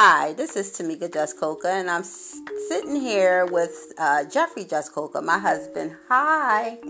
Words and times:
Hi, 0.00 0.32
this 0.34 0.54
is 0.54 0.70
Tamika 0.70 1.10
Jaskolka, 1.10 1.64
and 1.64 1.90
I'm 1.90 2.04
sitting 2.04 2.94
here 2.94 3.46
with 3.46 3.92
uh, 3.98 4.22
Jeffrey 4.26 4.64
Jaskolka, 4.64 5.20
my 5.20 5.38
husband. 5.38 5.96
Hi. 6.08 6.78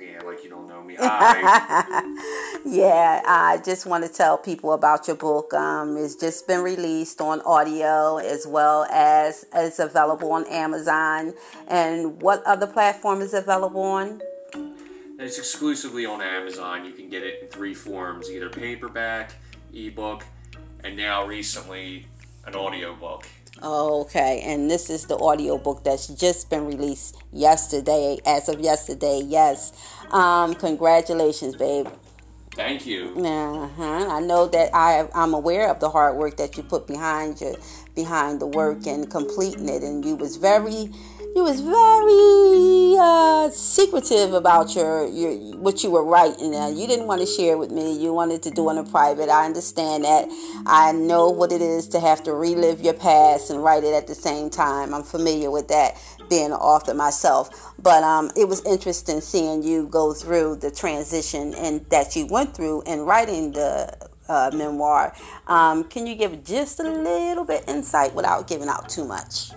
Yeah, 0.00 0.22
like 0.22 0.42
you 0.42 0.50
don't 0.50 0.66
know 0.66 0.82
me. 0.82 0.96
Hi. 0.98 2.02
yeah, 2.64 3.22
I 3.24 3.60
just 3.64 3.86
want 3.86 4.02
to 4.04 4.10
tell 4.10 4.36
people 4.36 4.72
about 4.72 5.06
your 5.06 5.16
book. 5.16 5.54
Um, 5.54 5.96
it's 5.96 6.16
just 6.16 6.48
been 6.48 6.62
released 6.62 7.20
on 7.20 7.40
audio 7.42 8.16
as 8.16 8.46
well 8.46 8.86
as 8.90 9.46
it's 9.54 9.78
available 9.78 10.32
on 10.32 10.46
Amazon. 10.46 11.34
And 11.68 12.20
what 12.20 12.42
other 12.44 12.66
platform 12.66 13.20
is 13.20 13.32
it 13.32 13.44
available 13.44 13.82
on? 13.82 14.22
it's 15.20 15.38
exclusively 15.38 16.06
on 16.06 16.20
Amazon. 16.20 16.84
You 16.86 16.92
can 16.92 17.08
get 17.08 17.22
it 17.22 17.42
in 17.42 17.48
three 17.48 17.74
forms 17.74 18.30
either 18.30 18.48
paperback, 18.48 19.34
ebook, 19.72 20.24
and 20.84 20.96
now 20.96 21.26
recently 21.26 22.06
an 22.46 22.54
audiobook. 22.54 23.26
Okay, 23.62 24.42
and 24.46 24.70
this 24.70 24.88
is 24.88 25.06
the 25.06 25.18
audio 25.18 25.58
book 25.58 25.84
that's 25.84 26.06
just 26.08 26.48
been 26.48 26.66
released 26.66 27.16
yesterday. 27.32 28.18
As 28.24 28.48
of 28.48 28.60
yesterday, 28.60 29.20
yes. 29.24 29.72
Um, 30.12 30.54
congratulations, 30.54 31.56
babe. 31.56 31.88
Thank 32.54 32.86
you. 32.86 33.14
Uh-huh. 33.16 34.08
I 34.10 34.20
know 34.20 34.46
that 34.48 34.70
I 34.74 35.08
I'm 35.14 35.34
aware 35.34 35.70
of 35.70 35.80
the 35.80 35.90
hard 35.90 36.16
work 36.16 36.36
that 36.38 36.56
you 36.56 36.62
put 36.62 36.86
behind 36.86 37.40
you 37.40 37.56
behind 37.94 38.40
the 38.40 38.46
work 38.46 38.86
and 38.86 39.10
completing 39.10 39.68
it, 39.68 39.82
and 39.82 40.04
you 40.04 40.16
was 40.16 40.36
very 40.36 40.90
you 41.34 41.44
was 41.44 41.60
very 41.60 42.96
uh, 42.98 43.50
secretive 43.50 44.34
about 44.34 44.74
your, 44.74 45.06
your 45.06 45.32
what 45.58 45.84
you 45.84 45.90
were 45.90 46.04
writing. 46.04 46.52
You 46.52 46.86
didn't 46.88 47.06
want 47.06 47.20
to 47.20 47.26
share 47.26 47.56
with 47.56 47.70
me. 47.70 47.96
You 47.96 48.12
wanted 48.12 48.42
to 48.44 48.50
do 48.50 48.68
it 48.70 48.76
in 48.76 48.86
private. 48.86 49.28
I 49.28 49.46
understand 49.46 50.04
that. 50.04 50.28
I 50.66 50.90
know 50.92 51.30
what 51.30 51.52
it 51.52 51.62
is 51.62 51.86
to 51.88 52.00
have 52.00 52.24
to 52.24 52.34
relive 52.34 52.80
your 52.80 52.94
past 52.94 53.50
and 53.50 53.62
write 53.62 53.84
it 53.84 53.94
at 53.94 54.08
the 54.08 54.14
same 54.14 54.50
time. 54.50 54.92
I'm 54.92 55.04
familiar 55.04 55.52
with 55.52 55.68
that, 55.68 55.96
being 56.28 56.46
an 56.46 56.52
author 56.52 56.94
myself. 56.94 57.72
But 57.80 58.02
um, 58.02 58.32
it 58.36 58.48
was 58.48 58.64
interesting 58.64 59.20
seeing 59.20 59.62
you 59.62 59.86
go 59.86 60.12
through 60.12 60.56
the 60.56 60.70
transition 60.70 61.54
and 61.54 61.84
that 61.90 62.16
you 62.16 62.26
went 62.26 62.56
through 62.56 62.82
in 62.82 63.00
writing 63.02 63.52
the 63.52 63.96
uh, 64.28 64.50
memoir. 64.52 65.14
Um, 65.46 65.84
can 65.84 66.08
you 66.08 66.16
give 66.16 66.42
just 66.44 66.80
a 66.80 66.90
little 66.90 67.44
bit 67.44 67.64
insight 67.68 68.14
without 68.14 68.48
giving 68.48 68.68
out 68.68 68.88
too 68.88 69.04
much? 69.04 69.52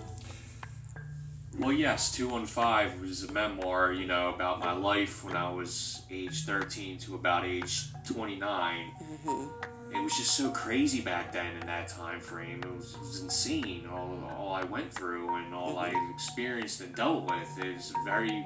Well, 1.58 1.72
yes, 1.72 2.10
215 2.12 3.00
was 3.00 3.22
a 3.22 3.32
memoir, 3.32 3.92
you 3.92 4.06
know, 4.06 4.30
about 4.34 4.58
my 4.58 4.72
life 4.72 5.24
when 5.24 5.36
I 5.36 5.50
was 5.50 6.02
age 6.10 6.44
13 6.44 6.98
to 6.98 7.14
about 7.14 7.44
age 7.44 7.92
29. 8.04 8.90
Mm-hmm. 9.00 9.94
It 9.94 10.02
was 10.02 10.16
just 10.16 10.36
so 10.36 10.50
crazy 10.50 11.00
back 11.00 11.32
then 11.32 11.54
in 11.56 11.66
that 11.68 11.86
time 11.86 12.18
frame. 12.18 12.60
It 12.64 12.74
was, 12.74 12.94
it 12.94 13.00
was 13.00 13.20
insane, 13.20 13.88
all, 13.90 14.18
all 14.36 14.52
I 14.52 14.64
went 14.64 14.92
through 14.92 15.32
and 15.36 15.54
all 15.54 15.76
mm-hmm. 15.76 15.96
I 15.96 16.12
experienced 16.12 16.80
and 16.80 16.92
dealt 16.94 17.30
with. 17.30 17.64
is 17.64 17.92
very 18.04 18.44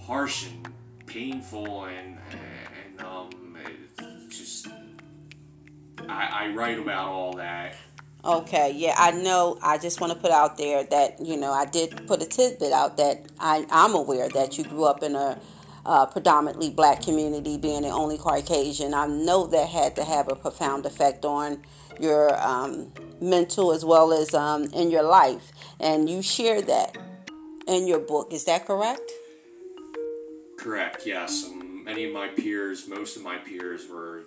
harsh 0.00 0.48
and 0.48 0.68
painful, 1.06 1.84
and, 1.84 2.18
and 2.90 3.06
um, 3.06 3.30
just. 4.28 4.66
I, 6.08 6.46
I 6.46 6.48
write 6.54 6.78
about 6.78 7.08
all 7.08 7.34
that 7.34 7.76
Okay, 8.24 8.72
yeah, 8.74 8.94
I 8.96 9.12
know. 9.12 9.58
I 9.62 9.78
just 9.78 10.00
want 10.00 10.12
to 10.12 10.18
put 10.18 10.32
out 10.32 10.58
there 10.58 10.82
that, 10.84 11.24
you 11.24 11.36
know, 11.36 11.52
I 11.52 11.64
did 11.64 12.06
put 12.06 12.20
a 12.20 12.26
tidbit 12.26 12.72
out 12.72 12.96
that 12.96 13.22
I, 13.38 13.64
I'm 13.70 13.94
aware 13.94 14.28
that 14.30 14.58
you 14.58 14.64
grew 14.64 14.84
up 14.84 15.02
in 15.02 15.14
a 15.14 15.38
uh, 15.86 16.04
predominantly 16.06 16.68
black 16.68 17.00
community, 17.00 17.56
being 17.56 17.82
the 17.82 17.88
only 17.88 18.18
Caucasian. 18.18 18.92
I 18.92 19.06
know 19.06 19.46
that 19.46 19.68
had 19.68 19.94
to 19.96 20.04
have 20.04 20.28
a 20.28 20.34
profound 20.34 20.84
effect 20.84 21.24
on 21.24 21.62
your 22.00 22.36
um, 22.44 22.92
mental 23.20 23.72
as 23.72 23.84
well 23.84 24.12
as 24.12 24.34
um, 24.34 24.64
in 24.74 24.90
your 24.90 25.04
life. 25.04 25.52
And 25.78 26.10
you 26.10 26.20
share 26.20 26.60
that 26.62 26.98
in 27.68 27.86
your 27.86 28.00
book. 28.00 28.32
Is 28.32 28.44
that 28.44 28.66
correct? 28.66 29.10
Correct, 30.58 31.06
yes. 31.06 31.46
Um, 31.46 31.84
many 31.84 32.04
of 32.04 32.12
my 32.12 32.28
peers, 32.28 32.88
most 32.88 33.16
of 33.16 33.22
my 33.22 33.38
peers 33.38 33.88
were 33.88 34.24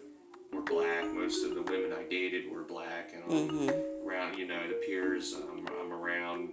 were 0.53 0.61
black. 0.61 1.13
Most 1.13 1.45
of 1.45 1.55
the 1.55 1.61
women 1.61 1.93
I 1.93 2.03
dated 2.09 2.51
were 2.51 2.63
black, 2.63 3.13
and 3.13 3.23
um, 3.23 3.49
mm-hmm. 3.49 4.07
around 4.07 4.37
you 4.37 4.47
know 4.47 4.67
the 4.67 4.81
peers 4.85 5.33
um, 5.33 5.65
I'm 5.81 5.91
around, 5.91 6.49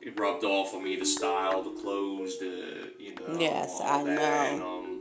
it 0.00 0.18
rubbed 0.18 0.44
off 0.44 0.74
on 0.74 0.84
me 0.84 0.96
the 0.96 1.06
style, 1.06 1.62
the 1.62 1.80
clothes, 1.80 2.38
the 2.38 2.92
you 2.98 3.14
know. 3.14 3.38
Yes, 3.38 3.80
I 3.80 4.04
that. 4.04 4.16
know. 4.16 4.22
And, 4.22 4.62
um, 4.62 5.00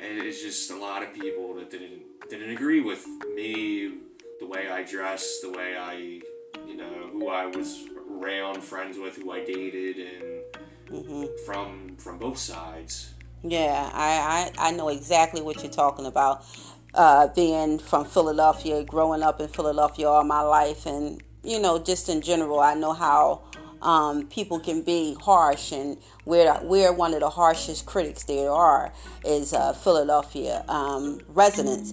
and 0.00 0.18
it's 0.18 0.42
just 0.42 0.70
a 0.70 0.76
lot 0.76 1.02
of 1.02 1.14
people 1.14 1.54
that 1.54 1.70
didn't 1.70 2.02
didn't 2.28 2.50
agree 2.50 2.80
with 2.80 3.06
me, 3.34 3.98
the 4.40 4.46
way 4.46 4.70
I 4.70 4.82
dressed, 4.82 5.42
the 5.42 5.50
way 5.50 5.76
I, 5.76 6.20
you 6.66 6.76
know, 6.76 7.08
who 7.12 7.28
I 7.28 7.46
was 7.46 7.84
around, 8.10 8.62
friends 8.62 8.98
with, 8.98 9.16
who 9.16 9.30
I 9.32 9.44
dated, 9.44 9.96
and 9.96 10.42
mm-hmm. 10.90 11.24
from 11.44 11.96
from 11.96 12.18
both 12.18 12.38
sides. 12.38 13.12
Yeah, 13.42 13.90
I, 13.92 14.50
I 14.58 14.68
I 14.68 14.70
know 14.72 14.88
exactly 14.88 15.42
what 15.42 15.62
you're 15.62 15.72
talking 15.72 16.06
about 16.06 16.44
uh, 16.94 17.28
being 17.28 17.78
from 17.78 18.04
Philadelphia, 18.04 18.84
growing 18.84 19.22
up 19.22 19.40
in 19.40 19.48
Philadelphia 19.48 20.08
all 20.08 20.24
my 20.24 20.40
life, 20.40 20.86
and 20.86 21.22
you 21.42 21.60
know, 21.60 21.78
just 21.78 22.08
in 22.08 22.22
general, 22.22 22.60
I 22.60 22.74
know 22.74 22.92
how 22.92 23.42
um, 23.82 24.26
people 24.28 24.58
can 24.58 24.82
be 24.82 25.14
harsh, 25.20 25.72
and 25.72 25.98
we're 26.24 26.58
we're 26.62 26.92
one 26.92 27.14
of 27.14 27.20
the 27.20 27.30
harshest 27.30 27.86
critics 27.86 28.24
there 28.24 28.50
are 28.50 28.92
is 29.24 29.52
uh, 29.52 29.72
Philadelphia 29.72 30.64
um, 30.68 31.20
residents, 31.28 31.92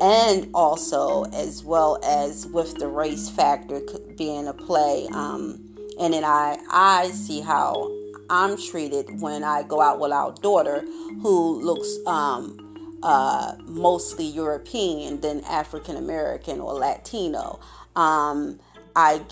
and 0.00 0.50
also 0.54 1.24
as 1.32 1.64
well 1.64 1.98
as 2.04 2.46
with 2.48 2.74
the 2.78 2.88
race 2.88 3.28
factor 3.30 3.80
being 4.16 4.48
a 4.48 4.52
play, 4.52 5.08
um, 5.14 5.60
and 5.98 6.12
then 6.12 6.24
I 6.24 6.58
I 6.70 7.10
see 7.10 7.40
how 7.40 7.90
I'm 8.28 8.56
treated 8.56 9.20
when 9.20 9.42
I 9.42 9.62
go 9.62 9.80
out 9.80 9.98
with 9.98 10.12
our 10.12 10.32
daughter, 10.34 10.84
who 11.22 11.60
looks 11.62 11.98
um, 12.06 12.69
uh, 13.02 13.54
mostly 13.64 14.26
European 14.26 15.20
than 15.20 15.42
African 15.44 15.96
American 15.96 16.60
or 16.60 16.74
Latino. 16.74 17.60
Um, 17.96 18.60
I 18.94 19.22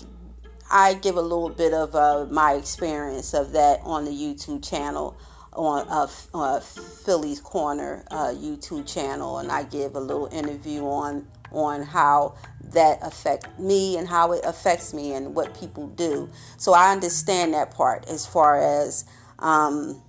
I 0.71 0.95
give 0.95 1.15
a 1.15 1.21
little 1.21 1.49
bit 1.49 1.73
of 1.73 1.95
uh, 1.95 2.27
my 2.29 2.53
experience 2.53 3.33
of 3.33 3.51
that 3.53 3.81
on 3.83 4.05
the 4.05 4.11
YouTube 4.11 4.67
channel 4.67 5.17
on 5.53 5.87
uh, 5.89 6.07
uh, 6.33 6.59
Philly's 6.59 7.39
Corner 7.39 8.05
uh, 8.11 8.27
YouTube 8.27 8.87
channel, 8.91 9.39
and 9.39 9.51
I 9.51 9.63
give 9.63 9.95
a 9.95 9.99
little 9.99 10.27
interview 10.31 10.83
on 10.85 11.27
on 11.51 11.81
how 11.81 12.35
that 12.73 12.99
affect 13.01 13.59
me 13.59 13.97
and 13.97 14.07
how 14.07 14.31
it 14.33 14.41
affects 14.45 14.93
me 14.93 15.13
and 15.13 15.33
what 15.33 15.59
people 15.59 15.87
do. 15.87 16.29
So 16.57 16.73
I 16.73 16.91
understand 16.91 17.55
that 17.55 17.71
part 17.71 18.07
as 18.07 18.27
far 18.27 18.61
as 18.61 19.05
um, 19.39 19.99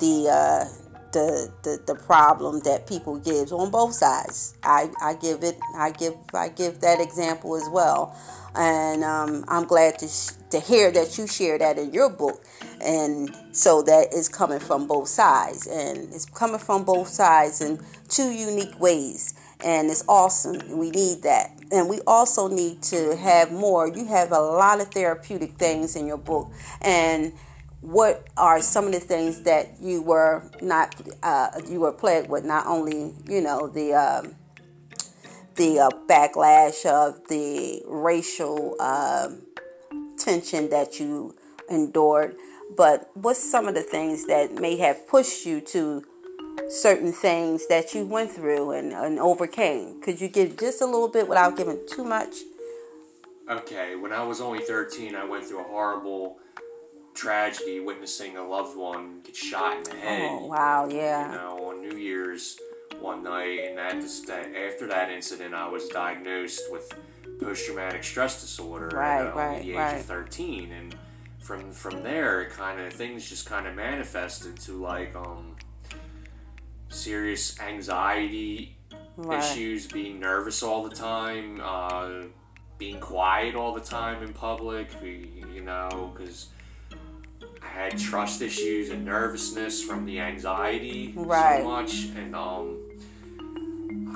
the 0.00 0.28
uh, 0.28 0.83
the, 1.14 1.50
the, 1.62 1.80
the 1.86 1.94
problem 1.94 2.60
that 2.64 2.86
people 2.86 3.16
gives 3.18 3.52
on 3.52 3.70
both 3.70 3.94
sides. 3.94 4.54
I, 4.62 4.90
I 5.00 5.14
give 5.14 5.42
it 5.42 5.56
I 5.74 5.92
give 5.92 6.14
I 6.34 6.48
give 6.48 6.80
that 6.80 7.00
example 7.00 7.56
as 7.56 7.68
well, 7.70 8.14
and 8.54 9.02
um, 9.02 9.44
I'm 9.48 9.64
glad 9.64 9.98
to 10.00 10.08
sh- 10.08 10.32
to 10.50 10.60
hear 10.60 10.90
that 10.90 11.16
you 11.16 11.26
share 11.26 11.56
that 11.58 11.78
in 11.78 11.92
your 11.92 12.10
book, 12.10 12.44
and 12.80 13.34
so 13.52 13.82
that 13.82 14.12
is 14.12 14.28
coming 14.28 14.60
from 14.60 14.86
both 14.86 15.08
sides, 15.08 15.66
and 15.66 16.12
it's 16.12 16.26
coming 16.26 16.58
from 16.58 16.84
both 16.84 17.08
sides 17.08 17.60
in 17.60 17.78
two 18.08 18.30
unique 18.30 18.78
ways, 18.80 19.34
and 19.64 19.88
it's 19.88 20.04
awesome. 20.08 20.76
We 20.76 20.90
need 20.90 21.22
that, 21.22 21.52
and 21.70 21.88
we 21.88 22.00
also 22.06 22.48
need 22.48 22.82
to 22.84 23.16
have 23.16 23.52
more. 23.52 23.88
You 23.88 24.04
have 24.06 24.32
a 24.32 24.40
lot 24.40 24.80
of 24.80 24.88
therapeutic 24.88 25.52
things 25.52 25.94
in 25.96 26.06
your 26.06 26.18
book, 26.18 26.50
and 26.82 27.32
what 27.84 28.26
are 28.38 28.62
some 28.62 28.86
of 28.86 28.92
the 28.92 29.00
things 29.00 29.42
that 29.42 29.76
you 29.78 30.00
were 30.00 30.42
not 30.62 30.94
uh, 31.22 31.50
you 31.68 31.80
were 31.80 31.92
plagued 31.92 32.30
with? 32.30 32.42
Not 32.42 32.66
only 32.66 33.12
you 33.28 33.42
know 33.42 33.68
the 33.68 33.92
um, 33.92 34.34
the 35.56 35.80
uh, 35.80 35.90
backlash 36.08 36.86
of 36.86 37.28
the 37.28 37.82
racial 37.86 38.74
uh, 38.80 39.28
tension 40.16 40.70
that 40.70 40.98
you 40.98 41.36
endured, 41.68 42.36
but 42.74 43.10
what's 43.12 43.38
some 43.38 43.68
of 43.68 43.74
the 43.74 43.82
things 43.82 44.26
that 44.26 44.54
may 44.54 44.76
have 44.76 45.06
pushed 45.06 45.44
you 45.44 45.60
to 45.60 46.02
certain 46.70 47.12
things 47.12 47.66
that 47.66 47.94
you 47.94 48.06
went 48.06 48.30
through 48.30 48.70
and, 48.70 48.94
and 48.94 49.18
overcame? 49.18 50.00
Could 50.00 50.22
you 50.22 50.28
give 50.28 50.56
just 50.56 50.80
a 50.80 50.86
little 50.86 51.08
bit 51.08 51.28
without 51.28 51.54
giving 51.54 51.86
too 51.86 52.04
much? 52.04 52.36
Okay, 53.50 53.94
when 53.94 54.10
I 54.10 54.24
was 54.24 54.40
only 54.40 54.60
13, 54.60 55.14
I 55.14 55.24
went 55.26 55.44
through 55.44 55.60
a 55.60 55.64
horrible 55.64 56.38
tragedy 57.14 57.80
witnessing 57.80 58.36
a 58.36 58.46
loved 58.46 58.76
one 58.76 59.20
get 59.24 59.36
shot 59.36 59.76
in 59.78 59.84
the 59.84 59.96
head. 59.96 60.28
Oh 60.30 60.46
wow, 60.46 60.88
yeah. 60.90 61.30
You 61.30 61.36
know, 61.38 61.70
on 61.70 61.88
New 61.88 61.96
Year's 61.96 62.58
one 63.00 63.22
night, 63.22 63.60
and 63.64 63.78
that 63.78 63.92
just 63.94 64.26
that 64.26 64.54
after 64.54 64.86
that 64.88 65.10
incident, 65.10 65.54
I 65.54 65.68
was 65.68 65.88
diagnosed 65.88 66.62
with 66.70 66.92
post 67.40 67.66
traumatic 67.66 68.04
stress 68.04 68.40
disorder 68.40 68.94
right, 68.96 69.26
at 69.26 69.34
right, 69.34 69.62
the 69.62 69.70
age 69.70 69.76
right. 69.76 69.96
of 69.96 70.04
thirteen, 70.04 70.72
and 70.72 70.96
from 71.38 71.72
from 71.72 72.02
there, 72.02 72.50
kind 72.50 72.80
of 72.80 72.92
things 72.92 73.28
just 73.28 73.46
kind 73.46 73.66
of 73.66 73.74
manifested 73.74 74.58
to 74.60 74.80
like 74.80 75.14
um 75.16 75.56
serious 76.88 77.58
anxiety 77.60 78.76
issues, 79.32 79.86
being 79.86 80.20
nervous 80.20 80.62
all 80.62 80.88
the 80.88 80.94
time. 80.94 81.60
Uh, 81.62 82.24
being 82.76 82.98
quiet 82.98 83.54
all 83.54 83.72
the 83.72 83.80
time 83.80 84.20
in 84.22 84.32
public, 84.32 84.88
you 85.00 85.60
know, 85.62 86.12
because 86.12 86.48
I 87.64 87.68
had 87.68 87.98
trust 87.98 88.42
issues 88.42 88.90
and 88.90 89.04
nervousness 89.04 89.82
from 89.82 90.04
the 90.04 90.20
anxiety 90.20 91.12
Right. 91.16 91.62
so 91.62 91.68
much, 91.68 92.04
and 92.16 92.34
um, 92.36 92.78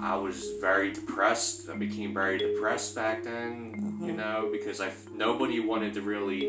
I 0.01 0.17
was 0.17 0.51
very 0.61 0.93
depressed. 0.93 1.69
I 1.71 1.77
became 1.77 2.13
very 2.15 2.39
depressed 2.39 2.95
back 2.95 3.25
then, 3.25 3.99
you 4.05 4.13
know, 4.13 4.49
because 4.53 4.81
I 4.81 4.91
nobody 5.13 5.61
wanted 5.61 5.95
to 5.95 6.03
really 6.03 6.41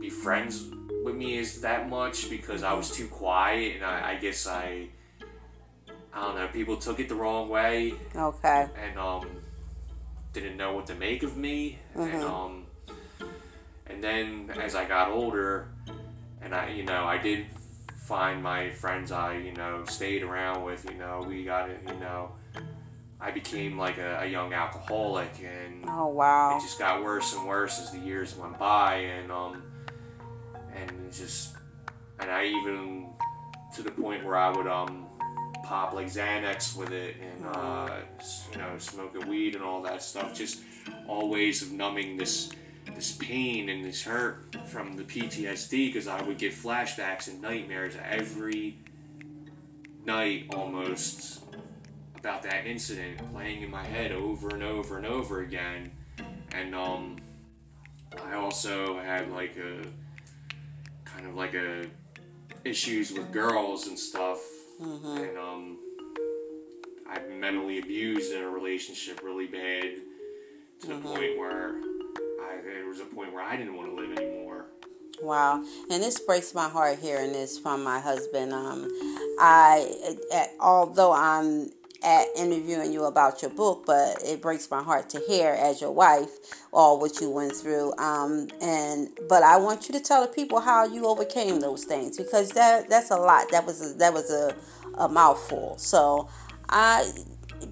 be 0.00 0.10
friends 0.10 0.66
with 1.04 1.14
me 1.14 1.38
as 1.38 1.60
that 1.62 1.88
much 1.88 2.28
because 2.30 2.62
I 2.62 2.72
was 2.74 2.90
too 2.90 3.08
quiet, 3.08 3.76
and 3.76 3.84
I, 3.84 4.12
I 4.12 4.14
guess 4.16 4.46
I. 4.46 4.88
I 6.12 6.20
don't 6.22 6.36
know. 6.36 6.48
People 6.48 6.76
took 6.78 6.98
it 6.98 7.10
the 7.10 7.14
wrong 7.14 7.50
way, 7.50 7.92
Okay. 8.14 8.66
and 8.82 8.98
um, 8.98 9.28
didn't 10.32 10.56
know 10.56 10.72
what 10.74 10.86
to 10.86 10.94
make 10.94 11.22
of 11.22 11.36
me, 11.36 11.78
and 11.94 12.22
um, 12.24 12.64
and 13.86 14.02
then 14.02 14.50
as 14.58 14.74
I 14.74 14.86
got 14.86 15.10
older, 15.10 15.68
and 16.46 16.54
I, 16.54 16.70
you 16.70 16.84
know, 16.84 17.04
I 17.04 17.18
did 17.18 17.46
find 18.06 18.40
my 18.40 18.70
friends 18.70 19.10
I, 19.10 19.36
you 19.36 19.52
know, 19.52 19.84
stayed 19.84 20.22
around 20.22 20.64
with, 20.64 20.84
you 20.84 20.96
know, 20.96 21.24
we 21.26 21.42
got 21.42 21.68
it, 21.68 21.80
you 21.88 21.98
know, 21.98 22.30
I 23.20 23.32
became 23.32 23.76
like 23.76 23.98
a, 23.98 24.20
a 24.22 24.26
young 24.26 24.52
alcoholic, 24.52 25.32
and 25.42 25.84
Oh 25.88 26.06
wow. 26.06 26.56
it 26.56 26.60
just 26.60 26.78
got 26.78 27.02
worse 27.02 27.34
and 27.34 27.46
worse 27.48 27.80
as 27.80 27.90
the 27.90 27.98
years 27.98 28.36
went 28.36 28.58
by, 28.58 28.96
and 28.96 29.32
um, 29.32 29.62
and 30.72 31.12
just, 31.12 31.56
and 32.20 32.30
I 32.30 32.44
even 32.46 33.08
to 33.74 33.82
the 33.82 33.90
point 33.90 34.24
where 34.24 34.36
I 34.36 34.50
would 34.50 34.66
um 34.68 35.06
pop 35.64 35.94
like 35.94 36.06
Xanax 36.06 36.76
with 36.76 36.92
it, 36.92 37.16
and 37.20 37.46
uh, 37.46 37.90
you 38.52 38.58
know, 38.58 38.78
smoking 38.78 39.26
weed 39.28 39.54
and 39.56 39.64
all 39.64 39.82
that 39.82 40.02
stuff, 40.02 40.32
just 40.34 40.60
all 41.08 41.28
ways 41.28 41.62
of 41.62 41.72
numbing 41.72 42.18
this 42.18 42.50
this 42.96 43.12
pain 43.12 43.68
and 43.68 43.84
this 43.84 44.02
hurt 44.02 44.56
from 44.66 44.96
the 44.96 45.04
PTSD, 45.04 45.88
because 45.88 46.08
I 46.08 46.20
would 46.22 46.38
get 46.38 46.52
flashbacks 46.52 47.28
and 47.28 47.40
nightmares 47.40 47.94
every 48.02 48.78
night 50.04 50.46
almost 50.54 51.44
about 52.18 52.42
that 52.42 52.66
incident 52.66 53.18
playing 53.32 53.62
in 53.62 53.70
my 53.70 53.84
head 53.84 54.12
over 54.12 54.48
and 54.48 54.62
over 54.62 54.96
and 54.96 55.06
over 55.06 55.42
again. 55.42 55.92
And 56.52 56.74
um, 56.74 57.16
I 58.24 58.34
also 58.34 58.98
had 58.98 59.30
like 59.30 59.56
a 59.58 59.82
kind 61.04 61.26
of 61.26 61.34
like 61.34 61.54
a 61.54 61.84
issues 62.64 63.12
with 63.12 63.30
girls 63.30 63.88
and 63.88 63.98
stuff. 63.98 64.40
And 64.80 65.36
um, 65.38 65.78
I've 67.08 67.28
been 67.28 67.40
mentally 67.40 67.78
abused 67.78 68.32
in 68.32 68.42
a 68.42 68.48
relationship 68.48 69.20
really 69.22 69.46
bad 69.46 69.96
to 70.80 70.86
the 70.88 70.98
point 70.98 71.38
where 71.38 71.74
there 72.86 72.92
was 72.92 73.00
a 73.00 73.14
point 73.16 73.32
where 73.32 73.42
I 73.42 73.56
didn't 73.56 73.74
want 73.74 73.90
to 73.90 73.96
live 73.96 74.16
anymore. 74.16 74.66
Wow, 75.20 75.64
and 75.90 76.00
this 76.00 76.20
breaks 76.20 76.54
my 76.54 76.68
heart 76.68 77.00
hearing 77.00 77.32
this 77.32 77.58
from 77.58 77.82
my 77.82 77.98
husband. 77.98 78.52
Um, 78.52 78.86
I, 79.40 79.92
at, 80.32 80.50
although 80.60 81.12
I'm 81.12 81.70
at 82.04 82.28
interviewing 82.36 82.92
you 82.92 83.06
about 83.06 83.42
your 83.42 83.50
book, 83.50 83.86
but 83.86 84.22
it 84.24 84.40
breaks 84.40 84.70
my 84.70 84.84
heart 84.84 85.10
to 85.10 85.20
hear 85.26 85.48
as 85.48 85.80
your 85.80 85.90
wife 85.90 86.30
all 86.72 87.00
what 87.00 87.20
you 87.20 87.28
went 87.28 87.56
through. 87.56 87.92
Um, 87.96 88.46
and 88.60 89.08
but 89.28 89.42
I 89.42 89.56
want 89.56 89.88
you 89.88 89.92
to 89.94 90.00
tell 90.00 90.22
the 90.22 90.32
people 90.32 90.60
how 90.60 90.86
you 90.86 91.06
overcame 91.06 91.58
those 91.58 91.82
things 91.82 92.16
because 92.16 92.50
that 92.50 92.88
that's 92.88 93.10
a 93.10 93.16
lot. 93.16 93.50
That 93.50 93.66
was 93.66 93.94
a, 93.94 93.98
that 93.98 94.12
was 94.12 94.30
a, 94.30 94.54
a 94.96 95.08
mouthful. 95.08 95.76
So 95.78 96.28
I 96.68 97.10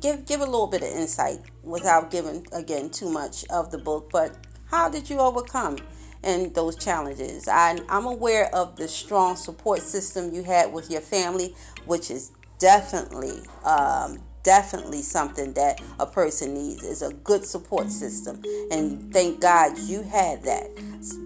give 0.01 0.27
give 0.27 0.41
a 0.41 0.47
little 0.47 0.67
bit 0.67 0.83
of 0.83 0.89
insight 0.89 1.39
without 1.63 2.11
giving 2.11 2.45
again 2.53 2.91
too 2.91 3.11
much 3.11 3.45
of 3.51 3.71
the 3.71 3.79
book, 3.79 4.11
but 4.11 4.37
how 4.75 4.89
did 4.89 5.09
you 5.09 5.21
overcome? 5.21 5.79
and 6.25 6.55
those 6.55 6.75
challenges. 6.75 7.47
I, 7.49 7.79
I'm 7.87 8.07
aware 8.07 8.49
of 8.55 8.77
the 8.77 8.89
strong 8.89 9.37
support 9.37 9.83
system 9.83 10.33
you 10.33 10.43
had 10.43 10.73
with 10.73 10.91
your 10.91 11.03
family, 11.03 11.55
which 11.85 12.11
is 12.11 12.33
definitely, 12.59 13.43
um, 13.63 14.23
definitely 14.43 15.03
something 15.03 15.53
that 15.53 15.83
a 16.01 16.07
person 16.07 16.55
needs 16.55 16.83
is 16.83 17.03
a 17.03 17.13
good 17.13 17.45
support 17.45 17.91
system. 17.91 18.43
And 18.71 19.13
thank 19.13 19.43
God 19.43 19.79
you 19.81 20.03
had 20.03 20.43
that. 20.45 20.71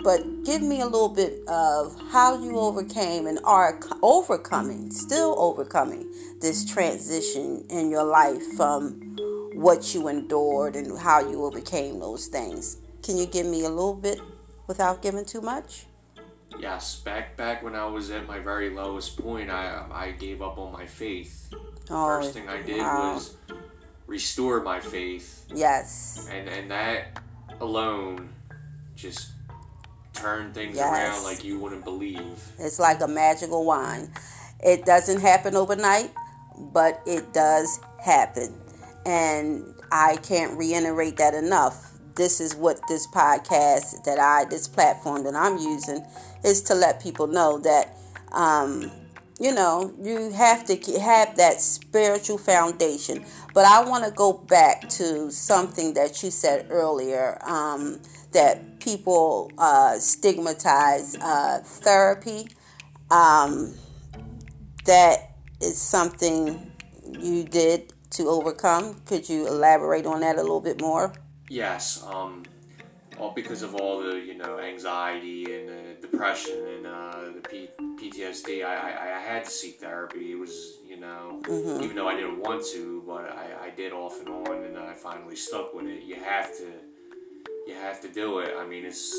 But 0.03 0.45
give 0.45 0.63
me 0.63 0.81
a 0.81 0.87
little 0.87 1.09
bit 1.09 1.47
of 1.47 1.97
how 2.11 2.43
you 2.43 2.59
overcame 2.59 3.29
and 3.29 3.39
are 3.45 3.79
overcoming, 4.03 4.91
still 4.91 5.37
overcoming 5.39 6.13
this 6.41 6.65
transition 6.65 7.65
in 7.71 7.89
your 7.89 8.05
life 8.05 8.43
from 8.57 9.17
what 9.55 9.95
you 9.95 10.09
endured 10.09 10.75
and 10.75 10.99
how 10.99 11.21
you 11.21 11.45
overcame 11.45 12.01
those 12.01 12.27
things. 12.27 12.79
Can 13.09 13.17
you 13.17 13.25
give 13.25 13.47
me 13.47 13.65
a 13.65 13.71
little 13.71 13.95
bit 13.95 14.21
without 14.67 15.01
giving 15.01 15.25
too 15.25 15.41
much? 15.41 15.87
Yes, 16.61 16.97
back 16.97 17.39
back 17.39 17.63
when 17.63 17.75
I 17.75 17.87
was 17.87 18.11
at 18.11 18.27
my 18.27 18.39
very 18.39 18.69
lowest 18.69 19.17
point, 19.17 19.49
I 19.49 19.77
um, 19.77 19.91
I 19.91 20.11
gave 20.11 20.43
up 20.43 20.59
on 20.59 20.73
my 20.73 20.85
faith. 20.85 21.49
Oh, 21.89 22.05
First 22.21 22.35
thing 22.35 22.51
I 22.51 22.61
did 22.61 22.77
wow. 22.81 23.15
was 23.15 23.35
restore 24.07 24.61
my 24.61 24.79
faith, 24.79 25.47
Yes. 25.55 26.29
and 26.31 26.51
and 26.51 26.71
that 26.71 27.23
alone 27.63 28.29
just 28.95 29.31
turned 30.13 30.53
things 30.53 30.77
Yes. 30.77 30.93
around 30.93 31.25
like 31.25 31.43
you 31.43 31.59
wouldn't 31.59 31.85
believe. 31.85 32.37
It's 32.59 32.79
like 32.79 33.01
a 33.01 33.09
magical 33.09 33.65
wand. 33.65 34.11
It 34.61 34.85
doesn't 34.85 35.23
happen 35.23 35.57
overnight, 35.57 36.11
but 36.59 37.01
it 37.07 37.33
does 37.33 37.81
happen. 38.05 38.53
And 39.07 39.65
I 39.91 40.17
can't 40.17 40.59
reiterate 40.59 41.17
that 41.17 41.33
enough. 41.33 41.88
This 42.19 42.41
is 42.41 42.57
what 42.57 42.81
this 42.89 43.07
podcast 43.07 44.03
that 44.05 44.19
I, 44.19 44.45
this 44.51 44.67
platform 44.67 45.23
that 45.23 45.37
I'm 45.37 45.57
using, 45.57 46.05
is 46.45 46.61
to 46.63 46.75
let 46.75 47.01
people 47.01 47.29
know 47.29 47.59
that, 47.61 47.97
um, 48.33 48.91
you 49.39 49.55
know, 49.55 49.95
you 50.03 50.33
have 50.33 50.67
to 50.67 51.01
have 51.01 51.37
that 51.37 51.61
spiritual 51.61 52.37
foundation. 52.37 53.25
But 53.55 53.67
I 53.67 53.89
want 53.89 54.05
to 54.05 54.11
go 54.11 54.33
back 54.33 54.89
to 54.91 55.31
something 55.31 55.95
that 55.95 56.21
you 56.25 56.33
said 56.33 56.67
earlier 56.71 57.39
um, 57.47 58.01
that 58.33 58.81
people 58.81 59.53
uh, 59.57 59.99
stigmatize 60.01 61.17
uh, 61.21 61.61
therapy. 61.63 62.49
Um, 63.13 63.75
that 64.87 65.37
is 65.61 65.81
something 65.81 66.73
you 67.21 67.45
did 67.45 67.93
to 68.11 68.29
overcome. 68.29 69.01
Could 69.07 69.29
you 69.29 69.47
elaborate 69.47 70.05
on 70.05 70.21
that 70.21 70.35
a 70.37 70.43
little 70.43 70.61
bit 70.61 70.81
more? 70.81 71.13
Yes, 71.51 72.03
um, 72.07 72.47
all 73.19 73.33
because 73.35 73.63
of 73.63 73.75
all 73.75 74.01
the 74.01 74.15
you 74.17 74.37
know 74.37 74.59
anxiety 74.59 75.55
and 75.57 76.01
depression 76.01 76.57
and 76.77 76.87
uh, 76.87 77.21
the 77.35 77.41
P- 77.41 77.71
PTSD. 78.01 78.65
I, 78.65 78.75
I 78.75 79.17
I 79.17 79.21
had 79.21 79.45
to 79.45 79.51
seek 79.51 79.81
therapy. 79.81 80.33
It 80.33 80.39
was 80.39 80.77
you 80.87 80.99
know 80.99 81.41
even 81.83 81.97
though 81.97 82.09
I 82.09 82.15
didn't 82.17 82.39
want 82.39 82.65
to, 82.75 83.03
but 83.07 83.25
I, 83.31 83.67
I 83.67 83.71
did 83.71 83.93
off 83.93 84.21
and 84.21 84.29
on, 84.29 84.65
and 84.65 84.77
I 84.79 84.95
finally 84.95 85.37
stuck 85.37 85.75
with 85.75 85.87
it. 85.87 86.03
You 86.05 86.17
have 86.17 86.57
to 86.59 86.67
you 87.67 87.75
have 87.75 88.01
to 88.03 88.09
do 88.09 88.39
it. 88.41 88.55
I 88.59 88.67
mean, 88.67 88.85
it's 88.85 89.13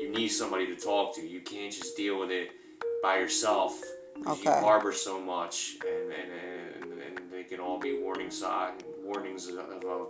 you 0.00 0.08
need 0.10 0.28
somebody 0.28 0.66
to 0.66 0.76
talk 0.76 1.14
to. 1.16 1.22
You 1.26 1.40
can't 1.40 1.72
just 1.72 1.96
deal 1.96 2.18
with 2.18 2.30
it 2.30 2.50
by 3.02 3.18
yourself. 3.18 3.78
'cause 4.22 4.38
You 4.42 4.50
harbor 4.64 4.92
so 4.92 5.20
much, 5.20 5.76
and 5.86 6.12
and, 6.12 6.30
and, 6.32 6.92
and 7.02 7.30
they 7.30 7.44
can 7.44 7.60
all 7.60 7.78
be 7.78 7.98
warning 7.98 8.30
sign 8.30 8.72
warnings 9.02 9.48
of, 9.48 9.58
of 9.58 10.08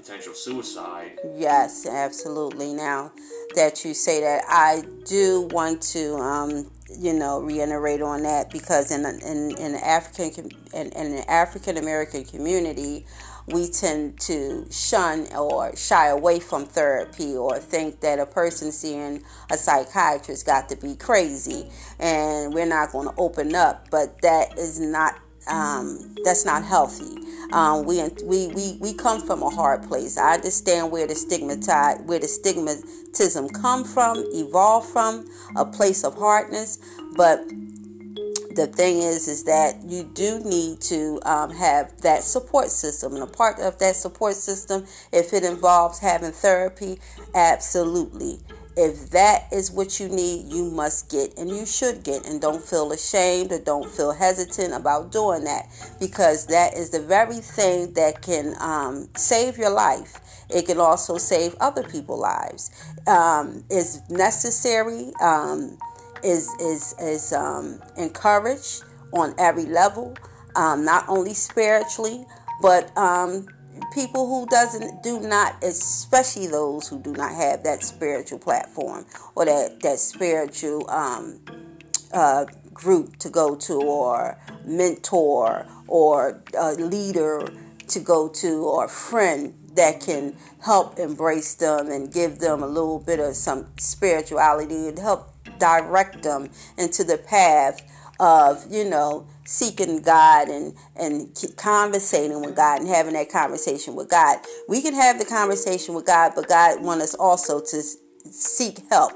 potential 0.00 0.34
suicide. 0.34 1.18
Yes, 1.36 1.86
absolutely. 1.86 2.72
Now 2.72 3.12
that 3.54 3.84
you 3.84 3.94
say 3.94 4.20
that, 4.20 4.44
I 4.48 4.82
do 5.06 5.42
want 5.52 5.82
to, 5.82 6.16
um, 6.16 6.70
you 6.98 7.12
know, 7.12 7.40
reiterate 7.40 8.02
on 8.02 8.22
that 8.22 8.50
because 8.50 8.90
in 8.90 9.04
in 9.04 9.56
in 9.58 9.74
African 9.76 10.50
in, 10.74 10.92
in 10.92 11.24
African 11.28 11.76
American 11.76 12.24
community, 12.24 13.06
we 13.46 13.68
tend 13.68 14.18
to 14.20 14.66
shun 14.70 15.26
or 15.36 15.76
shy 15.76 16.08
away 16.08 16.40
from 16.40 16.64
therapy 16.64 17.36
or 17.36 17.58
think 17.58 18.00
that 18.00 18.18
a 18.18 18.26
person 18.26 18.72
seeing 18.72 19.22
a 19.50 19.56
psychiatrist 19.56 20.46
got 20.46 20.68
to 20.68 20.76
be 20.76 20.94
crazy 20.96 21.68
and 21.98 22.54
we're 22.54 22.66
not 22.66 22.92
going 22.92 23.08
to 23.08 23.14
open 23.18 23.54
up. 23.54 23.90
But 23.90 24.22
that 24.22 24.58
is 24.58 24.80
not 24.80 25.18
um, 25.50 26.14
that's 26.24 26.44
not 26.44 26.64
healthy. 26.64 27.16
Um, 27.52 27.84
we, 27.84 28.00
we 28.22 28.46
we 28.48 28.78
we 28.80 28.94
come 28.94 29.20
from 29.20 29.42
a 29.42 29.50
hard 29.50 29.82
place. 29.82 30.16
I 30.16 30.34
understand 30.34 30.92
where 30.92 31.06
the 31.06 31.16
stigmatized, 31.16 32.06
where 32.06 32.20
the 32.20 32.28
stigmatism 32.28 33.52
come 33.60 33.84
from, 33.84 34.24
evolved 34.32 34.88
from, 34.88 35.28
a 35.56 35.64
place 35.64 36.04
of 36.04 36.14
hardness. 36.14 36.78
But 37.16 37.48
the 38.54 38.66
thing 38.66 38.98
is, 38.98 39.26
is 39.26 39.44
that 39.44 39.82
you 39.82 40.04
do 40.04 40.38
need 40.40 40.80
to 40.82 41.20
um, 41.24 41.50
have 41.50 42.00
that 42.02 42.22
support 42.22 42.68
system, 42.70 43.14
and 43.14 43.22
a 43.22 43.26
part 43.26 43.58
of 43.58 43.78
that 43.78 43.96
support 43.96 44.34
system, 44.34 44.86
if 45.12 45.32
it 45.32 45.42
involves 45.42 45.98
having 45.98 46.32
therapy, 46.32 47.00
absolutely, 47.34 48.38
if 48.80 49.10
that 49.10 49.52
is 49.52 49.70
what 49.70 50.00
you 50.00 50.08
need, 50.08 50.50
you 50.50 50.70
must 50.70 51.10
get 51.10 51.36
and 51.36 51.50
you 51.50 51.66
should 51.66 52.02
get. 52.02 52.26
And 52.26 52.40
don't 52.40 52.62
feel 52.62 52.92
ashamed 52.92 53.52
or 53.52 53.58
don't 53.58 53.90
feel 53.90 54.10
hesitant 54.10 54.72
about 54.72 55.12
doing 55.12 55.44
that 55.44 55.66
because 56.00 56.46
that 56.46 56.72
is 56.72 56.88
the 56.88 57.00
very 57.00 57.40
thing 57.40 57.92
that 57.92 58.22
can 58.22 58.54
um, 58.58 59.10
save 59.16 59.58
your 59.58 59.68
life. 59.68 60.20
It 60.48 60.64
can 60.64 60.78
also 60.78 61.18
save 61.18 61.54
other 61.60 61.82
people's 61.82 62.20
lives. 62.20 62.70
Um, 63.06 63.64
necessary, 64.08 65.12
um, 65.20 65.76
is, 66.24 66.48
is, 66.58 66.94
is 66.98 67.34
um, 67.34 67.82
encouraged 67.98 68.84
on 69.12 69.34
every 69.38 69.66
level, 69.66 70.16
um, 70.56 70.86
not 70.86 71.04
only 71.06 71.34
spiritually, 71.34 72.24
but 72.62 72.96
um, 72.96 73.46
people 73.92 74.26
who 74.26 74.46
doesn't 74.46 75.02
do 75.02 75.20
not 75.20 75.62
especially 75.62 76.46
those 76.46 76.88
who 76.88 76.98
do 77.00 77.12
not 77.12 77.34
have 77.34 77.62
that 77.62 77.82
spiritual 77.82 78.38
platform 78.38 79.04
or 79.34 79.44
that 79.44 79.80
that 79.80 79.98
spiritual 79.98 80.88
um, 80.90 81.40
uh, 82.12 82.44
group 82.72 83.16
to 83.16 83.28
go 83.28 83.54
to 83.54 83.74
or 83.74 84.38
mentor 84.64 85.66
or 85.86 86.42
a 86.58 86.72
leader 86.74 87.46
to 87.88 88.00
go 88.00 88.28
to 88.28 88.64
or 88.64 88.88
friend 88.88 89.54
that 89.74 90.00
can 90.00 90.36
help 90.62 90.98
embrace 90.98 91.54
them 91.54 91.90
and 91.90 92.12
give 92.12 92.38
them 92.38 92.62
a 92.62 92.66
little 92.66 92.98
bit 92.98 93.20
of 93.20 93.34
some 93.36 93.66
spirituality 93.78 94.88
and 94.88 94.98
help 94.98 95.32
direct 95.58 96.22
them 96.22 96.50
into 96.76 97.04
the 97.04 97.18
path 97.18 97.80
of 98.20 98.66
you 98.70 98.84
know 98.84 99.26
seeking 99.46 100.02
God 100.02 100.48
and 100.48 100.74
and 100.94 101.34
conversating 101.56 102.40
with 102.42 102.54
God 102.54 102.80
and 102.80 102.88
having 102.88 103.14
that 103.14 103.32
conversation 103.32 103.96
with 103.96 104.08
God. 104.08 104.38
We 104.68 104.82
can 104.82 104.94
have 104.94 105.18
the 105.18 105.24
conversation 105.24 105.94
with 105.94 106.06
God, 106.06 106.32
but 106.36 106.48
God 106.48 106.82
wants 106.82 107.02
us 107.04 107.14
also 107.14 107.60
to 107.60 107.82
seek 108.30 108.80
help. 108.90 109.12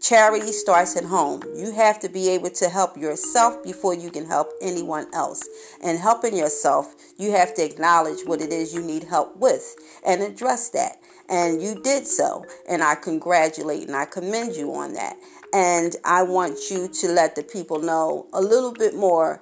Charity 0.00 0.52
starts 0.52 0.96
at 0.96 1.04
home. 1.04 1.42
You 1.56 1.72
have 1.72 1.98
to 2.00 2.08
be 2.08 2.28
able 2.28 2.50
to 2.50 2.68
help 2.68 2.96
yourself 2.96 3.62
before 3.64 3.94
you 3.94 4.10
can 4.10 4.26
help 4.26 4.48
anyone 4.60 5.06
else. 5.12 5.46
And 5.82 5.98
helping 5.98 6.36
yourself, 6.36 6.94
you 7.18 7.32
have 7.32 7.54
to 7.54 7.64
acknowledge 7.64 8.24
what 8.24 8.40
it 8.40 8.52
is 8.52 8.72
you 8.72 8.82
need 8.82 9.04
help 9.04 9.36
with 9.36 9.74
and 10.06 10.22
address 10.22 10.70
that. 10.70 10.98
And 11.28 11.60
you 11.60 11.82
did 11.82 12.06
so. 12.06 12.44
And 12.68 12.82
I 12.82 12.94
congratulate 12.94 13.86
and 13.88 13.96
I 13.96 14.04
commend 14.04 14.54
you 14.56 14.72
on 14.74 14.94
that. 14.94 15.16
And 15.52 15.96
I 16.04 16.22
want 16.22 16.70
you 16.70 16.88
to 16.88 17.08
let 17.08 17.34
the 17.34 17.42
people 17.42 17.80
know 17.80 18.26
a 18.32 18.40
little 18.40 18.72
bit 18.72 18.94
more 18.94 19.40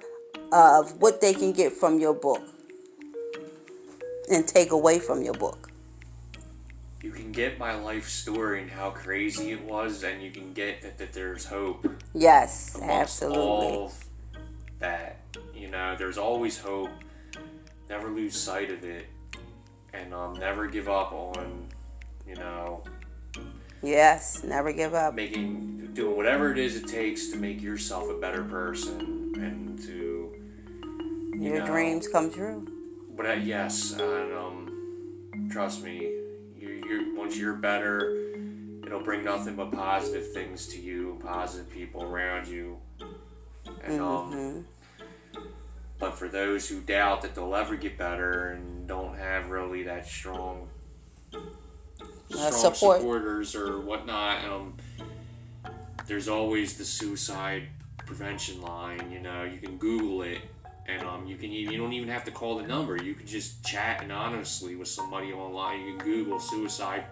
of 0.51 1.01
what 1.01 1.19
they 1.19 1.33
can 1.33 1.51
get 1.51 1.73
from 1.73 1.99
your 1.99 2.13
book 2.13 2.41
and 4.29 4.47
take 4.47 4.71
away 4.71 4.99
from 4.99 5.21
your 5.21 5.33
book. 5.33 5.69
You 7.01 7.11
can 7.11 7.31
get 7.31 7.59
my 7.59 7.75
life 7.75 8.07
story 8.07 8.61
and 8.61 8.71
how 8.71 8.89
crazy 8.89 9.51
it 9.51 9.63
was, 9.63 10.03
and 10.03 10.21
you 10.21 10.31
can 10.31 10.53
get 10.53 10.81
that, 10.81 10.97
that 10.97 11.13
there's 11.13 11.45
hope. 11.45 11.87
Yes, 12.13 12.77
absolutely. 12.81 13.89
That, 14.79 15.19
you 15.53 15.69
know, 15.69 15.95
there's 15.97 16.17
always 16.17 16.57
hope. 16.57 16.89
Never 17.89 18.09
lose 18.09 18.35
sight 18.35 18.71
of 18.71 18.83
it, 18.83 19.05
and 19.93 20.13
um, 20.13 20.33
never 20.33 20.67
give 20.67 20.89
up 20.89 21.13
on, 21.13 21.67
you 22.27 22.35
know, 22.35 22.83
Yes, 23.81 24.43
never 24.43 24.71
give 24.73 24.93
up. 24.93 25.13
Making, 25.13 25.91
doing 25.93 26.17
whatever 26.17 26.51
it 26.51 26.57
is 26.57 26.75
it 26.75 26.87
takes 26.87 27.27
to 27.29 27.37
make 27.37 27.61
yourself 27.61 28.09
a 28.09 28.15
better 28.15 28.43
person 28.43 29.33
and 29.37 29.79
to 29.83 30.35
you 31.37 31.51
your 31.51 31.59
know, 31.59 31.65
dreams 31.65 32.07
come 32.07 32.31
true. 32.31 32.67
But 33.15 33.25
uh, 33.25 33.33
yes, 33.33 33.93
and 33.93 34.33
um, 34.33 35.49
trust 35.51 35.83
me, 35.83 35.99
you, 36.59 36.83
you 36.89 37.15
once 37.15 37.37
you're 37.37 37.53
better, 37.53 38.15
it'll 38.85 39.03
bring 39.03 39.23
nothing 39.23 39.55
but 39.55 39.71
positive 39.71 40.31
things 40.33 40.67
to 40.67 40.79
you, 40.79 41.19
positive 41.23 41.69
people 41.69 42.03
around 42.03 42.47
you, 42.47 42.77
and 43.83 44.01
um, 44.01 44.31
mm-hmm. 44.31 44.37
um. 44.37 44.65
But 45.99 46.17
for 46.17 46.27
those 46.27 46.69
who 46.69 46.81
doubt 46.81 47.23
that 47.23 47.33
they'll 47.33 47.55
ever 47.55 47.75
get 47.75 47.97
better 47.97 48.51
and 48.51 48.87
don't 48.87 49.17
have 49.17 49.49
really 49.49 49.83
that 49.83 50.05
strong 50.05 50.69
strong 52.29 52.51
support. 52.51 52.97
supporters 52.97 53.55
or 53.55 53.79
whatnot. 53.79 54.43
Um, 54.45 54.73
there's 56.07 56.27
always 56.27 56.77
the 56.77 56.85
suicide 56.85 57.63
prevention 58.05 58.61
line. 58.61 59.11
You 59.11 59.19
know, 59.19 59.43
you 59.43 59.57
can 59.57 59.77
Google 59.77 60.23
it, 60.23 60.39
and 60.87 61.01
um, 61.03 61.27
you 61.27 61.37
can 61.37 61.51
you 61.51 61.77
don't 61.77 61.93
even 61.93 62.09
have 62.09 62.23
to 62.25 62.31
call 62.31 62.57
the 62.57 62.67
number. 62.67 63.01
You 63.01 63.13
can 63.13 63.27
just 63.27 63.63
chat 63.65 64.03
anonymously 64.03 64.75
with 64.75 64.87
somebody 64.87 65.33
online. 65.33 65.81
You 65.81 65.97
can 65.97 66.05
Google 66.05 66.39
suicide 66.39 67.05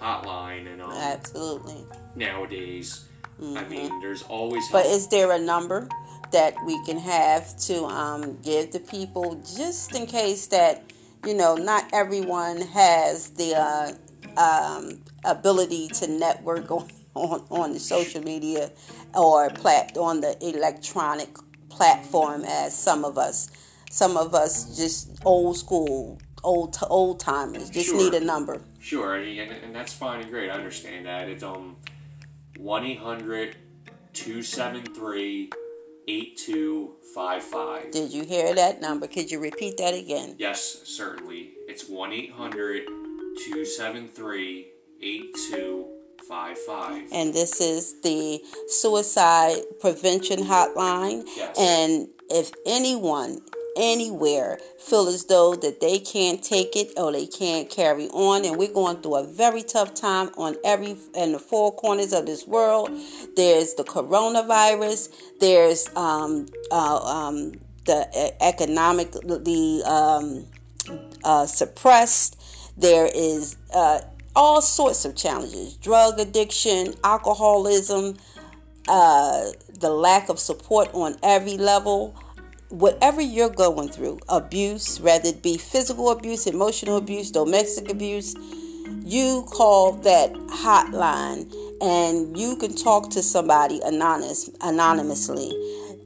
hotline, 0.00 0.72
and 0.72 0.82
um, 0.82 0.92
absolutely 0.92 1.84
nowadays. 2.16 3.06
Mm-hmm. 3.40 3.58
I 3.58 3.64
mean, 3.68 4.00
there's 4.00 4.22
always. 4.22 4.68
Help. 4.68 4.84
But 4.84 4.90
is 4.90 5.08
there 5.08 5.32
a 5.32 5.38
number 5.38 5.88
that 6.32 6.54
we 6.64 6.82
can 6.84 6.98
have 6.98 7.56
to 7.58 7.84
um, 7.84 8.38
give 8.42 8.70
to 8.70 8.78
people 8.80 9.42
just 9.56 9.94
in 9.94 10.06
case 10.06 10.46
that 10.46 10.82
you 11.26 11.34
know 11.34 11.54
not 11.54 11.88
everyone 11.92 12.60
has 12.60 13.30
the 13.30 13.54
uh, 13.54 13.92
um, 14.36 15.00
ability 15.24 15.88
to 15.88 16.08
network 16.08 16.70
on, 16.70 16.88
on, 17.14 17.44
on 17.50 17.72
the 17.72 17.80
social 17.80 18.22
media 18.22 18.70
or 19.14 19.50
plat- 19.50 19.96
on 19.96 20.20
the 20.20 20.36
electronic 20.40 21.36
platform 21.68 22.44
as 22.46 22.76
some 22.76 23.04
of 23.04 23.18
us. 23.18 23.50
Some 23.90 24.16
of 24.16 24.34
us 24.34 24.76
just 24.76 25.18
old 25.24 25.56
school, 25.58 26.18
old 26.42 26.78
old 26.88 27.20
timers, 27.20 27.68
just 27.68 27.88
sure. 27.88 27.98
need 27.98 28.14
a 28.14 28.24
number. 28.24 28.62
Sure, 28.80 29.16
and, 29.16 29.52
and 29.52 29.74
that's 29.74 29.92
fine 29.92 30.22
and 30.22 30.30
great. 30.30 30.48
I 30.50 30.54
understand 30.54 31.04
that. 31.04 31.28
It's 31.28 31.42
um 31.42 31.76
1 32.56 32.84
800 32.84 33.56
273 34.14 35.50
8255. 36.08 37.90
Did 37.90 38.12
you 38.12 38.24
hear 38.24 38.54
that 38.54 38.80
number? 38.80 39.06
Could 39.06 39.30
you 39.30 39.38
repeat 39.38 39.76
that 39.76 39.94
again? 39.94 40.36
Yes, 40.38 40.82
certainly. 40.84 41.52
It's 41.68 41.88
1 41.88 42.12
800 42.12 43.01
273 43.38 44.66
8255. 45.02 47.08
And 47.12 47.34
this 47.34 47.60
is 47.60 48.00
the 48.02 48.40
suicide 48.68 49.62
prevention 49.80 50.40
hotline. 50.40 51.24
Yes. 51.36 51.58
And 51.58 52.08
if 52.30 52.52
anyone 52.66 53.40
anywhere 53.76 54.58
feel 54.78 55.08
as 55.08 55.24
though 55.26 55.54
that 55.54 55.80
they 55.80 55.98
can't 55.98 56.42
take 56.42 56.76
it 56.76 56.92
or 56.96 57.12
they 57.12 57.26
can't 57.26 57.70
carry 57.70 58.08
on 58.08 58.44
and 58.44 58.58
we're 58.58 58.72
going 58.72 58.96
through 58.98 59.16
a 59.16 59.26
very 59.26 59.62
tough 59.62 59.94
time 59.94 60.30
on 60.36 60.56
every 60.64 60.96
in 61.14 61.32
the 61.32 61.38
four 61.38 61.74
corners 61.74 62.12
of 62.12 62.26
this 62.26 62.46
world 62.46 62.90
there's 63.34 63.74
the 63.74 63.84
coronavirus 63.84 65.08
there's 65.40 65.88
um, 65.96 66.46
uh, 66.70 66.98
um, 66.98 67.52
the 67.86 68.34
economic 68.42 69.10
the 69.12 69.82
um, 69.86 70.44
uh, 71.24 71.46
suppressed 71.46 72.38
there 72.76 73.08
is 73.12 73.56
uh, 73.74 74.00
all 74.34 74.62
sorts 74.62 75.04
of 75.04 75.14
challenges 75.14 75.76
drug 75.76 76.18
addiction, 76.18 76.94
alcoholism, 77.04 78.16
uh, 78.88 79.50
the 79.78 79.90
lack 79.90 80.28
of 80.28 80.38
support 80.38 80.88
on 80.92 81.16
every 81.22 81.56
level. 81.56 82.14
Whatever 82.70 83.20
you're 83.20 83.50
going 83.50 83.90
through, 83.90 84.20
abuse, 84.30 84.98
whether 84.98 85.28
it 85.28 85.42
be 85.42 85.58
physical 85.58 86.10
abuse, 86.10 86.46
emotional 86.46 86.96
abuse, 86.96 87.30
domestic 87.30 87.90
abuse, 87.90 88.34
you 89.04 89.44
call 89.50 89.92
that 89.92 90.32
hotline 90.32 91.52
and 91.82 92.36
you 92.38 92.56
can 92.56 92.74
talk 92.74 93.10
to 93.10 93.22
somebody 93.22 93.80
anonymous, 93.84 94.48
anonymously. 94.60 95.52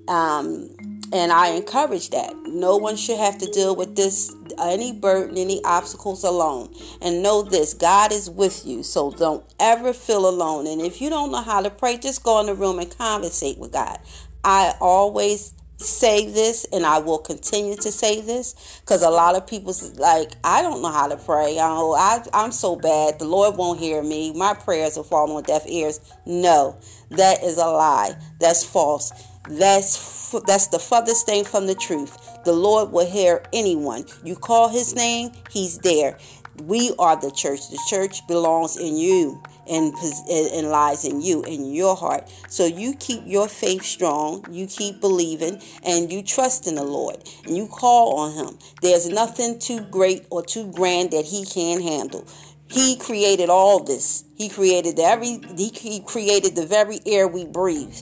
Um, 0.09 0.76
and 1.13 1.33
I 1.33 1.49
encourage 1.49 2.11
that. 2.11 2.35
No 2.47 2.77
one 2.77 2.97
should 2.97 3.19
have 3.19 3.39
to 3.39 3.47
deal 3.51 3.77
with 3.77 3.97
this, 3.97 4.35
any 4.59 4.93
burden, 4.93 5.39
any 5.39 5.63
obstacles 5.65 6.25
alone. 6.25 6.75
And 7.01 7.23
know 7.23 7.43
this 7.43 7.75
God 7.75 8.13
is 8.13 8.29
with 8.29 8.67
you. 8.67 8.83
So 8.83 9.13
don't 9.13 9.45
ever 9.61 9.93
feel 9.93 10.29
alone. 10.29 10.67
And 10.67 10.81
if 10.81 11.01
you 11.01 11.11
don't 11.11 11.31
know 11.31 11.43
how 11.43 11.61
to 11.63 11.71
pray, 11.71 11.97
just 11.99 12.23
go 12.23 12.41
in 12.41 12.47
the 12.47 12.55
room 12.55 12.79
and 12.79 12.97
conversate 12.97 13.59
with 13.59 13.73
God. 13.73 13.99
I 14.45 14.75
always 14.81 15.55
say 15.79 16.27
this 16.31 16.65
and 16.73 16.87
I 16.87 16.99
will 16.99 17.19
continue 17.19 17.77
to 17.77 17.93
say 17.93 18.23
this 18.23 18.81
because 18.81 19.03
a 19.03 19.11
lot 19.11 19.35
of 19.35 19.47
people's 19.47 19.99
like 19.99 20.33
I 20.43 20.63
don't 20.63 20.81
know 20.81 20.91
how 20.91 21.09
to 21.09 21.17
pray. 21.17 21.59
Oh, 21.61 21.93
I 21.95 22.25
I'm 22.33 22.53
so 22.53 22.77
bad. 22.77 23.19
The 23.19 23.27
Lord 23.27 23.57
won't 23.57 23.79
hear 23.79 24.03
me. 24.03 24.33
My 24.33 24.55
prayers 24.55 24.97
will 24.97 25.05
fall 25.05 25.31
on 25.31 25.43
deaf 25.43 25.65
ears. 25.67 26.01
No, 26.25 26.79
that 27.11 27.43
is 27.45 27.59
a 27.59 27.67
lie. 27.67 28.17
That's 28.41 28.65
false. 28.65 29.13
That's 29.49 30.17
that's 30.47 30.67
the 30.69 30.79
furthest 30.79 31.27
thing 31.27 31.45
from 31.45 31.67
the 31.67 31.75
truth. 31.75 32.19
The 32.45 32.53
Lord 32.53 32.91
will 32.91 33.07
hear 33.07 33.45
anyone. 33.53 34.05
You 34.25 34.37
call 34.37 34.69
his 34.69 34.95
name, 34.95 35.33
he's 35.49 35.79
there. 35.79 36.19
We 36.57 36.95
are 36.99 37.17
the 37.21 37.31
church. 37.31 37.69
The 37.71 37.79
church 37.89 38.27
belongs 38.27 38.77
in 38.77 38.97
you 38.97 39.41
and, 39.69 39.95
and 39.95 40.71
lies 40.71 41.05
in 41.05 41.21
you, 41.21 41.43
in 41.45 41.73
your 41.73 41.95
heart. 41.95 42.29
So 42.49 42.65
you 42.65 42.95
keep 42.95 43.23
your 43.27 43.47
faith 43.47 43.85
strong, 43.85 44.45
you 44.51 44.67
keep 44.67 45.01
believing, 45.01 45.61
and 45.85 46.11
you 46.11 46.23
trust 46.23 46.67
in 46.67 46.75
the 46.75 46.85
Lord, 46.85 47.19
and 47.47 47.57
you 47.57 47.67
call 47.67 48.19
on 48.19 48.33
Him. 48.33 48.59
There's 48.81 49.09
nothing 49.09 49.59
too 49.59 49.81
great 49.91 50.27
or 50.31 50.43
too 50.43 50.71
grand 50.73 51.11
that 51.11 51.27
He 51.27 51.45
can't 51.45 51.83
handle. 51.83 52.27
He 52.69 52.97
created 52.97 53.49
all 53.49 53.85
this. 53.85 54.25
He 54.37 54.49
created 54.49 54.99
every 54.99 55.39
he 55.57 56.03
created 56.05 56.57
the 56.57 56.67
very 56.67 56.99
air 57.07 57.29
we 57.29 57.47
breathe. 57.47 57.97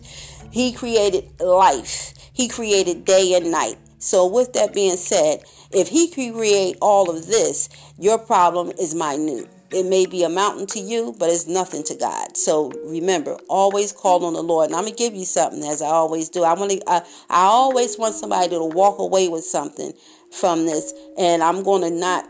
He 0.55 0.73
created 0.73 1.25
life. 1.41 2.15
He 2.33 2.47
created 2.47 3.05
day 3.05 3.35
and 3.35 3.51
night. 3.51 3.77
So 3.99 4.25
with 4.25 4.53
that 4.53 4.73
being 4.73 4.97
said, 4.97 5.43
if 5.73 5.89
he 5.89 6.09
create 6.09 6.77
all 6.81 7.11
of 7.11 7.27
this, 7.27 7.69
your 7.99 8.19
problem 8.19 8.71
is 8.79 8.95
minute. 8.95 9.51
It 9.73 9.85
may 9.85 10.07
be 10.07 10.23
a 10.23 10.29
mountain 10.29 10.67
to 10.69 10.79
you, 10.79 11.17
but 11.19 11.29
it's 11.29 11.49
nothing 11.49 11.83
to 11.83 11.97
God. 11.97 12.37
So 12.37 12.71
remember, 12.85 13.37
always 13.49 13.91
call 13.91 14.25
on 14.25 14.35
the 14.35 14.45
Lord. 14.45 14.69
And 14.69 14.77
I'm 14.77 14.85
gonna 14.85 14.95
give 14.95 15.17
you 15.17 15.25
something, 15.25 15.65
as 15.65 15.83
I 15.83 15.89
always 15.89 16.29
do. 16.29 16.45
I 16.45 16.55
want 16.55 16.71
to. 16.71 16.81
I, 16.87 16.99
I 17.29 17.47
always 17.47 17.99
want 17.99 18.15
somebody 18.15 18.51
to 18.51 18.65
walk 18.65 19.01
away 19.01 19.27
with 19.27 19.43
something 19.43 19.93
from 20.31 20.67
this, 20.67 20.95
and 21.19 21.43
I'm 21.43 21.65
gonna 21.65 21.91
not 21.91 22.29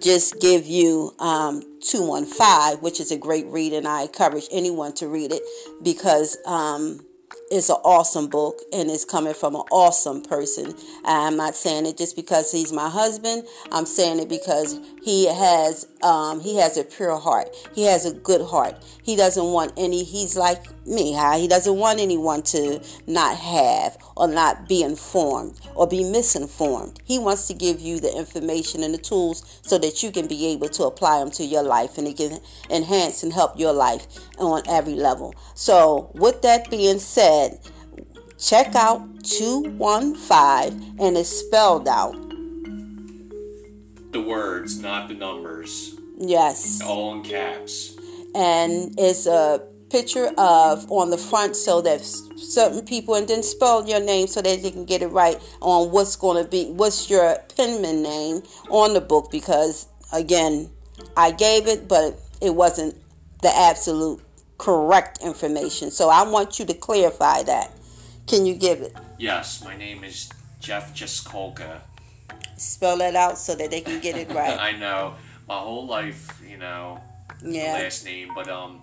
just 0.00 0.40
give 0.40 0.66
you 0.66 1.12
um, 1.18 1.62
215, 1.80 2.82
which 2.82 3.00
is 3.00 3.10
a 3.10 3.16
great 3.16 3.46
read, 3.46 3.72
and 3.72 3.86
I 3.86 4.02
encourage 4.02 4.48
anyone 4.50 4.94
to 4.94 5.08
read 5.08 5.32
it 5.32 5.42
because 5.82 6.36
um, 6.46 7.03
it's 7.54 7.68
an 7.68 7.76
awesome 7.84 8.28
book 8.28 8.60
and 8.72 8.90
it's 8.90 9.04
coming 9.04 9.34
from 9.34 9.54
an 9.54 9.62
awesome 9.70 10.22
person. 10.22 10.74
I'm 11.04 11.36
not 11.36 11.54
saying 11.54 11.86
it 11.86 11.96
just 11.96 12.16
because 12.16 12.50
he's 12.50 12.72
my 12.72 12.88
husband. 12.88 13.44
I'm 13.70 13.86
saying 13.86 14.20
it 14.20 14.28
because 14.28 14.78
he 15.02 15.26
has 15.26 15.86
um, 16.04 16.40
he 16.40 16.56
has 16.58 16.76
a 16.76 16.84
pure 16.84 17.18
heart. 17.18 17.48
He 17.74 17.84
has 17.84 18.04
a 18.04 18.12
good 18.12 18.42
heart. 18.42 18.76
He 19.02 19.16
doesn't 19.16 19.52
want 19.52 19.72
any. 19.78 20.04
He's 20.04 20.36
like 20.36 20.62
me. 20.86 21.18
He 21.40 21.48
doesn't 21.48 21.76
want 21.76 21.98
anyone 21.98 22.42
to 22.42 22.84
not 23.06 23.38
have 23.38 23.96
or 24.14 24.28
not 24.28 24.68
be 24.68 24.82
informed 24.82 25.58
or 25.74 25.88
be 25.88 26.04
misinformed. 26.04 27.00
He 27.04 27.18
wants 27.18 27.46
to 27.48 27.54
give 27.54 27.80
you 27.80 28.00
the 28.00 28.14
information 28.14 28.82
and 28.82 28.92
the 28.92 28.98
tools 28.98 29.60
so 29.62 29.78
that 29.78 30.02
you 30.02 30.12
can 30.12 30.26
be 30.26 30.46
able 30.48 30.68
to 30.68 30.84
apply 30.84 31.20
them 31.20 31.30
to 31.32 31.44
your 31.44 31.62
life 31.62 31.96
and 31.96 32.06
it 32.06 32.18
can 32.18 32.38
enhance 32.68 33.22
and 33.22 33.32
help 33.32 33.58
your 33.58 33.72
life 33.72 34.06
on 34.38 34.62
every 34.68 34.94
level. 34.94 35.34
So, 35.54 36.10
with 36.14 36.42
that 36.42 36.70
being 36.70 36.98
said, 36.98 37.60
check 38.38 38.74
out 38.74 39.24
215 39.24 40.96
and 41.00 41.16
it's 41.16 41.30
spelled 41.30 41.88
out. 41.88 42.14
The 44.12 44.20
words, 44.20 44.78
not 44.78 45.08
the 45.08 45.14
numbers. 45.14 45.93
Yes. 46.28 46.80
All 46.82 47.14
in 47.14 47.22
caps. 47.22 47.96
And 48.34 48.94
it's 48.98 49.26
a 49.26 49.62
picture 49.90 50.32
of 50.38 50.90
on 50.90 51.10
the 51.10 51.18
front 51.18 51.54
so 51.54 51.80
that 51.80 52.00
certain 52.02 52.84
people 52.84 53.14
and 53.14 53.28
then 53.28 53.42
spell 53.42 53.86
your 53.88 54.00
name 54.00 54.26
so 54.26 54.42
that 54.42 54.62
they 54.62 54.70
can 54.70 54.84
get 54.84 55.02
it 55.02 55.08
right 55.08 55.40
on 55.60 55.92
what's 55.92 56.16
going 56.16 56.42
to 56.42 56.50
be 56.50 56.64
what's 56.72 57.08
your 57.08 57.36
penman 57.56 58.02
name 58.02 58.42
on 58.70 58.92
the 58.92 59.00
book 59.00 59.30
because 59.30 59.86
again 60.12 60.68
I 61.16 61.30
gave 61.30 61.68
it 61.68 61.86
but 61.86 62.18
it 62.40 62.52
wasn't 62.56 62.96
the 63.42 63.56
absolute 63.56 64.20
correct 64.58 65.22
information. 65.22 65.92
So 65.92 66.08
I 66.08 66.24
want 66.24 66.58
you 66.58 66.64
to 66.64 66.74
clarify 66.74 67.44
that. 67.44 67.70
Can 68.26 68.46
you 68.46 68.54
give 68.56 68.80
it? 68.80 68.96
Yes 69.18 69.62
my 69.62 69.76
name 69.76 70.02
is 70.02 70.28
Jeff 70.58 70.92
Jaskolka 70.92 71.82
spell 72.56 72.98
that 72.98 73.14
out 73.14 73.38
so 73.38 73.54
that 73.54 73.70
they 73.70 73.80
can 73.80 74.00
get 74.00 74.16
it 74.16 74.28
right. 74.34 74.58
I 74.58 74.72
know 74.72 75.14
my 75.48 75.58
whole 75.58 75.86
life 75.86 76.42
you 76.48 76.56
know 76.56 77.00
yeah 77.42 77.74
last 77.74 78.04
name 78.04 78.30
but 78.34 78.48
um 78.48 78.82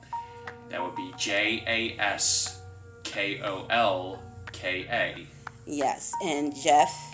that 0.71 0.81
would 0.81 0.95
be 0.95 1.11
J 1.17 1.63
A 1.67 2.01
S 2.01 2.61
K 3.03 3.41
O 3.43 3.67
L 3.69 4.21
K 4.53 4.87
A. 4.89 5.27
Yes, 5.65 6.13
and 6.23 6.55
Jeff 6.55 7.13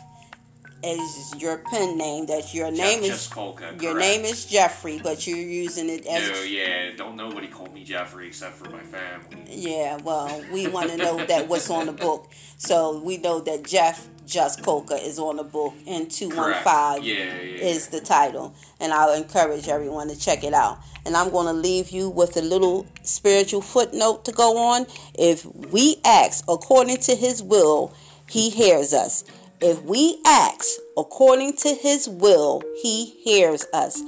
is 0.83 1.33
your 1.39 1.57
pen 1.69 1.97
name. 1.97 2.27
That 2.27 2.53
your 2.53 2.69
Jeff 2.69 2.77
name 2.77 3.03
is 3.03 3.27
Kolka, 3.27 3.81
your 3.81 3.97
name 3.97 4.25
is 4.25 4.45
Jeffrey, 4.45 4.99
but 5.01 5.25
you're 5.25 5.37
using 5.37 5.89
it 5.89 6.05
as. 6.05 6.29
No, 6.29 6.41
yeah, 6.43 6.91
don't 6.95 7.15
nobody 7.15 7.47
call 7.47 7.67
me 7.67 7.83
Jeffrey 7.83 8.27
except 8.27 8.55
for 8.55 8.69
my 8.69 8.81
family. 8.81 9.43
Yeah, 9.49 9.97
well, 10.03 10.43
we 10.53 10.67
want 10.67 10.91
to 10.91 10.97
know 10.97 11.25
that 11.25 11.47
what's 11.47 11.69
on 11.71 11.87
the 11.87 11.93
book, 11.93 12.31
so 12.57 12.99
we 12.99 13.17
know 13.17 13.39
that 13.39 13.63
Jeff 13.63 14.07
Jaskolka 14.27 15.01
is 15.03 15.17
on 15.17 15.37
the 15.37 15.43
book, 15.43 15.73
and 15.87 16.11
two 16.11 16.29
one 16.29 16.53
five 16.63 17.03
is 17.03 17.87
the 17.87 18.01
title, 18.01 18.53
and 18.79 18.93
I'll 18.93 19.13
encourage 19.13 19.67
everyone 19.67 20.09
to 20.09 20.19
check 20.19 20.43
it 20.43 20.53
out. 20.53 20.79
And 21.05 21.15
I'm 21.15 21.31
going 21.31 21.47
to 21.47 21.53
leave 21.53 21.89
you 21.89 22.09
with 22.09 22.35
a 22.35 22.41
little 22.41 22.85
spiritual 23.01 23.61
footnote 23.61 24.25
to 24.25 24.31
go 24.31 24.57
on. 24.57 24.85
If 25.17 25.45
we 25.45 25.95
ask 26.03 26.43
according 26.49 26.97
to 26.97 27.15
His 27.15 27.41
will, 27.41 27.93
He 28.29 28.49
hears 28.49 28.93
us. 28.93 29.23
If 29.59 29.81
we 29.81 30.19
ask 30.23 30.67
according 30.95 31.55
to 31.57 31.73
his 31.73 32.07
will, 32.07 32.61
he 32.83 33.05
hears 33.23 33.65
us. 33.73 33.99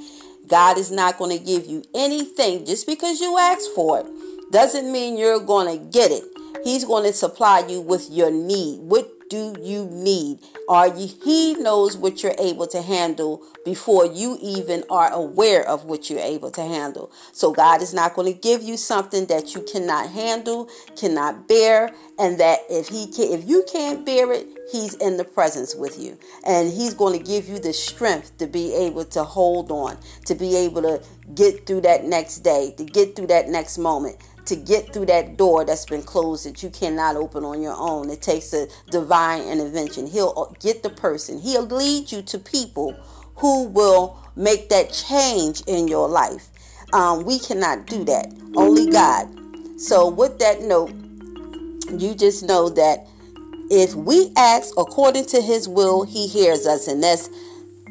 God 0.46 0.78
is 0.78 0.92
not 0.92 1.18
going 1.18 1.36
to 1.36 1.44
give 1.44 1.66
you 1.66 1.82
anything 1.92 2.64
just 2.64 2.86
because 2.86 3.20
you 3.20 3.36
ask 3.36 3.68
for 3.74 3.98
it. 3.98 4.06
Doesn't 4.52 4.92
mean 4.92 5.16
you're 5.16 5.40
going 5.40 5.76
to 5.76 5.84
get 5.86 6.12
it. 6.12 6.22
He's 6.62 6.84
going 6.84 7.02
to 7.04 7.12
supply 7.12 7.64
you 7.68 7.80
with 7.80 8.08
your 8.10 8.30
need, 8.30 8.78
what 8.80 9.10
do 9.30 9.54
you 9.62 9.88
need? 9.90 10.40
Are 10.68 10.88
you 10.88 11.08
he 11.24 11.54
knows 11.54 11.96
what 11.96 12.22
you're 12.22 12.34
able 12.38 12.66
to 12.66 12.82
handle 12.82 13.42
before 13.64 14.04
you 14.04 14.36
even 14.42 14.84
are 14.90 15.10
aware 15.12 15.66
of 15.66 15.84
what 15.84 16.10
you're 16.10 16.18
able 16.18 16.50
to 16.50 16.62
handle. 16.62 17.12
So 17.32 17.52
God 17.52 17.80
is 17.80 17.94
not 17.94 18.14
going 18.14 18.32
to 18.32 18.38
give 18.38 18.62
you 18.62 18.76
something 18.76 19.26
that 19.26 19.54
you 19.54 19.62
cannot 19.62 20.10
handle, 20.10 20.68
cannot 20.96 21.46
bear, 21.46 21.90
and 22.18 22.38
that 22.38 22.60
if 22.68 22.88
he 22.88 23.06
can 23.06 23.32
if 23.32 23.48
you 23.48 23.64
can't 23.70 24.04
bear 24.04 24.32
it, 24.32 24.48
he's 24.72 24.94
in 24.94 25.16
the 25.16 25.24
presence 25.24 25.74
with 25.74 25.98
you. 25.98 26.18
And 26.44 26.72
he's 26.72 26.94
going 26.94 27.18
to 27.18 27.24
give 27.24 27.48
you 27.48 27.58
the 27.58 27.72
strength 27.72 28.36
to 28.38 28.46
be 28.46 28.74
able 28.74 29.04
to 29.06 29.22
hold 29.22 29.70
on, 29.70 29.96
to 30.26 30.34
be 30.34 30.56
able 30.56 30.82
to 30.82 31.02
get 31.34 31.66
through 31.66 31.82
that 31.82 32.04
next 32.04 32.38
day, 32.38 32.74
to 32.76 32.84
get 32.84 33.14
through 33.14 33.28
that 33.28 33.48
next 33.48 33.78
moment 33.78 34.16
to 34.46 34.56
get 34.56 34.92
through 34.92 35.06
that 35.06 35.36
door 35.36 35.64
that's 35.64 35.84
been 35.86 36.02
closed 36.02 36.46
that 36.46 36.62
you 36.62 36.70
cannot 36.70 37.16
open 37.16 37.44
on 37.44 37.62
your 37.62 37.76
own. 37.76 38.10
It 38.10 38.22
takes 38.22 38.52
a 38.52 38.68
divine 38.90 39.42
intervention. 39.42 40.06
He'll 40.06 40.34
uh, 40.36 40.54
get 40.60 40.82
the 40.82 40.90
person, 40.90 41.40
he'll 41.40 41.66
lead 41.66 42.10
you 42.10 42.22
to 42.22 42.38
people 42.38 42.92
who 43.36 43.64
will 43.64 44.18
make 44.36 44.68
that 44.68 44.92
change 44.92 45.62
in 45.66 45.88
your 45.88 46.08
life. 46.08 46.50
Um, 46.92 47.24
we 47.24 47.38
cannot 47.38 47.86
do 47.86 48.04
that, 48.04 48.32
only 48.56 48.90
God. 48.90 49.28
So, 49.80 50.08
with 50.08 50.38
that 50.40 50.62
note, 50.62 50.92
you 51.98 52.14
just 52.14 52.42
know 52.42 52.68
that 52.70 53.06
if 53.70 53.94
we 53.94 54.32
ask 54.36 54.74
according 54.76 55.26
to 55.26 55.40
his 55.40 55.68
will, 55.68 56.02
he 56.04 56.26
hears 56.26 56.66
us. 56.66 56.88
And 56.88 57.02
that's 57.02 57.30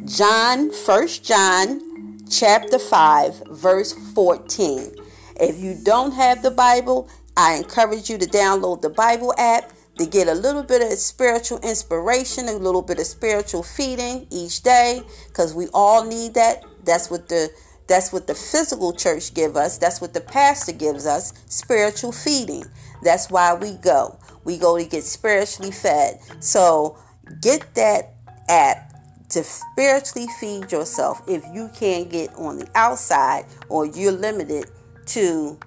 John, 0.05 0.71
First 0.71 1.23
John 1.23 1.81
chapter 2.29 2.77
5, 2.77 3.43
verse 3.51 3.93
14. 4.13 4.98
If 5.39 5.57
you 5.57 5.75
don't 5.83 6.11
have 6.11 6.41
the 6.41 6.51
Bible, 6.51 7.09
I 7.37 7.55
encourage 7.55 8.09
you 8.09 8.17
to 8.17 8.25
download 8.25 8.81
the 8.81 8.89
Bible 8.89 9.33
app 9.37 9.71
to 9.97 10.05
get 10.05 10.27
a 10.27 10.33
little 10.33 10.63
bit 10.63 10.81
of 10.81 10.97
spiritual 10.97 11.59
inspiration, 11.59 12.49
a 12.49 12.53
little 12.53 12.81
bit 12.81 12.99
of 12.99 13.05
spiritual 13.05 13.63
feeding 13.63 14.27
each 14.31 14.63
day 14.63 15.01
because 15.27 15.53
we 15.53 15.67
all 15.73 16.05
need 16.05 16.33
that. 16.33 16.63
That's 16.83 17.09
what 17.09 17.29
the 17.29 17.49
that's 17.87 18.13
what 18.13 18.27
the 18.27 18.35
physical 18.35 18.93
church 18.93 19.33
give 19.33 19.55
us. 19.55 19.77
That's 19.77 19.99
what 19.99 20.13
the 20.13 20.21
pastor 20.21 20.73
gives 20.73 21.07
us, 21.07 21.33
spiritual 21.47 22.11
feeding. 22.11 22.65
That's 23.01 23.31
why 23.31 23.55
we 23.55 23.73
go. 23.77 24.19
We 24.43 24.57
go 24.57 24.77
to 24.77 24.85
get 24.85 25.03
spiritually 25.03 25.71
fed. 25.71 26.19
So, 26.39 26.99
get 27.41 27.73
that 27.73 28.13
app 28.47 28.93
to 29.29 29.43
spiritually 29.43 30.27
feed 30.39 30.71
yourself 30.71 31.21
if 31.27 31.43
you 31.51 31.69
can't 31.75 32.09
get 32.09 32.31
on 32.35 32.57
the 32.57 32.67
outside 32.75 33.45
or 33.69 33.87
you're 33.87 34.11
limited 34.11 34.69
to 35.09 35.59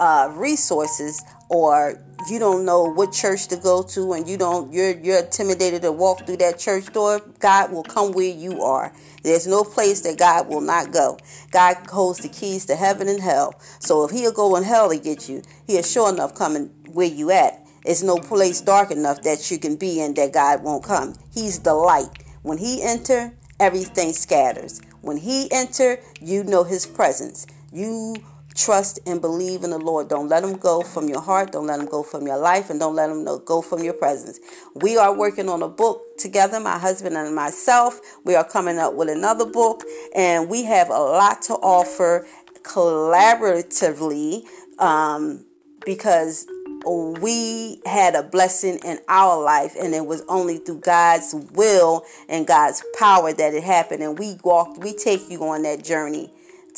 uh, 0.00 0.30
resources 0.34 1.22
or 1.50 2.02
you 2.28 2.38
don't 2.38 2.64
know 2.64 2.84
what 2.84 3.12
church 3.12 3.48
to 3.48 3.56
go 3.56 3.82
to 3.82 4.12
and 4.12 4.28
you 4.28 4.36
don't 4.36 4.72
you're 4.72 4.98
you're 4.98 5.20
intimidated 5.20 5.82
to 5.82 5.92
walk 5.92 6.26
through 6.26 6.36
that 6.36 6.58
church 6.58 6.92
door 6.92 7.20
god 7.38 7.72
will 7.72 7.82
come 7.82 8.12
where 8.12 8.32
you 8.32 8.62
are. 8.62 8.92
There's 9.22 9.46
no 9.46 9.64
place 9.64 10.00
that 10.02 10.18
god 10.18 10.48
will 10.48 10.60
not 10.60 10.92
go. 10.92 11.18
God 11.50 11.76
holds 11.90 12.20
the 12.20 12.28
keys 12.28 12.66
to 12.66 12.76
heaven 12.76 13.08
and 13.08 13.20
hell. 13.20 13.54
So 13.78 14.04
if 14.04 14.10
he'll 14.10 14.32
go 14.32 14.56
in 14.56 14.64
hell 14.64 14.90
to 14.90 14.98
get 14.98 15.28
you 15.28 15.42
he'll 15.66 15.82
sure 15.82 16.12
enough 16.12 16.34
coming 16.34 16.66
where 16.92 17.06
you 17.06 17.30
at. 17.30 17.66
There's 17.84 18.02
no 18.02 18.16
place 18.16 18.60
dark 18.60 18.90
enough 18.90 19.22
that 19.22 19.50
you 19.50 19.58
can 19.58 19.76
be 19.76 20.00
in 20.00 20.14
that 20.14 20.32
god 20.32 20.62
won't 20.62 20.84
come. 20.84 21.14
He's 21.32 21.58
the 21.60 21.74
light. 21.74 22.24
When 22.42 22.58
he 22.58 22.82
enter 22.82 23.34
everything 23.58 24.12
scatters. 24.12 24.80
When 25.00 25.16
he 25.16 25.50
enter 25.50 25.98
you 26.20 26.44
know 26.44 26.64
his 26.64 26.86
presence. 26.86 27.46
You 27.72 28.16
trust 28.54 28.98
and 29.06 29.20
believe 29.20 29.62
in 29.62 29.70
the 29.70 29.78
Lord. 29.78 30.08
Don't 30.08 30.28
let 30.28 30.42
them 30.42 30.56
go 30.56 30.82
from 30.82 31.08
your 31.08 31.20
heart. 31.20 31.52
Don't 31.52 31.66
let 31.66 31.78
them 31.78 31.86
go 31.86 32.02
from 32.02 32.26
your 32.26 32.38
life. 32.38 32.70
And 32.70 32.80
don't 32.80 32.94
let 32.94 33.08
them 33.08 33.24
go 33.44 33.62
from 33.62 33.82
your 33.82 33.94
presence. 33.94 34.40
We 34.74 34.96
are 34.96 35.16
working 35.16 35.48
on 35.48 35.62
a 35.62 35.68
book 35.68 36.02
together, 36.18 36.60
my 36.60 36.78
husband 36.78 37.16
and 37.16 37.34
myself. 37.34 38.00
We 38.24 38.34
are 38.34 38.44
coming 38.44 38.78
up 38.78 38.94
with 38.94 39.08
another 39.08 39.46
book. 39.46 39.84
And 40.14 40.48
we 40.48 40.64
have 40.64 40.88
a 40.90 40.98
lot 40.98 41.42
to 41.42 41.54
offer 41.54 42.26
collaboratively 42.62 44.44
um, 44.78 45.44
because 45.84 46.46
we 46.84 47.80
had 47.84 48.14
a 48.14 48.22
blessing 48.22 48.78
in 48.84 48.98
our 49.08 49.42
life 49.42 49.74
and 49.78 49.94
it 49.94 50.06
was 50.06 50.22
only 50.28 50.56
through 50.58 50.80
God's 50.80 51.34
will 51.52 52.04
and 52.28 52.46
God's 52.46 52.82
power 52.98 53.32
that 53.32 53.52
it 53.52 53.62
happened 53.62 54.02
and 54.02 54.18
we 54.18 54.38
walked 54.42 54.78
we 54.78 54.94
take 54.94 55.28
you 55.28 55.44
on 55.44 55.62
that 55.62 55.84
journey 55.84 56.30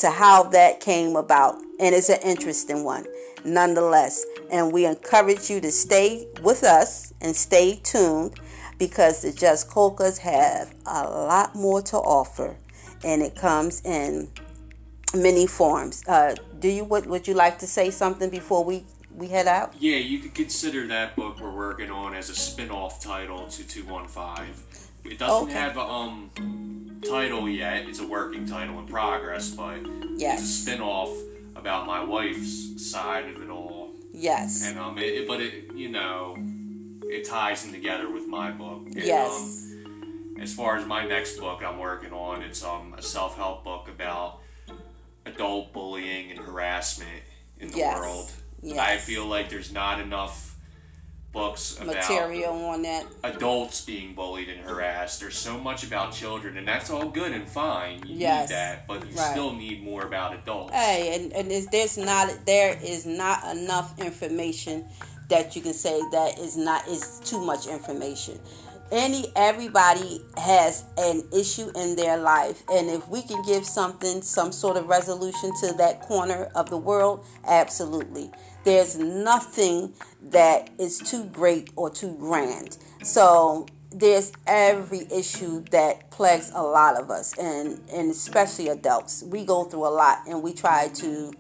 to 0.02 0.10
how 0.10 0.42
that 0.42 0.80
came 0.80 1.14
about. 1.14 1.54
And 1.78 1.94
it's 1.94 2.08
an 2.08 2.18
interesting 2.24 2.82
one, 2.82 3.06
nonetheless. 3.44 4.24
And 4.50 4.72
we 4.72 4.84
encourage 4.84 5.48
you 5.48 5.60
to 5.60 5.70
stay 5.70 6.26
with 6.42 6.64
us 6.64 7.14
and 7.20 7.34
stay 7.34 7.80
tuned 7.84 8.38
because 8.78 9.22
the 9.22 9.30
Jaskolkas 9.30 10.18
have 10.18 10.74
a 10.86 11.04
lot 11.04 11.54
more 11.54 11.80
to 11.82 11.96
offer. 11.98 12.56
And 13.04 13.22
it 13.22 13.36
comes 13.36 13.80
in 13.84 14.28
many 15.14 15.46
forms. 15.46 16.02
Uh, 16.08 16.34
do 16.58 16.68
you 16.68 16.84
would, 16.84 17.06
would 17.06 17.28
you 17.28 17.34
like 17.34 17.60
to 17.60 17.66
say 17.68 17.90
something 17.90 18.28
before 18.28 18.64
we 18.64 18.84
we 19.14 19.28
head 19.28 19.46
out? 19.46 19.74
Yeah, 19.78 19.96
you 19.98 20.18
could 20.18 20.34
consider 20.34 20.86
that 20.86 21.14
book 21.16 21.38
we're 21.38 21.54
working 21.54 21.90
on 21.90 22.14
as 22.14 22.30
a 22.30 22.34
spin-off 22.34 23.02
title 23.02 23.46
to 23.46 23.62
215. 23.68 24.46
It 25.04 25.18
doesn't 25.18 25.48
Okay. 25.48 25.52
have 25.58 25.76
a 25.76 25.80
um 25.82 26.30
title 27.08 27.48
yet. 27.48 27.88
It's 27.88 27.98
a 28.00 28.06
working 28.06 28.46
title 28.46 28.78
in 28.78 28.86
progress, 28.86 29.50
but 29.50 29.78
Yes. 30.16 30.40
it's 30.40 30.48
a 30.50 30.52
spin-off 30.62 31.10
about 31.56 31.86
my 31.86 32.02
wife's 32.02 32.90
side 32.90 33.28
of 33.28 33.42
it 33.42 33.50
all. 33.50 33.90
Yes. 34.12 34.62
And 34.64 34.78
um, 34.78 34.98
it, 34.98 35.02
it- 35.22 35.28
but 35.28 35.40
it 35.40 35.72
you 35.74 35.88
know 35.88 36.36
it 37.04 37.24
ties 37.28 37.64
in 37.64 37.72
together 37.72 38.08
with 38.10 38.26
my 38.26 38.50
book. 38.50 38.86
And, 38.86 38.96
Yes. 38.96 39.30
Um, 39.30 40.36
as 40.40 40.52
far 40.54 40.76
as 40.76 40.86
my 40.86 41.06
next 41.06 41.36
book 41.38 41.62
I'm 41.62 41.78
working 41.78 42.12
on, 42.12 42.42
it's 42.42 42.62
um 42.64 42.94
a 42.96 43.02
self-help 43.02 43.64
book 43.64 43.88
about 43.88 44.40
adult 45.26 45.72
bullying 45.72 46.30
and 46.30 46.38
harassment 46.40 47.22
in 47.58 47.70
the 47.70 47.78
Yes. 47.78 47.98
world. 47.98 48.30
Yes. 48.62 48.78
I 48.78 48.96
feel 48.96 49.26
like 49.26 49.50
there's 49.50 49.72
not 49.72 50.00
enough 50.00 50.51
books 51.32 51.78
about 51.80 51.96
Material 51.96 52.54
on 52.66 52.82
that. 52.82 53.06
adults 53.24 53.84
being 53.84 54.14
bullied 54.14 54.48
and 54.48 54.60
harassed. 54.60 55.20
There's 55.20 55.36
so 55.38 55.58
much 55.58 55.82
about 55.82 56.12
children, 56.12 56.56
and 56.58 56.68
that's 56.68 56.90
all 56.90 57.08
good 57.08 57.32
and 57.32 57.48
fine. 57.48 58.04
You 58.06 58.16
Yes. 58.16 58.50
need 58.50 58.54
that, 58.54 58.86
but 58.86 59.00
you 59.10 59.16
Right. 59.16 59.30
still 59.30 59.52
need 59.52 59.82
more 59.82 60.02
about 60.02 60.34
adults. 60.34 60.74
Hey, 60.74 61.14
and, 61.14 61.32
and 61.32 61.50
there's 61.70 61.96
not 61.96 62.30
there 62.44 62.78
is 62.82 63.06
not 63.06 63.44
enough 63.56 63.98
information 63.98 64.84
that 65.28 65.56
you 65.56 65.62
can 65.62 65.72
say 65.74 66.00
that 66.12 66.38
is 66.38 66.56
not 66.56 66.86
is 66.86 67.20
too 67.24 67.40
much 67.40 67.66
information. 67.66 68.38
Any 68.90 69.32
everybody 69.34 70.22
has 70.36 70.84
an 70.98 71.22
issue 71.32 71.70
in 71.74 71.96
their 71.96 72.18
life, 72.18 72.62
and 72.70 72.90
if 72.90 73.08
we 73.08 73.22
can 73.22 73.42
give 73.42 73.64
something, 73.64 74.20
some 74.20 74.52
sort 74.52 74.76
of 74.76 74.86
resolution 74.86 75.50
to 75.62 75.72
that 75.78 76.02
corner 76.02 76.50
of 76.54 76.68
the 76.68 76.76
world, 76.76 77.24
absolutely. 77.46 78.30
There's 78.64 78.96
nothing 78.96 79.94
that 80.30 80.70
is 80.78 80.98
too 80.98 81.24
great 81.26 81.70
or 81.76 81.90
too 81.90 82.16
grand. 82.18 82.78
So 83.02 83.66
there's 83.94 84.32
every 84.46 85.06
issue 85.12 85.64
that 85.70 86.10
plagues 86.10 86.50
a 86.54 86.62
lot 86.62 86.98
of 86.98 87.10
us 87.10 87.36
and 87.38 87.78
and 87.92 88.10
especially 88.10 88.68
adults 88.68 89.22
we 89.26 89.44
go 89.44 89.64
through 89.64 89.86
a 89.86 89.90
lot 89.90 90.20
and 90.26 90.42
we 90.42 90.52
try 90.52 90.88
to 90.88 91.32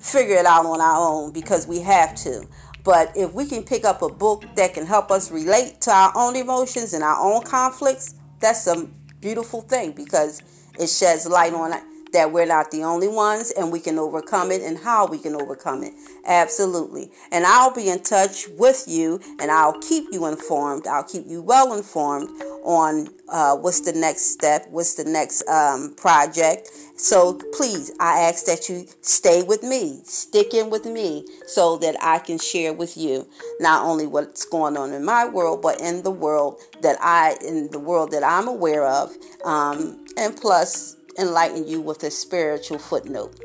figure 0.00 0.34
it 0.34 0.46
out 0.46 0.66
on 0.66 0.80
our 0.80 0.96
own 0.98 1.32
because 1.32 1.68
we 1.68 1.78
have 1.78 2.14
to 2.16 2.44
but 2.82 3.12
if 3.16 3.32
we 3.32 3.46
can 3.46 3.62
pick 3.62 3.84
up 3.84 4.02
a 4.02 4.08
book 4.08 4.44
that 4.56 4.74
can 4.74 4.84
help 4.84 5.12
us 5.12 5.30
relate 5.30 5.80
to 5.80 5.92
our 5.92 6.12
own 6.16 6.34
emotions 6.34 6.92
and 6.92 7.04
our 7.04 7.20
own 7.20 7.40
conflicts 7.44 8.16
that's 8.40 8.66
a 8.66 8.88
beautiful 9.20 9.60
thing 9.60 9.92
because 9.92 10.42
it 10.80 10.88
sheds 10.88 11.26
light 11.26 11.54
on 11.54 11.72
that 12.12 12.30
we're 12.30 12.46
not 12.46 12.70
the 12.70 12.82
only 12.82 13.08
ones 13.08 13.52
and 13.52 13.72
we 13.72 13.80
can 13.80 13.98
overcome 13.98 14.50
it 14.50 14.62
and 14.62 14.78
how 14.78 15.06
we 15.06 15.18
can 15.18 15.34
overcome 15.34 15.82
it. 15.82 15.94
Absolutely. 16.24 17.10
And 17.32 17.44
I'll 17.44 17.74
be 17.74 17.88
in 17.88 18.02
touch 18.02 18.46
with 18.56 18.84
you 18.86 19.20
and 19.40 19.50
I'll 19.50 19.78
keep 19.80 20.06
you 20.12 20.26
informed. 20.26 20.86
I'll 20.86 21.02
keep 21.02 21.26
you 21.26 21.42
well 21.42 21.74
informed 21.74 22.30
on 22.64 23.08
uh, 23.28 23.56
what's 23.56 23.80
the 23.80 23.92
next 23.92 24.32
step, 24.32 24.66
what's 24.70 24.94
the 24.94 25.04
next 25.04 25.46
um, 25.48 25.94
project. 25.96 26.70
So 26.96 27.40
please, 27.56 27.90
I 27.98 28.20
ask 28.20 28.44
that 28.46 28.68
you 28.68 28.86
stay 29.00 29.42
with 29.42 29.64
me, 29.64 30.00
stick 30.04 30.54
in 30.54 30.70
with 30.70 30.84
me 30.84 31.26
so 31.46 31.76
that 31.78 31.96
I 32.00 32.20
can 32.20 32.38
share 32.38 32.72
with 32.72 32.96
you 32.96 33.26
not 33.58 33.84
only 33.84 34.06
what's 34.06 34.44
going 34.44 34.76
on 34.76 34.92
in 34.92 35.04
my 35.04 35.26
world, 35.26 35.60
but 35.60 35.80
in 35.80 36.02
the 36.02 36.10
world 36.10 36.60
that 36.82 36.96
I, 37.00 37.36
in 37.44 37.68
the 37.72 37.80
world 37.80 38.12
that 38.12 38.22
I'm 38.22 38.46
aware 38.46 38.86
of. 38.86 39.10
Um, 39.44 40.04
and 40.16 40.36
plus, 40.36 40.96
enlighten 41.18 41.66
you 41.66 41.80
with 41.80 42.04
a 42.04 42.10
spiritual 42.10 42.78
footnote. 42.78 43.40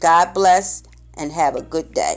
God 0.00 0.32
bless 0.34 0.85
and 1.16 1.32
have 1.32 1.56
a 1.56 1.62
good 1.62 1.92
day. 1.92 2.16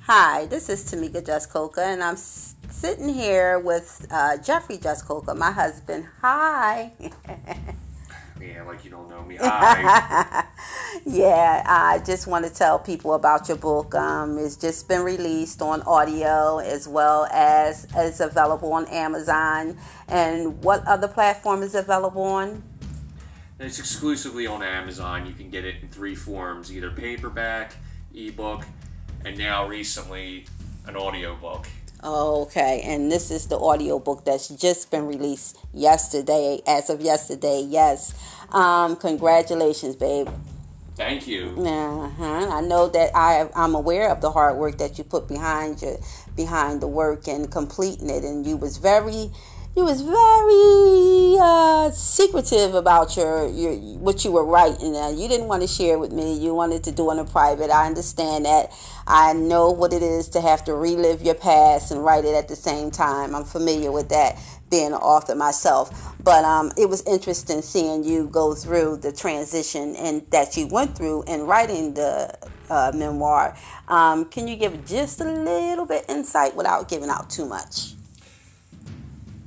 Hi, 0.00 0.46
this 0.46 0.68
is 0.68 0.84
Tamika 0.84 1.20
Jaskolka, 1.20 1.78
and 1.78 2.00
I'm 2.00 2.16
sitting 2.16 3.08
here 3.08 3.58
with 3.58 4.06
uh, 4.10 4.36
Jeffrey 4.36 4.78
Jaskolka, 4.78 5.36
my 5.36 5.50
husband. 5.50 6.06
Hi. 6.20 6.92
Yeah, 8.40 8.62
like 8.64 8.84
you 8.84 8.90
don't 8.90 9.08
know 9.08 9.22
me. 9.24 9.36
Hi. 9.40 10.44
Yeah, 11.04 11.62
I 11.66 11.98
just 12.04 12.26
want 12.26 12.44
to 12.46 12.52
tell 12.52 12.78
people 12.78 13.14
about 13.14 13.48
your 13.48 13.56
book. 13.58 13.94
Um, 13.94 14.38
it's 14.38 14.56
just 14.56 14.88
been 14.88 15.02
released 15.02 15.62
on 15.62 15.82
audio 15.82 16.58
as 16.58 16.88
well 16.88 17.26
as 17.30 17.86
it's 17.94 18.18
available 18.20 18.72
on 18.72 18.86
Amazon. 18.88 19.78
And 20.08 20.60
what 20.62 20.84
other 20.86 21.06
platform 21.06 21.62
is 21.62 21.74
it 21.74 21.84
available 21.84 22.24
on? 22.24 22.62
it's 23.58 23.78
exclusively 23.78 24.46
on 24.46 24.62
Amazon. 24.62 25.26
You 25.26 25.32
can 25.32 25.48
get 25.48 25.64
it 25.64 25.76
in 25.82 25.88
three 25.88 26.14
forms: 26.14 26.72
either 26.72 26.90
paperback, 26.90 27.74
ebook, 28.14 28.64
and 29.24 29.38
now 29.38 29.66
recently 29.66 30.46
an 30.86 30.96
audiobook. 30.96 31.68
Okay, 32.04 32.82
and 32.84 33.10
this 33.10 33.30
is 33.30 33.46
the 33.46 33.58
audio 33.58 33.98
book 33.98 34.24
that's 34.24 34.48
just 34.48 34.90
been 34.90 35.06
released 35.06 35.58
yesterday, 35.72 36.60
as 36.66 36.90
of 36.90 37.00
yesterday. 37.00 37.64
Yes. 37.66 38.14
Um, 38.52 38.96
congratulations, 38.96 39.96
babe. 39.96 40.28
Thank 40.96 41.26
you. 41.26 41.54
Uh-huh. 41.58 42.48
I 42.52 42.60
know 42.62 42.88
that 42.88 43.10
I 43.14 43.48
I'm 43.54 43.74
aware 43.74 44.10
of 44.10 44.20
the 44.22 44.30
hard 44.30 44.56
work 44.56 44.78
that 44.78 44.98
you 44.98 45.04
put 45.04 45.28
behind 45.28 45.82
you 45.82 45.98
behind 46.36 46.80
the 46.80 46.88
work 46.88 47.28
and 47.28 47.50
completing 47.50 48.10
it 48.10 48.24
and 48.24 48.46
you 48.46 48.56
was 48.56 48.78
very 48.78 49.30
you 49.76 49.84
was 49.84 50.00
very 50.00 51.36
uh, 51.38 51.90
secretive 51.90 52.74
about 52.74 53.14
your, 53.14 53.46
your 53.46 53.74
what 53.98 54.24
you 54.24 54.32
were 54.32 54.44
writing. 54.44 54.96
Uh, 54.96 55.10
you 55.10 55.28
didn't 55.28 55.48
want 55.48 55.60
to 55.60 55.68
share 55.68 55.98
with 55.98 56.12
me. 56.12 56.32
You 56.38 56.54
wanted 56.54 56.82
to 56.84 56.92
do 56.92 57.10
it 57.10 57.18
in 57.18 57.26
private. 57.26 57.70
I 57.70 57.86
understand 57.86 58.46
that. 58.46 58.72
I 59.06 59.34
know 59.34 59.70
what 59.70 59.92
it 59.92 60.02
is 60.02 60.30
to 60.30 60.40
have 60.40 60.64
to 60.64 60.74
relive 60.74 61.20
your 61.20 61.34
past 61.34 61.90
and 61.90 62.02
write 62.02 62.24
it 62.24 62.34
at 62.34 62.48
the 62.48 62.56
same 62.56 62.90
time. 62.90 63.34
I'm 63.34 63.44
familiar 63.44 63.92
with 63.92 64.08
that, 64.08 64.38
being 64.70 64.86
an 64.86 64.94
author 64.94 65.34
myself. 65.34 66.14
But 66.24 66.46
um, 66.46 66.72
it 66.78 66.88
was 66.88 67.02
interesting 67.02 67.60
seeing 67.60 68.02
you 68.02 68.28
go 68.28 68.54
through 68.54 68.96
the 68.98 69.12
transition 69.12 69.94
and 69.96 70.22
that 70.30 70.56
you 70.56 70.68
went 70.68 70.96
through 70.96 71.24
in 71.24 71.42
writing 71.42 71.92
the 71.92 72.34
uh, 72.70 72.92
memoir. 72.94 73.54
Um, 73.88 74.24
can 74.24 74.48
you 74.48 74.56
give 74.56 74.86
just 74.86 75.20
a 75.20 75.30
little 75.30 75.84
bit 75.84 76.06
insight 76.08 76.56
without 76.56 76.88
giving 76.88 77.10
out 77.10 77.28
too 77.28 77.44
much? 77.44 77.95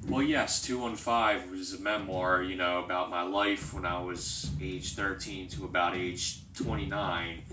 Well, 0.09 0.23
yes, 0.23 0.61
215 0.63 1.51
was 1.51 1.73
a 1.73 1.79
memoir, 1.81 2.41
you 2.41 2.55
know, 2.55 2.83
about 2.83 3.11
my 3.11 3.21
life 3.21 3.73
when 3.75 3.85
I 3.85 4.01
was 4.01 4.49
age 4.59 4.95
13 4.95 5.47
to 5.49 5.65
about 5.65 5.95
age 5.95 6.39
29. 6.55 7.43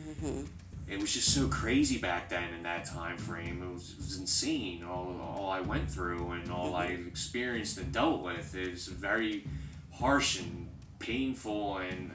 It 0.88 0.99
was 1.01 1.12
just 1.12 1.35
so 1.35 1.49
crazy 1.49 1.99
back 1.99 2.31
then 2.31 2.55
in 2.55 2.62
that 2.62 2.87
time 2.87 3.19
frame. 3.19 3.62
It 3.62 3.75
was, 3.75 3.90
it 3.90 3.99
was 3.99 4.16
insane, 4.19 4.85
all, 4.85 5.14
all 5.21 5.51
I 5.51 5.61
went 5.61 5.90
through 5.90 6.31
and 6.31 6.51
all 6.51 6.75
I 6.75 6.87
experienced 6.87 7.77
and 7.77 7.92
dealt 7.92 8.23
with. 8.23 8.55
It 8.55 8.71
was 8.71 8.87
very 8.87 9.45
harsh 9.92 10.40
and 10.40 10.69
painful, 10.99 11.79
and, 11.79 12.11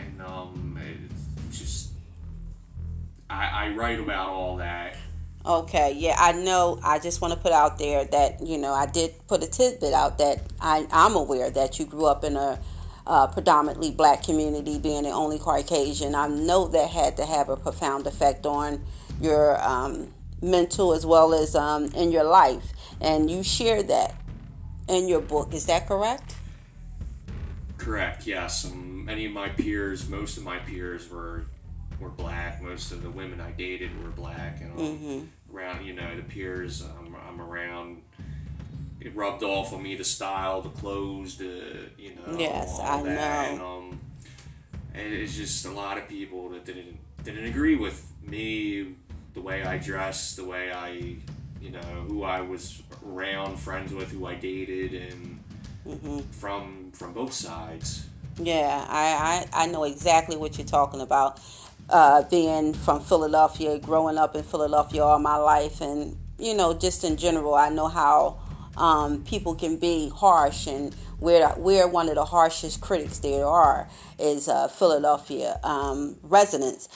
and 0.00 0.22
um, 0.22 0.78
it 0.82 1.52
just. 1.52 1.90
I, 3.28 3.66
I 3.66 3.68
write 3.70 4.00
about 4.00 4.28
all 4.28 4.56
that. 4.58 4.96
Okay, 5.46 5.92
yeah, 5.98 6.16
I 6.18 6.32
know. 6.32 6.78
I 6.82 6.98
just 6.98 7.20
want 7.20 7.34
to 7.34 7.38
put 7.38 7.52
out 7.52 7.78
there 7.78 8.06
that 8.06 8.40
you 8.40 8.56
know 8.56 8.72
I 8.72 8.86
did 8.86 9.14
put 9.28 9.42
a 9.42 9.46
tidbit 9.46 9.92
out 9.92 10.16
that 10.18 10.40
I, 10.58 10.86
I'm 10.90 11.16
aware 11.16 11.50
that 11.50 11.78
you 11.78 11.84
grew 11.84 12.06
up 12.06 12.24
in 12.24 12.36
a 12.36 12.58
uh, 13.06 13.26
predominantly 13.26 13.90
black 13.90 14.22
community, 14.22 14.78
being 14.78 15.02
the 15.02 15.10
only 15.10 15.38
Caucasian. 15.38 16.14
I 16.14 16.28
know 16.28 16.68
that 16.68 16.88
had 16.88 17.18
to 17.18 17.26
have 17.26 17.50
a 17.50 17.56
profound 17.56 18.06
effect 18.06 18.46
on 18.46 18.82
your 19.20 19.62
um, 19.62 20.14
mental 20.40 20.94
as 20.94 21.04
well 21.04 21.34
as 21.34 21.54
um, 21.54 21.86
in 21.94 22.10
your 22.10 22.24
life, 22.24 22.72
and 23.02 23.30
you 23.30 23.42
share 23.42 23.82
that 23.82 24.14
in 24.88 25.08
your 25.08 25.20
book. 25.20 25.52
Is 25.52 25.66
that 25.66 25.86
correct? 25.86 26.36
Correct. 27.76 28.26
Yes. 28.26 28.64
Um, 28.64 29.04
many 29.04 29.26
of 29.26 29.32
my 29.32 29.50
peers, 29.50 30.08
most 30.08 30.38
of 30.38 30.42
my 30.42 30.58
peers 30.60 31.10
were 31.10 31.44
were 32.04 32.10
black. 32.10 32.62
Most 32.62 32.92
of 32.92 33.02
the 33.02 33.10
women 33.10 33.40
I 33.40 33.50
dated 33.52 33.90
were 34.02 34.10
black, 34.10 34.60
and 34.60 34.78
um, 34.78 35.30
around 35.52 35.84
you 35.84 35.94
know 35.94 36.14
the 36.14 36.22
peers 36.22 36.82
um, 36.82 37.16
I'm 37.28 37.40
around. 37.40 38.02
It 39.00 39.14
rubbed 39.16 39.42
off 39.42 39.72
on 39.72 39.82
me 39.82 39.96
the 39.96 40.04
style, 40.04 40.62
the 40.62 40.68
clothes, 40.70 41.36
the 41.36 41.88
you 41.98 42.14
know. 42.14 42.38
Yes, 42.38 42.78
I 42.80 43.02
that. 43.02 43.04
know. 43.04 43.20
And, 43.20 43.60
um, 43.60 44.00
and 44.94 45.12
it's 45.12 45.34
just 45.34 45.64
a 45.66 45.70
lot 45.70 45.98
of 45.98 46.08
people 46.08 46.50
that 46.50 46.64
didn't 46.64 46.98
didn't 47.24 47.46
agree 47.46 47.76
with 47.76 48.06
me, 48.22 48.94
the 49.32 49.40
way 49.40 49.64
I 49.64 49.78
dress, 49.78 50.36
the 50.36 50.44
way 50.44 50.70
I, 50.70 51.16
you 51.60 51.70
know, 51.70 52.04
who 52.06 52.22
I 52.22 52.42
was 52.42 52.82
around, 53.04 53.56
friends 53.56 53.92
with, 53.92 54.10
who 54.12 54.26
I 54.26 54.34
dated, 54.34 54.94
and 54.94 55.40
Mm-hmm. 55.86 56.20
from 56.30 56.92
from 56.92 57.12
both 57.12 57.34
sides. 57.34 58.06
Yeah, 58.38 58.86
I, 58.88 59.46
I, 59.52 59.64
I 59.64 59.66
know 59.66 59.84
exactly 59.84 60.34
what 60.34 60.56
you're 60.56 60.66
talking 60.66 61.02
about. 61.02 61.40
Uh, 61.90 62.22
being 62.30 62.72
from 62.72 63.00
Philadelphia, 63.00 63.78
growing 63.78 64.16
up 64.16 64.34
in 64.34 64.42
Philadelphia 64.42 65.02
all 65.02 65.18
my 65.18 65.36
life, 65.36 65.82
and 65.82 66.16
you 66.38 66.54
know, 66.54 66.72
just 66.72 67.04
in 67.04 67.16
general, 67.16 67.54
I 67.54 67.68
know 67.68 67.88
how 67.88 68.38
um, 68.76 69.22
people 69.24 69.54
can 69.54 69.76
be 69.76 70.08
harsh, 70.08 70.66
and 70.66 70.96
we're 71.20 71.52
we're 71.56 71.86
one 71.86 72.08
of 72.08 72.14
the 72.14 72.24
harshest 72.24 72.80
critics 72.80 73.18
there 73.18 73.46
are 73.46 73.88
is 74.18 74.48
uh, 74.48 74.68
Philadelphia 74.68 75.60
um, 75.62 76.16
residents, 76.22 76.88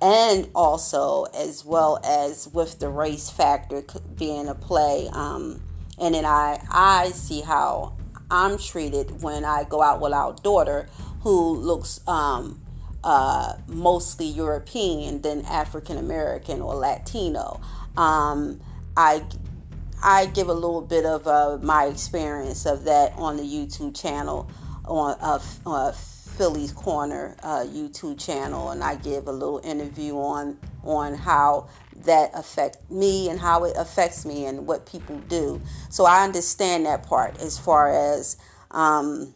and 0.00 0.48
also 0.54 1.24
as 1.34 1.64
well 1.64 1.98
as 2.04 2.48
with 2.48 2.78
the 2.78 2.88
race 2.88 3.28
factor 3.28 3.82
being 4.16 4.48
a 4.48 4.54
play. 4.54 5.08
Um, 5.12 5.60
and 5.98 6.14
then 6.14 6.24
I 6.24 6.60
I 6.70 7.10
see 7.10 7.40
how 7.40 7.96
I'm 8.30 8.58
treated 8.58 9.22
when 9.22 9.44
I 9.44 9.64
go 9.64 9.82
out 9.82 10.00
with 10.00 10.12
our 10.12 10.34
daughter, 10.34 10.88
who 11.20 11.56
looks 11.56 12.00
um, 12.06 12.60
uh, 13.06 13.56
mostly 13.68 14.26
European 14.26 15.22
than 15.22 15.44
African 15.44 15.96
American 15.96 16.60
or 16.60 16.74
Latino. 16.74 17.60
Um, 17.96 18.60
I 18.96 19.22
I 20.02 20.26
give 20.26 20.48
a 20.48 20.52
little 20.54 20.82
bit 20.82 21.06
of 21.06 21.26
uh, 21.28 21.58
my 21.62 21.84
experience 21.84 22.66
of 22.66 22.82
that 22.84 23.12
on 23.16 23.36
the 23.36 23.44
YouTube 23.44 23.98
channel 23.98 24.50
on 24.84 25.16
uh, 25.20 25.38
uh, 25.64 25.92
Philly's 25.92 26.72
Corner 26.72 27.36
uh, 27.44 27.64
YouTube 27.64 28.18
channel, 28.18 28.70
and 28.70 28.82
I 28.82 28.96
give 28.96 29.28
a 29.28 29.32
little 29.32 29.60
interview 29.62 30.16
on 30.16 30.58
on 30.82 31.14
how 31.14 31.68
that 32.06 32.32
affect 32.34 32.90
me 32.90 33.28
and 33.30 33.38
how 33.38 33.64
it 33.64 33.76
affects 33.76 34.26
me 34.26 34.46
and 34.46 34.66
what 34.66 34.84
people 34.84 35.18
do. 35.28 35.62
So 35.90 36.06
I 36.06 36.24
understand 36.24 36.86
that 36.86 37.04
part 37.04 37.40
as 37.40 37.56
far 37.56 37.88
as 37.88 38.36
um, 38.72 39.32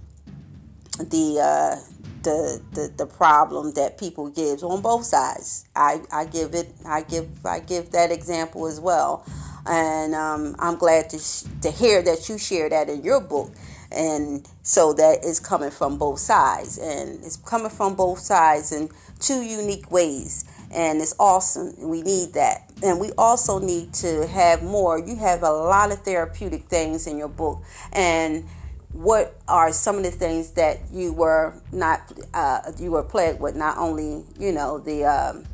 the, 0.98 1.40
uh, 1.40 1.89
the 2.22 2.60
the 2.72 2.92
the 2.96 3.06
problem 3.06 3.72
that 3.74 3.98
people 3.98 4.28
gives 4.28 4.62
on 4.62 4.80
both 4.80 5.04
sides. 5.04 5.66
I, 5.74 6.00
I 6.12 6.24
give 6.26 6.54
it 6.54 6.72
I 6.86 7.02
give 7.02 7.28
I 7.44 7.60
give 7.60 7.90
that 7.92 8.10
example 8.10 8.66
as 8.66 8.80
well, 8.80 9.24
and 9.66 10.14
um, 10.14 10.56
I'm 10.58 10.76
glad 10.76 11.10
to 11.10 11.18
sh- 11.18 11.44
to 11.62 11.70
hear 11.70 12.02
that 12.02 12.28
you 12.28 12.38
share 12.38 12.68
that 12.68 12.88
in 12.88 13.02
your 13.02 13.20
book. 13.20 13.50
And 13.92 14.48
so 14.62 14.92
that 14.92 15.24
is 15.24 15.40
coming 15.40 15.72
from 15.72 15.98
both 15.98 16.20
sides, 16.20 16.78
and 16.78 17.24
it's 17.24 17.36
coming 17.36 17.70
from 17.70 17.96
both 17.96 18.20
sides 18.20 18.72
in 18.72 18.88
two 19.18 19.42
unique 19.42 19.90
ways 19.90 20.44
and 20.70 21.00
it's 21.00 21.14
awesome. 21.18 21.74
We 21.78 22.02
need 22.02 22.34
that. 22.34 22.70
And 22.82 23.00
we 23.00 23.10
also 23.18 23.58
need 23.58 23.92
to 23.94 24.26
have 24.28 24.62
more. 24.62 24.98
You 24.98 25.16
have 25.16 25.42
a 25.42 25.50
lot 25.50 25.90
of 25.90 26.00
therapeutic 26.02 26.64
things 26.64 27.06
in 27.06 27.18
your 27.18 27.28
book. 27.28 27.62
And 27.92 28.44
what 28.92 29.40
are 29.46 29.72
some 29.72 29.96
of 29.96 30.02
the 30.02 30.10
things 30.10 30.52
that 30.52 30.78
you 30.92 31.12
were 31.12 31.54
not 31.72 32.12
uh, 32.34 32.72
you 32.78 32.92
were 32.92 33.02
plagued 33.02 33.40
with? 33.40 33.54
Not 33.54 33.78
only 33.78 34.24
you 34.38 34.52
know 34.52 34.78
the 34.78 35.04
um, 35.04 35.44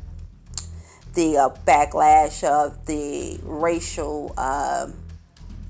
the 1.13 1.37
uh, 1.37 1.49
backlash 1.65 2.43
of 2.43 2.85
the 2.85 3.39
racial 3.43 4.33
uh, 4.37 4.87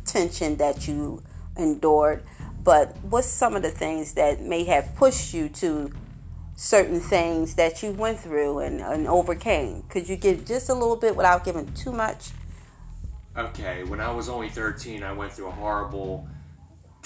tension 0.06 0.56
that 0.58 0.88
you 0.88 1.22
endured, 1.58 2.24
but 2.64 2.96
what's 3.04 3.28
some 3.28 3.56
of 3.56 3.62
the 3.62 3.72
things 3.72 4.14
that 4.14 4.42
may 4.42 4.64
have 4.64 4.96
pushed 4.96 5.34
you 5.34 5.50
to 5.50 5.92
certain 6.58 7.00
things 7.00 7.54
that 7.54 7.84
you 7.84 7.92
went 7.92 8.20
through 8.20 8.60
and, 8.60 8.82
and 8.82 9.08
overcame. 9.08 9.84
Could 9.90 10.10
you 10.10 10.16
give 10.16 10.44
just 10.44 10.70
a 10.70 10.74
little 10.74 10.96
bit 10.96 11.16
without 11.16 11.46
giving 11.46 11.72
too 11.74 11.92
much? 11.92 12.32
Okay, 13.38 13.84
when 13.84 14.02
I 14.02 14.12
was 14.12 14.28
only 14.28 14.50
13, 14.50 15.04
I 15.04 15.14
went 15.14 15.32
through 15.32 15.48
a 15.48 15.52
horrible 15.52 16.28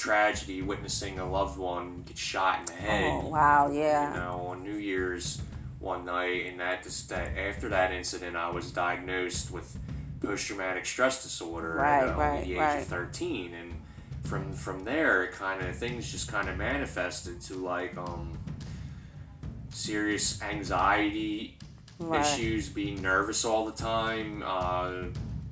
tragedy 0.02 0.64
witnessing 0.64 1.20
a 1.20 1.30
loved 1.30 1.60
one 1.60 2.04
get 2.08 2.18
shot 2.18 2.60
in 2.60 2.66
the 2.66 2.74
head. 2.74 3.12
Oh, 3.24 3.28
wow, 3.28 3.72
yeah. 3.72 4.14
You 4.14 4.20
know, 4.20 4.48
on 4.48 4.64
New 4.64 4.78
Year's 4.78 5.42
one 5.80 6.06
night, 6.06 6.48
and 6.48 6.60
that, 6.60 6.84
that 6.84 7.38
after 7.38 7.70
that 7.70 7.92
incident, 7.92 8.36
I 8.36 8.50
was 8.50 8.72
diagnosed 8.72 9.52
with 9.52 9.78
post 10.22 10.48
traumatic 10.48 10.86
stress 10.86 11.22
disorder 11.24 11.76
Right, 11.76 12.04
at 12.04 12.16
uh, 12.16 12.18
right, 12.18 12.44
the 12.44 12.54
age 12.54 12.60
right. 12.60 12.82
of 12.82 12.88
13, 12.88 13.54
and 13.54 13.74
from 14.24 14.54
from 14.54 14.84
there, 14.84 15.24
it 15.24 15.34
kind 15.34 15.66
of 15.66 15.76
things 15.76 16.12
just 16.12 16.32
kind 16.32 16.50
of 16.50 16.58
manifested 16.58 17.42
to 17.42 17.56
like 17.56 17.98
um 17.98 18.38
serious 19.70 20.42
anxiety 20.42 21.58
issues, 22.14 22.70
being 22.70 23.02
nervous 23.02 23.46
all 23.46 23.66
the 23.66 23.72
time, 23.72 24.44
uh, 24.46 24.92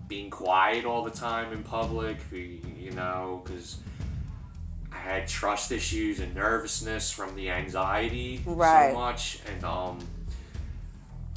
being 0.08 0.30
quiet 0.30 0.86
all 0.86 1.04
the 1.04 1.12
time 1.12 1.54
in 1.54 1.64
public, 1.64 2.18
you 2.32 2.92
know, 2.96 3.42
because 3.44 3.78
I 5.00 5.12
had 5.14 5.28
trust 5.28 5.72
issues 5.72 6.20
and 6.20 6.36
nervousness 6.36 7.12
from 7.12 7.36
the 7.36 7.50
anxiety 7.50 8.42
Right. 8.46 8.92
so 8.92 9.00
much, 9.00 9.40
and 9.50 9.64
um, 9.64 10.00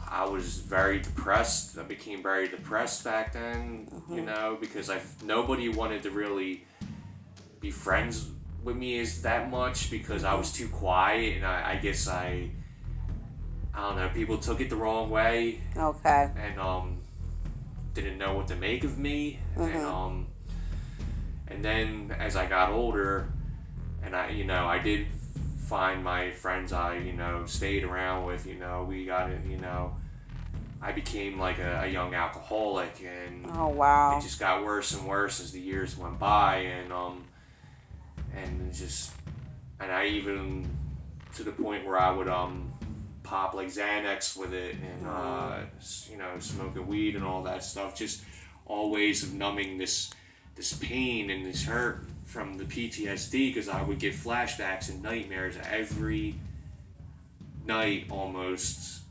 I 0.09 0.25
was 0.27 0.59
very 0.59 0.98
depressed. 1.01 1.79
I 1.79 1.85
became 1.85 2.22
very 2.22 2.48
depressed 2.48 3.05
back 3.05 3.33
then, 3.33 3.88
Mm-hmm. 3.92 4.14
you 4.16 4.22
know, 4.22 4.59
because 4.61 4.90
I 4.90 5.01
nobody 5.25 5.68
wanted 5.68 6.03
to 6.03 6.11
really 6.11 6.64
be 7.61 7.70
friends 7.70 8.29
with 8.64 8.77
me 8.77 8.98
as 8.98 9.22
that 9.22 9.48
much 9.51 9.90
because 9.90 10.25
I 10.25 10.35
was 10.35 10.53
too 10.53 10.68
quiet, 10.68 11.37
and 11.37 11.46
I, 11.46 11.72
I 11.72 11.77
guess 11.77 12.09
I. 12.09 12.51
I 13.75 13.81
don't 13.88 13.96
know. 13.96 14.11
People 14.12 14.37
took 14.37 14.61
it 14.61 14.68
the 14.68 14.77
wrong 14.77 15.09
way, 15.09 15.61
Okay. 15.77 16.29
and 16.37 16.61
um, 16.61 16.98
didn't 17.94 18.18
know 18.18 18.35
what 18.35 18.48
to 18.48 18.57
make 18.57 18.85
of 18.85 18.98
me, 18.98 19.38
and 19.57 19.77
um, 19.77 20.27
and 21.48 21.64
then 21.64 22.14
as 22.18 22.37
I 22.37 22.44
got 22.46 22.70
older, 22.70 23.32
and 24.02 24.14
I, 24.16 24.30
you 24.30 24.44
know, 24.44 24.66
I 24.66 24.78
did 24.78 25.06
find 25.66 26.04
my 26.04 26.30
friends 26.32 26.72
I, 26.72 26.96
you 26.98 27.12
know, 27.12 27.44
stayed 27.46 27.84
around 27.84 28.26
with. 28.26 28.46
You 28.46 28.56
know, 28.56 28.84
we 28.88 29.04
got 29.06 29.30
it. 29.30 29.40
You 29.48 29.58
know, 29.58 29.94
I 30.80 30.92
became 30.92 31.38
like 31.38 31.58
a, 31.58 31.82
a 31.84 31.86
young 31.86 32.14
alcoholic, 32.14 33.02
and 33.04 33.46
Oh, 33.50 33.68
wow. 33.68 34.18
it 34.18 34.22
just 34.22 34.38
got 34.40 34.64
worse 34.64 34.92
and 34.94 35.06
worse 35.06 35.40
as 35.40 35.52
the 35.52 35.60
years 35.60 35.96
went 35.96 36.18
by, 36.18 36.56
and 36.56 36.92
um, 36.92 37.24
and 38.36 38.72
just, 38.74 39.12
and 39.80 39.90
I 39.92 40.06
even 40.06 40.66
to 41.34 41.44
the 41.44 41.52
point 41.52 41.86
where 41.86 41.98
I 41.98 42.10
would 42.10 42.28
um 42.28 42.72
pop 43.22 43.54
like 43.54 43.68
Xanax 43.68 44.36
with 44.36 44.52
it, 44.52 44.74
and 44.74 45.06
uh, 45.06 45.58
you 46.10 46.18
know, 46.18 46.38
smoking 46.38 46.86
weed 46.86 47.14
and 47.16 47.24
all 47.24 47.42
that 47.44 47.62
stuff, 47.64 47.96
just 47.96 48.22
all 48.66 48.90
ways 48.90 49.22
of 49.22 49.32
numbing 49.34 49.78
this 49.78 50.10
this 50.54 50.72
pain 50.74 51.30
and 51.30 51.46
this 51.46 51.64
hurt 51.64 52.04
from 52.33 52.57
the 52.57 52.64
PTSD 52.64 53.53
because 53.53 53.68
I 53.68 53.83
would 53.83 53.99
get 53.99 54.14
flashbacks 54.14 54.88
and 54.88 55.03
nightmares 55.03 55.57
every 55.71 56.35
night 57.66 58.07
almost 58.11 59.03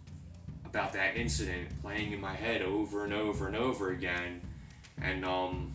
about 0.65 0.93
that 0.93 1.15
incident 1.15 1.69
playing 1.83 2.13
in 2.13 2.19
my 2.19 2.33
head 2.33 2.63
over 2.63 3.03
and 3.03 3.13
over 3.13 3.45
and 3.45 3.55
over 3.55 3.91
again. 3.91 4.41
And 5.03 5.23
um, 5.23 5.71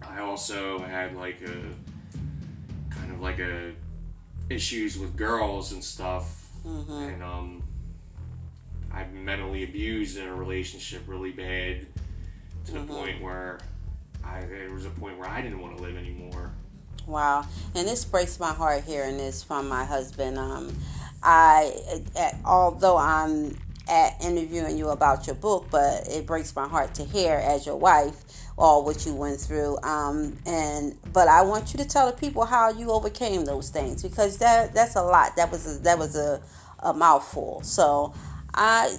I 0.00 0.20
also 0.20 0.78
had 0.78 1.14
like 1.14 1.42
a 1.42 2.94
kind 2.94 3.12
of 3.12 3.20
like 3.20 3.38
a 3.38 3.72
issues 4.48 4.98
with 4.98 5.14
girls 5.14 5.72
and 5.72 5.84
stuff, 5.84 6.48
and 6.64 7.22
um, 7.22 7.62
I've 8.90 9.12
mentally 9.12 9.64
abused 9.64 10.16
in 10.16 10.26
a 10.26 10.34
relationship 10.34 11.02
really 11.06 11.32
bad 11.32 11.86
to 12.64 12.72
the 12.72 12.80
point 12.80 13.20
where 13.20 13.58
I 14.26 14.44
there 14.46 14.70
was 14.72 14.84
a 14.84 14.90
point 14.90 15.18
where 15.18 15.28
I 15.28 15.40
didn't 15.40 15.60
want 15.60 15.76
to 15.76 15.82
live 15.82 15.96
anymore. 15.96 16.52
Wow, 17.06 17.46
and 17.74 17.86
this 17.86 18.04
breaks 18.04 18.40
my 18.40 18.52
heart 18.52 18.84
hearing 18.84 19.16
this 19.16 19.42
from 19.42 19.68
my 19.68 19.84
husband. 19.84 20.38
Um, 20.38 20.76
I, 21.22 21.72
uh, 22.16 22.30
although 22.44 22.96
I'm 22.96 23.56
at 23.88 24.20
interviewing 24.20 24.76
you 24.76 24.88
about 24.88 25.26
your 25.26 25.36
book, 25.36 25.68
but 25.70 26.08
it 26.08 26.26
breaks 26.26 26.54
my 26.56 26.66
heart 26.66 26.94
to 26.94 27.04
hear 27.04 27.36
as 27.36 27.64
your 27.64 27.76
wife 27.76 28.24
all 28.58 28.84
what 28.84 29.06
you 29.06 29.14
went 29.14 29.40
through. 29.40 29.78
Um, 29.82 30.36
and 30.46 30.96
but 31.12 31.28
I 31.28 31.42
want 31.42 31.72
you 31.72 31.78
to 31.78 31.88
tell 31.88 32.06
the 32.10 32.16
people 32.16 32.44
how 32.44 32.70
you 32.70 32.90
overcame 32.90 33.44
those 33.44 33.70
things 33.70 34.02
because 34.02 34.38
that 34.38 34.74
that's 34.74 34.96
a 34.96 35.02
lot. 35.02 35.36
That 35.36 35.50
was 35.50 35.76
a, 35.76 35.82
that 35.82 35.98
was 35.98 36.16
a, 36.16 36.42
a 36.80 36.92
mouthful. 36.92 37.62
So 37.62 38.14
I 38.54 38.96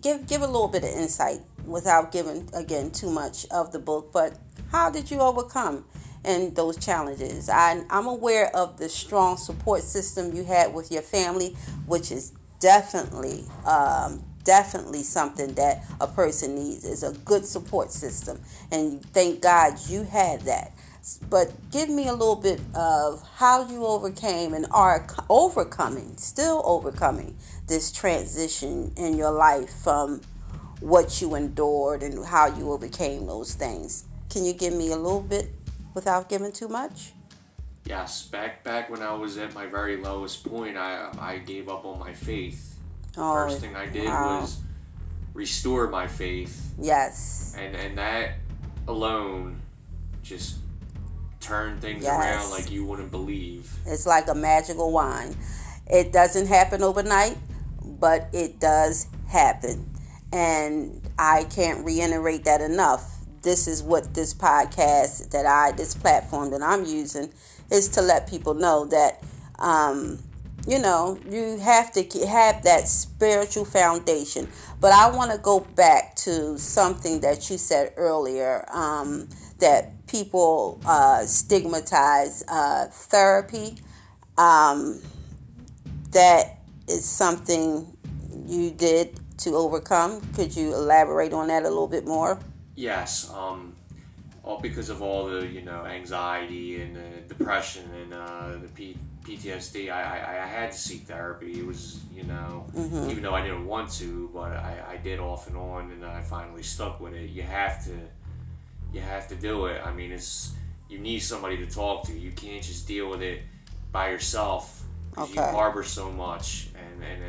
give 0.00 0.26
give 0.26 0.42
a 0.42 0.46
little 0.46 0.68
bit 0.68 0.84
of 0.84 0.90
insight 0.90 1.40
without 1.66 2.12
giving 2.12 2.48
again 2.54 2.90
too 2.90 3.10
much 3.10 3.46
of 3.50 3.72
the 3.72 3.78
book, 3.78 4.12
but 4.12 4.38
how 4.70 4.90
did 4.90 5.10
you 5.10 5.20
overcome 5.20 5.84
and 6.24 6.54
those 6.54 6.76
challenges? 6.76 7.48
I, 7.48 7.82
I'm 7.90 8.06
aware 8.06 8.54
of 8.54 8.78
the 8.78 8.88
strong 8.88 9.36
support 9.36 9.82
system 9.82 10.34
you 10.34 10.44
had 10.44 10.74
with 10.74 10.92
your 10.92 11.02
family, 11.02 11.56
which 11.86 12.12
is 12.12 12.32
definitely 12.60 13.44
um, 13.66 14.22
definitely 14.44 15.02
something 15.02 15.54
that 15.54 15.84
a 16.00 16.06
person 16.06 16.54
needs 16.54 16.84
is 16.84 17.02
a 17.02 17.12
good 17.24 17.44
support 17.44 17.92
system, 17.92 18.40
and 18.70 19.04
thank 19.12 19.42
God 19.42 19.74
you 19.88 20.04
had 20.04 20.40
that. 20.42 20.72
But 21.30 21.52
give 21.70 21.88
me 21.88 22.08
a 22.08 22.12
little 22.12 22.36
bit 22.36 22.60
of 22.74 23.26
how 23.36 23.66
you 23.68 23.86
overcame 23.86 24.52
and 24.52 24.66
are 24.70 25.06
overcoming, 25.30 26.16
still 26.18 26.62
overcoming 26.64 27.36
this 27.68 27.90
transition 27.90 28.92
in 28.96 29.16
your 29.16 29.30
life 29.30 29.72
from 29.82 30.20
what 30.80 31.20
you 31.20 31.34
endured 31.34 32.02
and 32.02 32.24
how 32.24 32.46
you 32.46 32.72
overcame 32.72 33.26
those 33.26 33.54
things. 33.54 34.04
can 34.30 34.44
you 34.44 34.52
give 34.52 34.72
me 34.72 34.92
a 34.92 34.96
little 34.96 35.20
bit 35.20 35.50
without 35.94 36.28
giving 36.28 36.52
too 36.52 36.68
much? 36.68 37.12
Yes, 37.84 38.22
back 38.28 38.62
back 38.62 38.88
when 38.90 39.02
I 39.02 39.12
was 39.12 39.36
at 39.38 39.52
my 39.54 39.66
very 39.66 39.96
lowest 39.96 40.44
point, 40.48 40.76
I 40.76 41.10
I 41.18 41.38
gave 41.38 41.68
up 41.68 41.84
on 41.84 41.98
my 41.98 42.12
faith. 42.12 42.76
Oh, 43.16 43.32
First 43.34 43.60
thing 43.60 43.74
I 43.74 43.86
did 43.86 44.06
wow. 44.06 44.40
was 44.42 44.60
restore 45.34 45.88
my 45.88 46.06
faith, 46.06 46.72
Yes. 46.78 47.54
and 47.58 47.74
and 47.74 47.98
that 47.98 48.34
alone 48.86 49.60
just 50.22 50.58
turned 51.40 51.80
things 51.80 52.04
Yes. 52.04 52.12
around 52.14 52.50
like 52.52 52.70
you 52.70 52.84
wouldn't 52.84 53.10
believe. 53.10 53.72
It's 53.86 54.06
like 54.06 54.28
a 54.28 54.34
magical 54.34 54.92
wine. 54.92 55.34
It 55.86 56.12
doesn't 56.12 56.46
happen 56.46 56.82
overnight, 56.84 57.36
but 57.98 58.28
it 58.32 58.60
does 58.60 59.08
happen. 59.26 59.89
And 60.32 61.00
I 61.18 61.44
can't 61.44 61.84
reiterate 61.84 62.44
that 62.44 62.60
enough. 62.60 63.16
This 63.42 63.66
is 63.66 63.82
what 63.82 64.14
this 64.14 64.32
podcast 64.34 65.30
that 65.30 65.46
I, 65.46 65.72
this 65.72 65.94
platform 65.94 66.50
that 66.50 66.62
I'm 66.62 66.84
using, 66.84 67.32
is 67.70 67.88
to 67.90 68.02
let 68.02 68.28
people 68.28 68.54
know 68.54 68.84
that, 68.86 69.22
um, 69.58 70.18
you 70.66 70.78
know, 70.78 71.18
you 71.28 71.58
have 71.58 71.90
to 71.92 72.26
have 72.26 72.62
that 72.64 72.86
spiritual 72.86 73.64
foundation. 73.64 74.48
But 74.80 74.92
I 74.92 75.10
want 75.10 75.30
to 75.32 75.38
go 75.38 75.60
back 75.60 76.16
to 76.16 76.58
something 76.58 77.20
that 77.20 77.50
you 77.50 77.58
said 77.58 77.92
earlier 77.96 78.64
um, 78.72 79.28
that 79.58 80.06
people 80.06 80.80
uh, 80.86 81.24
stigmatize 81.26 82.44
uh, 82.48 82.86
therapy. 82.86 83.76
Um, 84.38 85.00
that 86.12 86.58
is 86.88 87.04
something 87.04 87.86
you 88.46 88.70
did 88.70 89.19
to 89.40 89.54
overcome. 89.54 90.20
Could 90.34 90.56
you 90.56 90.74
elaborate 90.74 91.32
on 91.32 91.48
that 91.48 91.62
a 91.62 91.68
little 91.68 91.88
bit 91.88 92.06
more? 92.06 92.38
Yes, 92.76 93.30
um, 93.34 93.74
all 94.42 94.60
because 94.60 94.88
of 94.88 95.02
all 95.02 95.26
the 95.26 95.46
you 95.46 95.62
know 95.62 95.84
anxiety 95.84 96.80
and 96.82 96.96
uh, 96.96 97.00
depression 97.28 97.84
and 98.02 98.14
uh, 98.14 98.52
the 98.62 98.68
P- 98.68 98.96
PTSD. 99.24 99.90
I, 99.90 100.02
I 100.02 100.44
I 100.44 100.46
had 100.46 100.72
to 100.72 100.78
seek 100.78 101.02
therapy. 101.02 101.58
It 101.60 101.66
was 101.66 102.00
you 102.14 102.24
know 102.24 102.64
even 103.10 103.22
though 103.22 103.34
I 103.34 103.42
didn't 103.42 103.66
want 103.66 103.90
to, 103.92 104.30
but 104.32 104.52
I, 104.52 104.76
I 104.92 104.96
did 104.96 105.20
off 105.20 105.46
and 105.46 105.56
on, 105.56 105.90
and 105.90 106.04
I 106.04 106.20
finally 106.22 106.62
stuck 106.62 107.00
with 107.00 107.14
it. 107.14 107.30
You 107.30 107.42
have 107.42 107.84
to 107.84 107.96
you 108.92 109.00
have 109.00 109.28
to 109.28 109.34
do 109.34 109.66
it. 109.66 109.80
I 109.84 109.92
mean, 109.92 110.12
it's 110.12 110.52
you 110.88 110.98
need 110.98 111.20
somebody 111.20 111.56
to 111.58 111.66
talk 111.66 112.04
to. 112.06 112.18
You 112.18 112.32
can't 112.32 112.62
just 112.62 112.86
deal 112.88 113.08
with 113.10 113.22
it 113.22 113.42
by 113.92 114.10
yourself 114.10 114.82
because 115.10 115.34
you 115.34 115.40
harbor 115.42 115.84
so 115.84 116.10
much, 116.10 116.68
and 116.74 117.02
and 117.02 117.22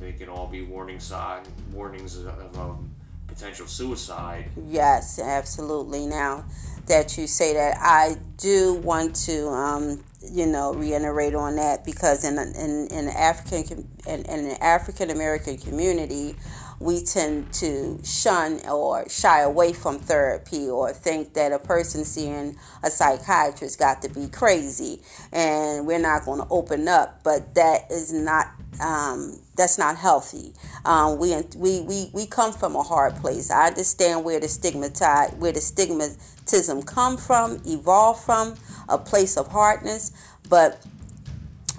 they 0.00 0.12
can 0.12 0.28
all 0.28 0.46
be 0.46 0.62
warning 0.62 1.00
sign 1.00 1.42
warnings 1.72 2.16
of, 2.16 2.26
of 2.26 2.58
um, 2.58 2.90
potential 3.26 3.66
suicide. 3.66 4.50
Yes, 4.66 5.18
absolutely. 5.18 6.06
Now 6.06 6.44
that 6.86 7.18
you 7.18 7.26
say 7.26 7.54
that, 7.54 7.76
I 7.80 8.16
do 8.38 8.74
want 8.74 9.14
to, 9.26 9.48
um, 9.48 10.04
you 10.32 10.46
know, 10.46 10.74
reiterate 10.74 11.34
on 11.34 11.56
that 11.56 11.84
because 11.84 12.24
in 12.24 12.38
in 12.38 12.88
in 12.90 13.08
African 13.08 13.86
in, 14.06 14.24
in 14.24 14.48
the 14.48 14.64
African 14.64 15.10
American 15.10 15.58
community, 15.58 16.36
we 16.80 17.02
tend 17.02 17.52
to 17.54 18.00
shun 18.04 18.60
or 18.68 19.08
shy 19.08 19.40
away 19.40 19.72
from 19.72 19.98
therapy 19.98 20.68
or 20.68 20.92
think 20.92 21.34
that 21.34 21.52
a 21.52 21.58
person 21.58 22.04
seeing 22.04 22.56
a 22.82 22.90
psychiatrist 22.90 23.78
got 23.78 24.02
to 24.02 24.08
be 24.08 24.28
crazy 24.28 25.00
and 25.32 25.86
we're 25.86 25.98
not 25.98 26.24
going 26.24 26.40
to 26.40 26.46
open 26.50 26.88
up. 26.88 27.22
But 27.24 27.54
that 27.54 27.90
is 27.90 28.12
not 28.12 28.46
um, 28.80 29.38
that's 29.58 29.76
not 29.76 29.96
healthy. 29.96 30.54
Um, 30.86 31.18
we, 31.18 31.36
we 31.56 31.80
we 31.80 32.10
we 32.14 32.26
come 32.26 32.52
from 32.52 32.76
a 32.76 32.82
hard 32.82 33.16
place. 33.16 33.50
I 33.50 33.66
understand 33.66 34.24
where 34.24 34.40
the 34.40 34.48
stigmatize 34.48 35.34
where 35.34 35.52
the 35.52 35.60
stigmatism 35.60 36.86
come 36.86 37.18
from, 37.18 37.60
evolved 37.66 38.24
from, 38.24 38.54
a 38.88 38.96
place 38.96 39.36
of 39.36 39.48
hardness, 39.48 40.12
but 40.48 40.82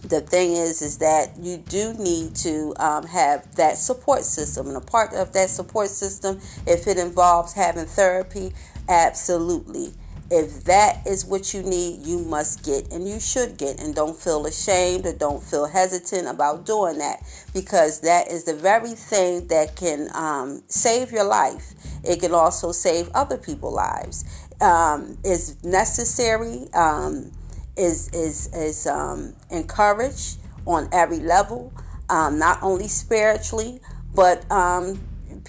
the 0.04 0.22
thing 0.22 0.54
is 0.54 0.82
is 0.82 0.98
that 0.98 1.38
you 1.39 1.58
do 1.58 1.94
need 1.94 2.36
to 2.36 2.74
um, 2.78 3.06
have 3.06 3.56
that 3.56 3.78
support 3.78 4.24
system 4.24 4.68
and 4.68 4.78
a 4.78 4.82
part 4.82 5.13
of 5.13 5.34
that 5.34 5.50
support 5.50 5.89
system 5.89 6.39
if 6.65 6.88
it 6.88 6.98
involves 6.98 7.54
having 7.54 7.86
therapy 7.86 8.52
absolutely 8.88 9.94
if 10.32 10.63
that 10.65 11.06
is 11.08 11.26
what 11.26 11.54
you 11.54 11.63
need 11.63 12.06
you 12.06 12.20
must 12.20 12.63
get 12.63 12.92
and 12.92 13.08
you 13.08 13.20
should 13.20 13.58
get. 13.58 13.80
And 13.80 13.96
don't 13.96 14.18
feel 14.18 14.46
ashamed 14.46 15.06
or 15.06 15.13
don't 15.13 15.44
feel 15.44 15.65
hesitant 15.65 16.28
about 16.28 16.65
doing 16.65 17.00
that 17.00 17.22
because 17.54 18.02
that 18.02 18.32
is 18.32 18.44
the 18.44 18.54
very 18.54 18.94
thing 18.94 19.48
that 19.48 19.76
can 19.76 20.10
um, 20.13 20.63
save 20.68 21.12
your 21.12 21.26
life. 21.26 21.74
It 22.04 22.20
can 22.22 22.34
also 22.34 22.72
save 22.72 23.10
other 23.13 23.38
people's 23.38 23.76
lives. 23.76 24.26
Um, 24.62 25.18
is 25.24 25.63
necessary 25.63 26.68
um, 26.74 27.32
is 27.80 28.10
is 28.10 28.54
is 28.54 28.86
um, 28.88 29.34
encouraged 29.50 30.38
on 30.65 30.89
every 30.92 31.20
level, 31.20 31.74
um, 32.10 32.38
not 32.38 32.62
only 32.62 32.88
spiritually, 32.88 33.80
but 34.13 34.50
um, 34.52 35.00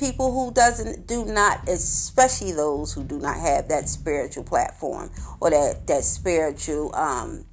people 0.01 0.33
who 0.33 0.53
doesn't 0.53 1.07
do 1.07 1.27
not, 1.27 1.69
especially 1.69 2.53
those 2.53 2.93
who 2.95 3.05
do 3.05 3.19
not 3.19 3.39
have 3.39 3.69
that 3.69 3.89
spiritual 3.89 4.43
platform 4.43 5.11
or 5.41 5.51
that 5.51 5.87
that 5.87 6.03
spiritual 6.03 6.93
um, 6.97 7.45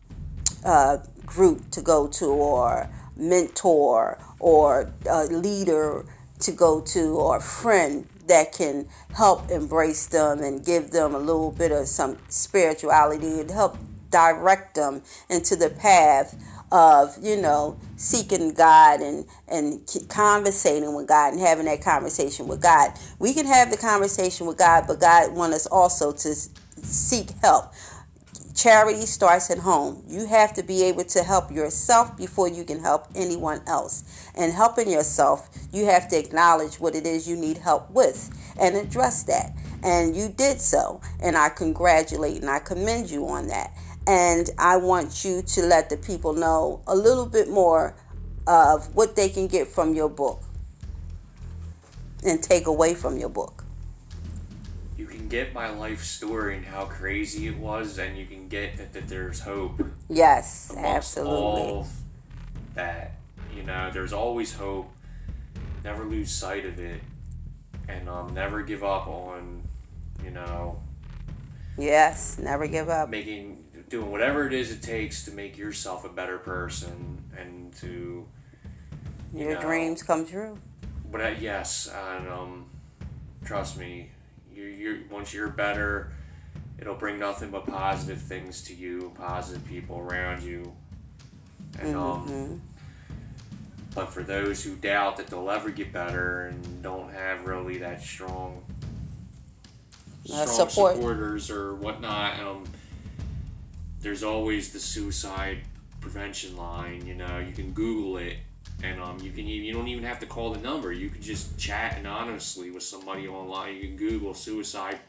uh, 0.66 0.98
group 1.26 1.70
to 1.72 1.82
go 1.82 2.08
to 2.08 2.26
or 2.26 2.90
mentor 3.18 4.18
or 4.40 4.92
a 5.10 5.26
leader 5.26 6.06
to 6.40 6.52
go 6.52 6.80
to 6.80 7.16
or 7.16 7.42
friend 7.42 8.08
that 8.28 8.54
can 8.54 8.88
help 9.14 9.50
embrace 9.52 10.08
them 10.08 10.40
and 10.40 10.66
give 10.66 10.92
them 10.92 11.16
a 11.16 11.20
little 11.20 11.52
bit 11.52 11.72
of 11.72 11.88
some 11.88 12.18
spirituality 12.30 13.42
and 13.42 13.52
help 13.52 13.78
direct 14.10 14.76
them 14.76 15.02
into 15.30 15.56
the 15.56 15.70
path 15.70 16.42
of 16.72 17.18
you 17.22 17.36
know 17.36 17.78
seeking 17.98 18.54
God 18.54 19.02
and 19.02 19.26
and 19.48 19.82
conversating 20.08 20.96
with 20.96 21.08
God 21.08 21.34
and 21.34 21.42
having 21.42 21.66
that 21.66 21.82
conversation 21.82 22.48
with 22.48 22.62
God. 22.62 22.94
We 23.20 23.34
can 23.34 23.46
have 23.46 23.72
the 23.72 23.78
conversation 23.78 24.48
with 24.48 24.58
God, 24.58 24.86
but 24.88 25.02
God 25.02 25.36
wants 25.36 25.58
us 25.58 25.68
also 25.68 26.12
to 26.14 26.36
seek 26.36 27.32
help. 27.42 27.74
Charity 28.56 29.06
starts 29.06 29.52
at 29.52 29.60
home. 29.60 30.04
You 30.08 30.26
have 30.26 30.54
to 30.56 30.64
be 30.64 30.84
able 30.84 31.04
to 31.06 31.24
help 31.24 31.52
yourself 31.52 32.18
before 32.18 32.48
you 32.48 32.64
can 32.64 32.80
help 32.80 33.06
anyone 33.14 33.62
else. 33.68 34.04
And 34.36 34.52
helping 34.52 34.90
yourself, 34.90 35.50
you 35.72 35.86
have 35.86 36.08
to 36.10 36.18
acknowledge 36.18 36.80
what 36.80 36.96
it 36.96 37.06
is 37.06 37.30
you 37.30 37.36
need 37.36 37.60
help 37.60 37.92
with 37.92 38.32
and 38.60 38.76
address 38.76 39.24
that. 39.24 39.54
And 39.84 40.16
you 40.16 40.30
did 40.30 40.60
so. 40.60 41.02
And 41.22 41.38
I 41.38 41.50
congratulate 41.50 42.42
and 42.42 42.50
I 42.50 42.58
commend 42.58 43.12
you 43.12 43.28
on 43.28 43.48
that. 43.50 43.74
And 44.08 44.50
I 44.58 44.78
want 44.78 45.26
you 45.26 45.42
to 45.42 45.62
let 45.64 45.90
the 45.90 45.98
people 45.98 46.34
know 46.34 46.82
a 46.88 46.96
little 46.96 47.26
bit 47.26 47.50
more 47.50 47.96
of 48.48 48.96
what 48.96 49.16
they 49.18 49.28
can 49.28 49.48
get 49.48 49.68
from 49.68 49.94
your 49.94 50.08
book 50.10 50.42
and 52.26 52.42
take 52.42 52.68
away 52.68 52.96
from 52.96 53.18
your 53.18 53.28
book. 53.30 53.66
You 54.98 55.06
can 55.06 55.28
get 55.28 55.54
my 55.54 55.70
life 55.70 56.04
story 56.04 56.56
and 56.56 56.66
how 56.66 56.86
crazy 56.86 57.48
it 57.48 57.58
was, 57.58 57.98
and 58.00 58.18
you 58.18 58.26
can 58.26 58.48
get 58.48 58.78
that, 58.78 58.94
that 58.94 59.08
there's 59.10 59.42
hope 59.42 59.82
Yes, 60.10 60.74
absolutely. 60.76 61.86
that. 62.76 63.12
You 63.56 63.64
know, 63.64 63.90
there's 63.92 64.14
always 64.14 64.54
hope. 64.54 64.90
Never 65.84 66.04
lose 66.06 66.32
sight 66.32 66.66
of 66.66 66.80
it, 66.80 67.02
and 67.88 68.08
um, 68.10 68.34
never 68.34 68.62
give 68.62 68.84
up 68.84 69.08
on, 69.08 69.64
you 70.24 70.32
know, 70.32 70.80
Yes, 71.78 72.38
never 72.40 72.68
give 72.68 72.90
up. 72.90 73.10
making 73.10 73.57
doing 73.90 74.12
whatever 74.12 74.46
it 74.48 74.54
is 74.54 74.72
it 74.72 74.82
takes 74.82 75.24
to 75.26 75.32
make 75.32 75.58
yourself 75.58 76.04
a 76.06 76.10
better 76.10 76.38
person 76.38 77.18
and 77.38 77.74
to 77.76 78.26
Your 79.34 79.56
know. 79.56 79.62
dreams 79.62 80.04
come 80.04 80.26
true. 80.28 80.58
but 81.12 81.22
uh, 81.22 81.28
yes 81.40 81.88
and 81.94 82.28
um 82.28 82.66
trust 83.46 83.78
me 83.78 84.10
you 84.54 84.64
you 84.64 85.04
once 85.10 85.34
you're 85.34 85.48
better 85.50 86.12
it'll 86.80 86.96
bring 86.96 87.18
nothing 87.18 87.50
but 87.50 87.66
positive 87.66 88.20
things 88.22 88.62
to 88.64 88.74
you 88.76 89.12
positive 89.18 89.66
people 89.66 89.98
around 90.00 90.44
you 90.44 90.74
and 91.80 91.96
um 91.96 92.28
Mhm. 92.28 92.60
but 93.96 94.14
for 94.14 94.22
those 94.22 94.64
who 94.64 94.76
doubt 94.76 95.16
that 95.18 95.28
they'll 95.28 95.50
ever 95.50 95.70
get 95.70 95.94
better 95.94 96.48
and 96.48 96.84
don't 96.84 97.12
have 97.14 97.46
really 97.46 97.78
that 97.78 98.02
strong 98.02 98.62
Uh, 100.30 100.46
strong 100.46 100.70
support. 100.70 100.96
supporters 100.96 101.50
or 101.50 101.74
whatnot 101.76 102.38
um 102.42 102.66
there's 104.02 104.24
always 104.24 104.72
the 104.72 104.80
suicide 104.80 105.60
prevention 106.02 106.56
line 106.56 107.06
you 107.06 107.14
know 107.14 107.40
you 107.40 107.54
can 107.54 107.72
google 107.72 108.18
it 108.18 108.38
and 108.84 109.02
um, 109.02 109.18
you 109.20 109.32
can 109.32 109.48
even, 109.48 109.66
you 109.66 109.74
don't 109.74 109.88
even 109.88 110.04
have 110.04 110.20
to 110.20 110.26
call 110.26 110.54
the 110.54 110.60
number 110.60 110.92
you 110.92 111.10
can 111.10 111.22
just 111.22 111.58
chat 111.58 111.98
anonymously 111.98 112.70
with 112.70 112.84
somebody 112.84 113.28
online 113.28 113.76
you 113.76 113.82
can 113.88 113.98
google 113.98 114.34
suicide 114.34 115.00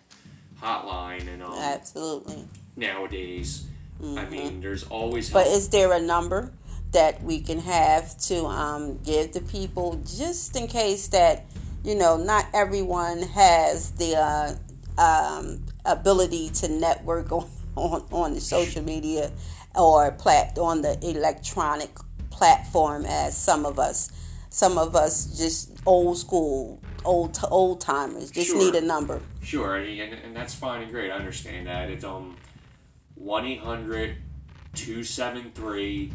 hotline 0.61 1.29
and 1.29 1.43
um, 1.43 1.55
Absolutely. 1.55 2.45
nowadays 2.77 3.67
i 4.17 4.25
mean 4.27 4.61
there's 4.61 4.85
always 4.85 5.27
Mm-hmm. 5.29 5.35
But 5.35 5.47
is 5.49 5.69
there 5.69 5.93
a 5.93 6.01
number 6.01 6.53
that 6.93 7.23
we 7.23 7.41
can 7.41 7.59
have 7.59 8.17
to 8.19 8.47
um, 8.47 8.99
give 8.99 9.33
to 9.33 9.41
people 9.41 10.03
just 10.07 10.57
in 10.57 10.67
case 10.67 11.09
that, 11.09 11.45
you 11.85 11.95
know, 11.95 12.17
not 12.17 12.47
everyone 12.55 13.23
has 13.23 13.91
the 13.93 14.17
uh, 14.17 14.55
um, 15.01 15.63
ability 15.85 16.51
to 16.51 16.69
network 16.69 17.31
on, 17.33 17.49
on, 17.79 18.03
on 18.13 18.35
the 18.35 18.41
social 18.41 18.83
media 18.83 19.31
or 19.75 20.11
plat 20.13 20.59
on 20.59 20.83
the 20.83 20.99
electronic 21.09 21.91
platform 22.31 23.05
as 23.07 23.37
some 23.37 23.65
of 23.67 23.79
us. 23.79 24.11
Some 24.51 24.79
of 24.79 24.97
us 24.97 25.37
just 25.39 25.77
old 25.87 26.17
school, 26.19 26.81
old 27.05 27.39
old 27.51 27.81
timers, 27.81 28.31
just 28.31 28.49
Sure. 28.49 28.59
need 28.59 28.75
a 28.75 28.81
number. 28.81 29.21
Sure, 29.43 29.77
and, 29.77 30.15
and 30.15 30.35
that's 30.35 30.55
fine 30.55 30.83
and 30.83 30.91
great. 30.91 31.11
I 31.11 31.15
understand 31.17 31.67
that. 31.67 31.91
It's 31.91 32.05
um 32.05 32.37
1 33.15 33.45
800 33.45 34.17
273 34.75 36.13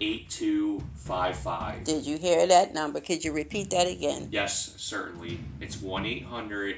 8255. 0.00 1.84
Did 1.84 2.06
you 2.06 2.18
hear 2.18 2.46
that 2.46 2.74
number? 2.74 3.00
Could 3.00 3.24
you 3.24 3.32
repeat 3.32 3.70
that 3.70 3.86
again? 3.86 4.28
Yes, 4.30 4.74
certainly. 4.76 5.40
It's 5.60 5.80
1 5.80 6.06
800 6.06 6.76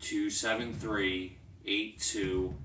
273 0.00 1.36
8255. 1.64 2.61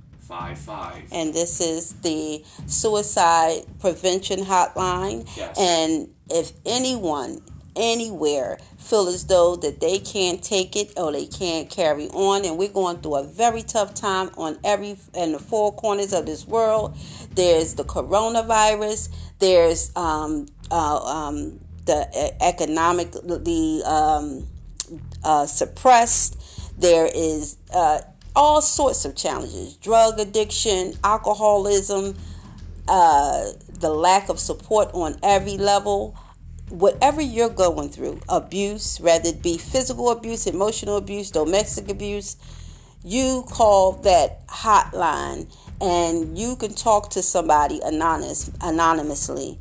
And 1.11 1.33
this 1.33 1.61
is 1.61 1.93
the 2.01 2.43
suicide 2.65 3.61
prevention 3.79 4.39
hotline. 4.39 5.27
Yes. 5.37 5.57
And 5.57 6.09
if 6.29 6.51
anyone 6.65 7.41
anywhere 7.75 8.57
feel 8.77 9.07
as 9.07 9.25
though 9.27 9.55
that 9.55 9.79
they 9.79 9.99
can't 9.99 10.43
take 10.43 10.75
it 10.75 10.91
or 10.97 11.11
they 11.11 11.27
can't 11.27 11.69
carry 11.69 12.07
on 12.07 12.43
and 12.43 12.57
we're 12.57 12.67
going 12.67 12.97
through 12.97 13.15
a 13.17 13.23
very 13.23 13.61
tough 13.61 13.93
time 13.93 14.31
on 14.35 14.57
every 14.63 14.97
in 15.13 15.33
the 15.33 15.37
four 15.37 15.71
corners 15.73 16.11
of 16.11 16.25
this 16.25 16.47
world 16.47 16.97
there's 17.35 17.75
the 17.75 17.83
coronavirus 17.83 19.09
there's 19.37 19.95
um, 19.95 20.47
uh, 20.71 20.97
um, 21.03 21.59
the 21.85 22.35
economic 22.41 23.11
the 23.11 23.83
um, 23.85 24.47
uh, 25.23 25.45
suppressed. 25.45 26.37
There 26.79 27.09
is 27.13 27.57
uh, 27.73 28.01
all 28.37 28.61
sorts 28.61 29.03
of 29.03 29.15
challenges 29.15 29.75
drug 29.77 30.19
addiction, 30.19 30.93
alcoholism, 31.03 32.15
uh, 32.87 33.47
the 33.79 33.89
lack 33.89 34.29
of 34.29 34.39
support 34.39 34.89
on 34.93 35.17
every 35.23 35.57
level. 35.57 36.15
Whatever 36.69 37.21
you're 37.21 37.49
going 37.49 37.89
through, 37.89 38.19
abuse, 38.29 38.99
whether 38.99 39.29
it 39.29 39.41
be 39.41 39.57
physical 39.57 40.11
abuse, 40.11 40.45
emotional 40.47 40.97
abuse, 40.97 41.31
domestic 41.31 41.89
abuse, 41.89 42.35
you 43.03 43.43
call 43.49 43.93
that 44.03 44.45
hotline 44.47 45.49
and 45.79 46.37
you 46.37 46.57
can 46.57 46.73
talk 46.73 47.09
to 47.11 47.23
somebody 47.23 47.79
anonymous, 47.83 48.51
anonymously. 48.61 49.57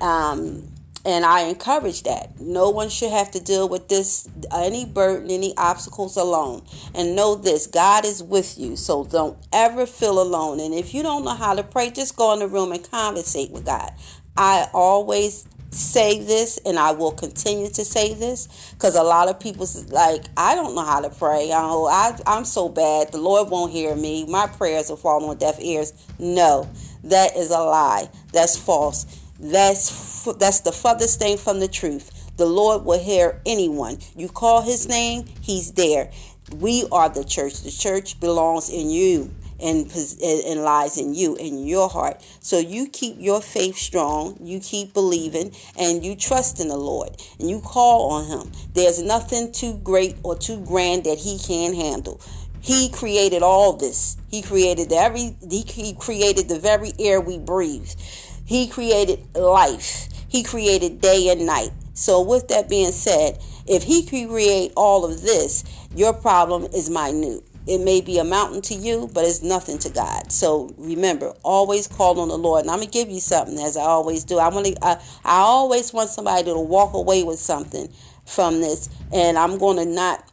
Um, 0.00 0.68
and 1.04 1.24
I 1.24 1.42
encourage 1.42 2.02
that. 2.04 2.40
No 2.40 2.70
one 2.70 2.88
should 2.88 3.10
have 3.10 3.30
to 3.32 3.40
deal 3.40 3.68
with 3.68 3.88
this, 3.88 4.28
any 4.52 4.86
burden, 4.86 5.30
any 5.30 5.54
obstacles 5.56 6.16
alone. 6.16 6.62
And 6.94 7.14
know 7.14 7.34
this 7.34 7.66
God 7.66 8.06
is 8.06 8.22
with 8.22 8.58
you. 8.58 8.76
So 8.76 9.04
don't 9.04 9.36
ever 9.52 9.86
feel 9.86 10.20
alone. 10.20 10.60
And 10.60 10.72
if 10.72 10.94
you 10.94 11.02
don't 11.02 11.24
know 11.24 11.34
how 11.34 11.54
to 11.54 11.62
pray, 11.62 11.90
just 11.90 12.16
go 12.16 12.32
in 12.32 12.38
the 12.38 12.48
room 12.48 12.72
and 12.72 12.90
conversate 12.90 13.50
with 13.50 13.66
God. 13.66 13.92
I 14.36 14.66
always 14.72 15.46
say 15.70 16.20
this 16.20 16.58
and 16.64 16.78
I 16.78 16.92
will 16.92 17.10
continue 17.10 17.68
to 17.68 17.84
say 17.84 18.14
this 18.14 18.72
because 18.74 18.94
a 18.94 19.02
lot 19.02 19.28
of 19.28 19.40
people's 19.40 19.90
like 19.90 20.24
I 20.36 20.54
don't 20.54 20.74
know 20.74 20.84
how 20.84 21.00
to 21.00 21.10
pray. 21.10 21.50
I, 21.52 21.60
don't, 21.60 21.90
I 21.90 22.18
I'm 22.26 22.44
so 22.44 22.68
bad. 22.68 23.12
The 23.12 23.18
Lord 23.18 23.50
won't 23.50 23.72
hear 23.72 23.94
me. 23.96 24.24
My 24.26 24.46
prayers 24.46 24.88
will 24.88 24.96
fall 24.96 25.24
on 25.28 25.36
deaf 25.36 25.58
ears. 25.60 25.92
No, 26.18 26.68
that 27.04 27.36
is 27.36 27.50
a 27.50 27.58
lie. 27.58 28.08
That's 28.32 28.56
false. 28.56 29.23
That's 29.44 30.24
that's 30.38 30.60
the 30.60 30.72
furthest 30.72 31.18
thing 31.18 31.36
from 31.36 31.60
the 31.60 31.68
truth. 31.68 32.32
The 32.38 32.46
Lord 32.46 32.86
will 32.86 32.98
hear 32.98 33.42
anyone. 33.44 33.98
You 34.16 34.30
call 34.30 34.62
his 34.62 34.88
name, 34.88 35.26
he's 35.42 35.72
there. 35.72 36.10
We 36.56 36.88
are 36.90 37.10
the 37.10 37.24
church. 37.24 37.60
The 37.60 37.70
church 37.70 38.18
belongs 38.20 38.70
in 38.70 38.88
you 38.88 39.30
and, 39.60 39.90
and 40.24 40.62
lies 40.62 40.96
in 40.96 41.14
you, 41.14 41.36
in 41.36 41.66
your 41.66 41.90
heart. 41.90 42.22
So 42.40 42.58
you 42.58 42.88
keep 42.88 43.16
your 43.18 43.42
faith 43.42 43.76
strong, 43.76 44.38
you 44.40 44.60
keep 44.60 44.94
believing, 44.94 45.52
and 45.78 46.02
you 46.02 46.16
trust 46.16 46.58
in 46.58 46.68
the 46.68 46.78
Lord, 46.78 47.10
and 47.38 47.50
you 47.50 47.60
call 47.60 48.12
on 48.12 48.26
Him. 48.26 48.52
There's 48.72 49.02
nothing 49.02 49.52
too 49.52 49.74
great 49.84 50.16
or 50.22 50.36
too 50.36 50.64
grand 50.64 51.04
that 51.04 51.18
He 51.18 51.38
can't 51.38 51.74
handle. 51.74 52.18
He 52.60 52.88
created 52.88 53.42
all 53.42 53.74
this. 53.74 54.16
He 54.28 54.40
created 54.40 54.90
every. 54.90 55.36
He, 55.50 55.64
he 55.68 55.92
created 55.92 56.48
the 56.48 56.58
very 56.58 56.92
air 56.98 57.20
we 57.20 57.38
breathe. 57.38 57.90
He 58.44 58.68
created 58.68 59.20
life. 59.34 60.08
He 60.28 60.42
created 60.42 61.00
day 61.00 61.28
and 61.30 61.46
night. 61.46 61.70
So, 61.94 62.22
with 62.22 62.48
that 62.48 62.68
being 62.68 62.92
said, 62.92 63.38
if 63.66 63.84
He 63.84 64.02
can 64.02 64.28
create 64.28 64.72
all 64.76 65.04
of 65.04 65.22
this, 65.22 65.64
your 65.94 66.12
problem 66.12 66.66
is 66.74 66.90
minute. 66.90 67.44
It 67.66 67.78
may 67.78 68.02
be 68.02 68.18
a 68.18 68.24
mountain 68.24 68.60
to 68.62 68.74
you, 68.74 69.08
but 69.14 69.24
it's 69.24 69.42
nothing 69.42 69.78
to 69.78 69.90
God. 69.90 70.30
So 70.30 70.74
remember, 70.76 71.32
always 71.42 71.86
call 71.86 72.20
on 72.20 72.28
the 72.28 72.36
Lord. 72.36 72.62
And 72.62 72.70
I'm 72.70 72.78
gonna 72.80 72.90
give 72.90 73.08
you 73.08 73.20
something, 73.20 73.58
as 73.58 73.76
I 73.76 73.84
always 73.84 74.24
do. 74.24 74.38
I 74.38 74.48
want 74.48 74.66
to. 74.66 74.76
I, 74.84 75.00
I 75.24 75.38
always 75.38 75.92
want 75.92 76.10
somebody 76.10 76.44
to 76.44 76.58
walk 76.58 76.92
away 76.92 77.22
with 77.22 77.38
something 77.38 77.88
from 78.26 78.60
this, 78.60 78.90
and 79.12 79.38
I'm 79.38 79.56
gonna 79.56 79.86
not 79.86 80.30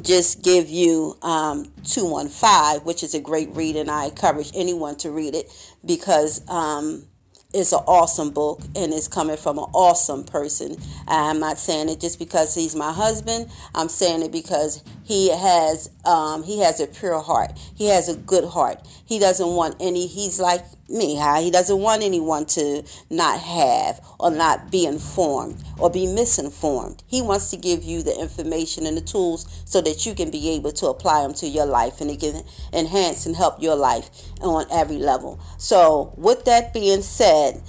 just 0.00 0.42
give 0.42 0.68
you 0.68 1.16
um, 1.22 1.70
215, 1.84 2.84
which 2.84 3.02
is 3.02 3.14
a 3.14 3.20
great 3.20 3.50
read, 3.50 3.76
and 3.76 3.90
I 3.90 4.06
encourage 4.06 4.50
anyone 4.54 4.96
to 4.96 5.10
read 5.10 5.34
it 5.34 5.52
because 5.84 6.48
um, 6.48 7.04
it's 7.52 7.72
an 7.72 7.80
awesome 7.86 8.30
book 8.30 8.62
and 8.74 8.92
it's 8.92 9.08
coming 9.08 9.36
from 9.36 9.58
an 9.58 9.66
awesome 9.74 10.24
person. 10.24 10.76
I'm 11.06 11.38
not 11.38 11.58
saying 11.58 11.88
it 11.90 12.00
just 12.00 12.18
because 12.18 12.54
he's 12.54 12.74
my 12.74 12.92
husband. 12.92 13.50
I'm 13.74 13.88
saying 13.88 14.22
it 14.22 14.32
because 14.32 14.82
he 15.04 15.30
has 15.30 15.90
um, 16.04 16.42
he 16.42 16.60
has 16.60 16.80
a 16.80 16.86
pure 16.86 17.20
heart. 17.20 17.58
He 17.74 17.88
has 17.88 18.08
a 18.08 18.16
good 18.16 18.44
heart. 18.44 18.86
He 19.04 19.18
doesn't 19.18 19.54
want 19.54 19.76
any. 19.80 20.06
He's 20.06 20.38
like 20.38 20.64
me. 20.88 21.16
He 21.42 21.50
doesn't 21.50 21.78
want 21.78 22.02
anyone 22.02 22.46
to 22.46 22.84
not 23.10 23.40
have 23.40 24.00
or 24.18 24.30
not 24.30 24.70
be 24.70 24.86
informed 24.86 25.62
or 25.78 25.90
be 25.90 26.06
misinformed. 26.06 27.02
He 27.06 27.22
wants 27.22 27.50
to 27.50 27.56
give 27.56 27.82
you 27.82 28.02
the 28.02 28.18
information 28.18 28.86
and 28.86 28.96
the 28.96 29.00
tools 29.00 29.62
so 29.64 29.80
that 29.80 30.06
you 30.06 30.14
can 30.14 30.30
be 30.30 30.50
able 30.50 30.72
to 30.72 30.86
apply 30.86 31.22
them 31.22 31.34
to 31.34 31.48
your 31.48 31.66
life 31.66 32.00
and 32.00 32.10
it 32.10 32.20
can 32.20 32.42
enhance 32.72 33.26
and 33.26 33.34
help 33.34 33.60
your 33.60 33.76
life 33.76 34.10
on 34.40 34.66
every 34.70 34.98
level. 34.98 35.40
So, 35.58 36.14
with 36.16 36.44
that 36.44 36.72
being 36.72 37.02
said, 37.02 37.60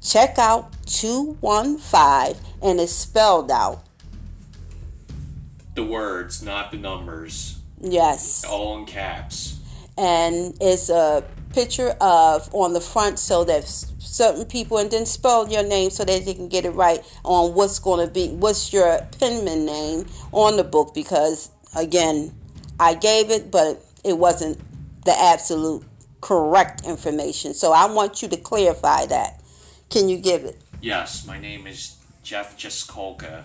check 0.00 0.38
out 0.38 0.72
215 0.86 2.36
and 2.62 2.80
it's 2.80 2.92
spelled 2.92 3.50
out. 3.50 3.84
The 5.74 5.84
words, 5.84 6.42
not 6.42 6.70
the 6.70 6.76
numbers. 6.78 7.58
Yes. 7.80 8.44
All 8.44 8.78
in 8.78 8.86
caps. 8.86 9.58
and 9.98 10.56
it's 10.60 10.88
a 10.88 11.22
picture 11.52 11.90
of 12.00 12.48
on 12.54 12.72
the 12.72 12.80
front 12.80 13.18
so 13.18 13.44
that 13.44 13.64
certain 13.98 14.44
people 14.46 14.78
and 14.78 14.90
then 14.90 15.04
spell 15.04 15.46
your 15.50 15.62
name 15.62 15.90
so 15.90 16.02
that 16.04 16.24
they 16.24 16.32
can 16.32 16.48
get 16.48 16.64
it 16.64 16.70
right 16.70 17.00
on 17.24 17.54
what's 17.54 17.78
going 17.78 18.06
to 18.06 18.10
be 18.12 18.28
what's 18.36 18.72
your 18.72 18.98
penman 19.20 19.66
name 19.66 20.06
on 20.32 20.56
the 20.56 20.64
book 20.64 20.94
because 20.94 21.50
again 21.76 22.32
I 22.80 22.94
gave 22.94 23.30
it 23.30 23.50
but 23.50 23.84
it 24.02 24.16
wasn't 24.16 24.58
the 25.04 25.12
absolute 25.18 25.84
correct 26.22 26.86
information 26.86 27.52
so 27.52 27.72
I 27.72 27.84
want 27.92 28.22
you 28.22 28.28
to 28.28 28.36
clarify 28.38 29.04
that 29.06 29.42
can 29.90 30.08
you 30.08 30.16
give 30.16 30.44
it 30.44 30.58
Yes, 30.80 31.26
my 31.26 31.38
name 31.38 31.66
is 31.66 31.96
Jeff 32.22 32.56
Jaskolka. 32.58 33.44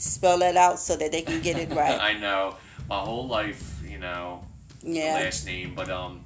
Spell 0.00 0.38
that 0.38 0.56
out 0.56 0.78
so 0.78 0.96
that 0.96 1.12
they 1.12 1.22
can 1.22 1.40
get 1.40 1.58
it 1.58 1.70
right 1.74 2.00
I 2.00 2.14
know. 2.18 2.56
My 2.88 2.98
whole 3.00 3.28
life, 3.28 3.80
you 3.86 3.98
know, 3.98 4.44
yeah 4.82 5.14
last 5.22 5.46
name, 5.46 5.74
but 5.76 5.88
um, 5.90 6.24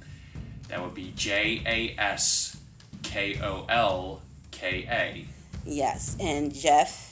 that 0.69 0.81
would 0.81 0.93
be 0.95 1.13
J 1.15 1.61
A 1.65 2.01
S 2.01 2.57
K 3.03 3.39
O 3.41 3.65
L 3.69 4.21
K 4.51 4.87
A. 4.89 5.25
yes 5.69 6.15
and 6.19 6.53
Jeff 6.53 7.11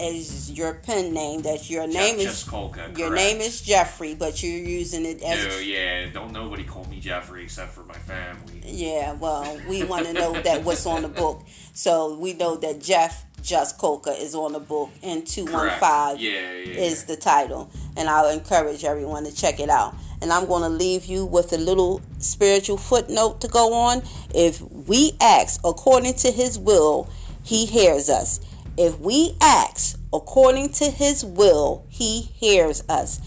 is 0.00 0.52
your 0.52 0.74
pen 0.74 1.12
name 1.12 1.42
that's 1.42 1.68
your 1.68 1.86
name 1.88 2.18
Jeff 2.18 2.26
is 2.32 2.44
Jaskolka. 2.44 2.96
Your 2.96 3.08
correct. 3.08 3.14
name 3.14 3.40
is 3.40 3.60
Jeffrey, 3.62 4.14
but 4.14 4.40
you're 4.42 4.52
using 4.52 5.04
it 5.04 5.22
as 5.22 5.44
No, 5.44 5.58
yeah, 5.58 6.06
don't 6.12 6.32
nobody 6.32 6.62
call 6.64 6.84
me 6.84 7.00
Jeffrey 7.00 7.42
except 7.42 7.72
for 7.72 7.82
my 7.84 7.94
family. 7.94 8.60
yeah. 8.64 9.14
Well, 9.14 9.58
we 9.68 9.82
want 9.84 10.06
to 10.06 10.12
know 10.12 10.32
that 10.40 10.62
what's 10.64 10.86
on 10.86 11.02
the 11.02 11.08
book, 11.08 11.42
so 11.72 12.16
we 12.16 12.34
know 12.34 12.54
that 12.56 12.80
Jeff 12.80 13.24
Jaskolka 13.42 14.18
is 14.20 14.34
on 14.34 14.52
the 14.52 14.60
book, 14.60 14.90
and 15.02 15.26
two 15.26 15.44
one 15.46 15.66
Yeah, 15.80 16.12
yeah. 16.18 16.40
is 16.80 17.04
the 17.04 17.16
title, 17.16 17.70
and 17.96 18.08
I'll 18.08 18.28
encourage 18.30 18.84
everyone 18.84 19.24
to 19.24 19.34
check 19.34 19.60
it 19.60 19.70
out. 19.70 19.94
And 20.20 20.32
I'm 20.32 20.46
going 20.46 20.62
to 20.62 20.68
leave 20.68 21.04
you 21.04 21.24
with 21.24 21.52
a 21.52 21.58
little 21.58 22.00
spiritual 22.18 22.76
footnote 22.76 23.40
to 23.42 23.48
go 23.48 23.72
on. 23.72 24.02
If 24.34 24.60
we 24.60 25.12
ask 25.20 25.60
according 25.64 26.14
to 26.14 26.30
His 26.30 26.58
will, 26.58 27.08
He 27.44 27.66
hears 27.66 28.10
us. 28.10 28.40
If 28.76 28.98
we 28.98 29.36
ask 29.40 29.98
according 30.12 30.70
to 30.74 30.90
His 30.90 31.24
will, 31.24 31.84
He 31.88 32.22
hears 32.22 32.82
us. 32.88 33.20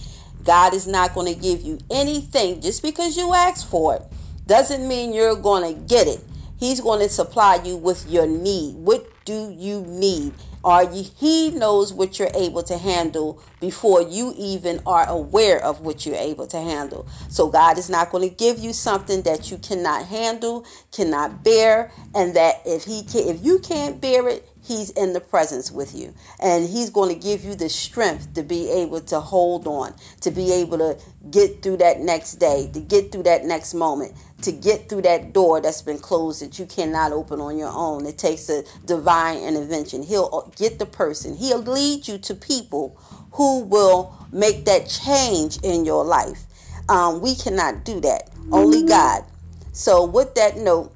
God 0.44 0.74
is 0.74 0.88
not 0.88 1.14
going 1.14 1.34
to 1.34 1.40
give 1.40 1.62
you 1.62 1.78
anything 1.90 2.62
just 2.62 2.82
because 2.82 3.16
you 3.16 3.34
ask 3.34 3.70
for 3.70 3.96
it. 3.96 4.02
Doesn't 4.48 4.88
mean 4.88 5.14
you're 5.14 5.36
going 5.36 5.74
to 5.74 5.80
get 5.82 6.08
it. 6.08 6.20
He's 6.60 6.82
going 6.82 7.00
to 7.00 7.10
supply 7.10 7.62
you 7.64 7.78
with 7.78 8.08
your 8.10 8.28
need. 8.28 8.76
What 8.76 9.08
do 9.26 9.52
you 9.56 9.82
need? 9.88 10.34
Are 10.64 10.84
you, 10.84 11.06
he 11.18 11.52
knows 11.52 11.94
what 11.94 12.20
you're 12.20 12.32
able 12.34 12.64
to 12.64 12.78
handle 12.78 13.42
before 13.60 14.02
you 14.02 14.34
even 14.38 14.82
are 14.86 15.08
aware 15.08 15.64
of 15.64 15.82
what 15.82 16.06
you're 16.06 16.16
able 16.16 16.48
to 16.48 16.58
handle. 16.58 17.08
So 17.30 17.50
God 17.50 17.78
is 17.78 17.90
not 17.90 18.12
going 18.12 18.28
to 18.28 18.36
give 18.36 18.60
you 18.60 18.74
something 18.74 19.22
that 19.24 19.52
you 19.52 19.58
cannot 19.58 20.08
handle, 20.08 20.66
cannot 20.92 21.44
bear, 21.44 21.92
and 22.14 22.36
that 22.36 22.62
if 22.66 22.86
he 22.86 23.04
can, 23.04 23.28
if 23.28 23.44
you 23.44 23.60
can't 23.60 24.02
bear 24.02 24.28
it, 24.28 24.48
he's 24.64 24.92
in 24.92 25.14
the 25.14 25.20
presence 25.20 25.72
with 25.72 25.96
you 25.96 26.14
and 26.40 26.68
he's 26.68 26.90
going 26.90 27.14
to 27.14 27.20
give 27.20 27.44
you 27.44 27.56
the 27.56 27.70
strength 27.70 28.34
to 28.34 28.44
be 28.44 28.70
able 28.70 29.02
to 29.02 29.20
hold 29.20 29.68
on 29.68 29.94
to 30.22 30.32
be 30.32 30.52
able 30.52 30.78
to 30.78 30.98
get 31.32 31.62
through 31.64 31.78
that 31.78 32.00
next 32.00 32.36
day 32.36 32.70
to 32.74 32.80
get 32.80 33.12
through 33.12 33.24
that 33.24 33.44
next 33.44 33.74
moment 33.74 34.14
to 34.44 34.52
get 34.52 34.90
through 34.90 35.04
that 35.04 35.34
door 35.34 35.62
that's 35.62 35.82
been 35.82 36.00
closed 36.00 36.42
that 36.42 36.58
you 36.58 36.66
cannot 36.66 37.12
open 37.12 37.40
on 37.40 37.58
your 37.58 37.72
own. 37.74 38.06
It 38.06 38.18
takes 38.18 38.50
a 38.50 38.64
divine 38.86 39.44
intervention. 39.44 40.04
He'll 40.04 40.52
get 40.56 40.80
the 40.80 40.86
person, 40.86 41.36
he'll 41.36 41.62
lead 41.62 42.08
you 42.08 42.18
to 42.20 42.36
people 42.36 42.98
who 43.34 43.60
will 43.60 44.16
make 44.32 44.66
that 44.66 44.88
change 44.88 45.58
in 45.64 45.86
your 45.86 46.04
life. 46.04 46.44
Um, 46.90 47.22
we 47.22 47.36
cannot 47.36 47.86
do 47.86 48.00
that, 48.02 48.30
only. 48.52 48.86
God. 48.86 49.24
So, 49.72 50.04
with 50.06 50.36
that 50.36 50.58
note, 50.58 50.94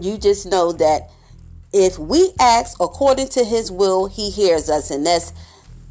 you 0.00 0.18
just 0.18 0.46
know 0.46 0.72
that 0.72 1.10
if 1.72 1.98
we 1.98 2.32
ask 2.40 2.80
according 2.80 3.28
to 3.28 3.44
his 3.44 3.70
will, 3.70 4.06
he 4.06 4.30
hears 4.30 4.68
us. 4.68 4.90
And 4.90 5.06
that's 5.06 5.32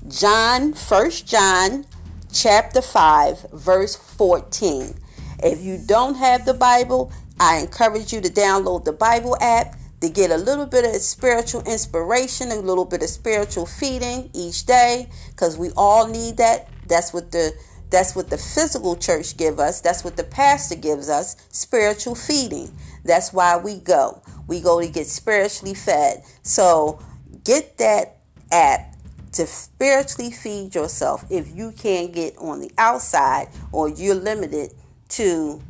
John, 0.08 0.74
First 0.74 1.28
John 1.28 1.86
chapter 2.34 2.82
5, 2.82 3.52
verse 3.54 3.96
14. 3.96 4.96
If 5.44 5.62
you 5.62 5.78
don't 5.78 6.16
have 6.16 6.46
the 6.46 6.54
Bible, 6.54 7.12
I 7.40 7.58
encourage 7.60 8.12
you 8.12 8.22
to 8.22 8.30
download 8.30 8.86
the 8.86 8.94
Bible 8.94 9.38
app 9.40 9.76
to 10.02 10.10
get 10.10 10.32
a 10.32 10.38
little 10.38 10.66
bit 10.66 10.86
of 10.86 11.02
spiritual 11.02 11.62
inspiration, 11.64 12.52
a 12.52 12.56
little 12.56 12.86
bit 12.86 13.04
of 13.04 13.10
spiritual 13.10 13.66
feeding 13.66 14.30
each 14.34 14.66
day 14.66 15.10
because 15.30 15.58
we 15.58 15.70
all 15.76 16.08
need 16.08 16.38
that. 16.38 16.70
That's 16.88 17.14
what 17.14 17.32
the 17.32 17.54
that's 17.90 18.16
what 18.16 18.30
the 18.30 18.38
physical 18.38 18.98
church 18.98 19.38
give 19.38 19.60
us. 19.60 19.80
That's 19.80 20.04
what 20.04 20.18
the 20.18 20.24
pastor 20.24 20.76
gives 20.76 21.08
us, 21.10 21.38
spiritual 21.52 22.16
feeding. 22.16 22.76
That's 23.06 23.32
why 23.32 23.58
we 23.58 23.80
go. 23.80 24.22
We 24.48 24.60
go 24.60 24.82
to 24.82 24.88
get 24.90 25.08
spiritually 25.08 25.74
fed. 25.74 26.24
So, 26.42 27.00
get 27.46 27.78
that 27.78 28.18
app 28.52 28.94
to 29.34 29.48
spiritually 29.48 30.32
feed 30.32 30.76
yourself 30.76 31.26
if 31.30 31.56
you 31.56 31.72
can't 31.72 32.14
get 32.14 32.38
on 32.38 32.60
the 32.60 32.72
outside 32.78 33.48
or 33.72 33.88
you're 33.88 34.16
limited 34.16 34.74
to 35.10 35.62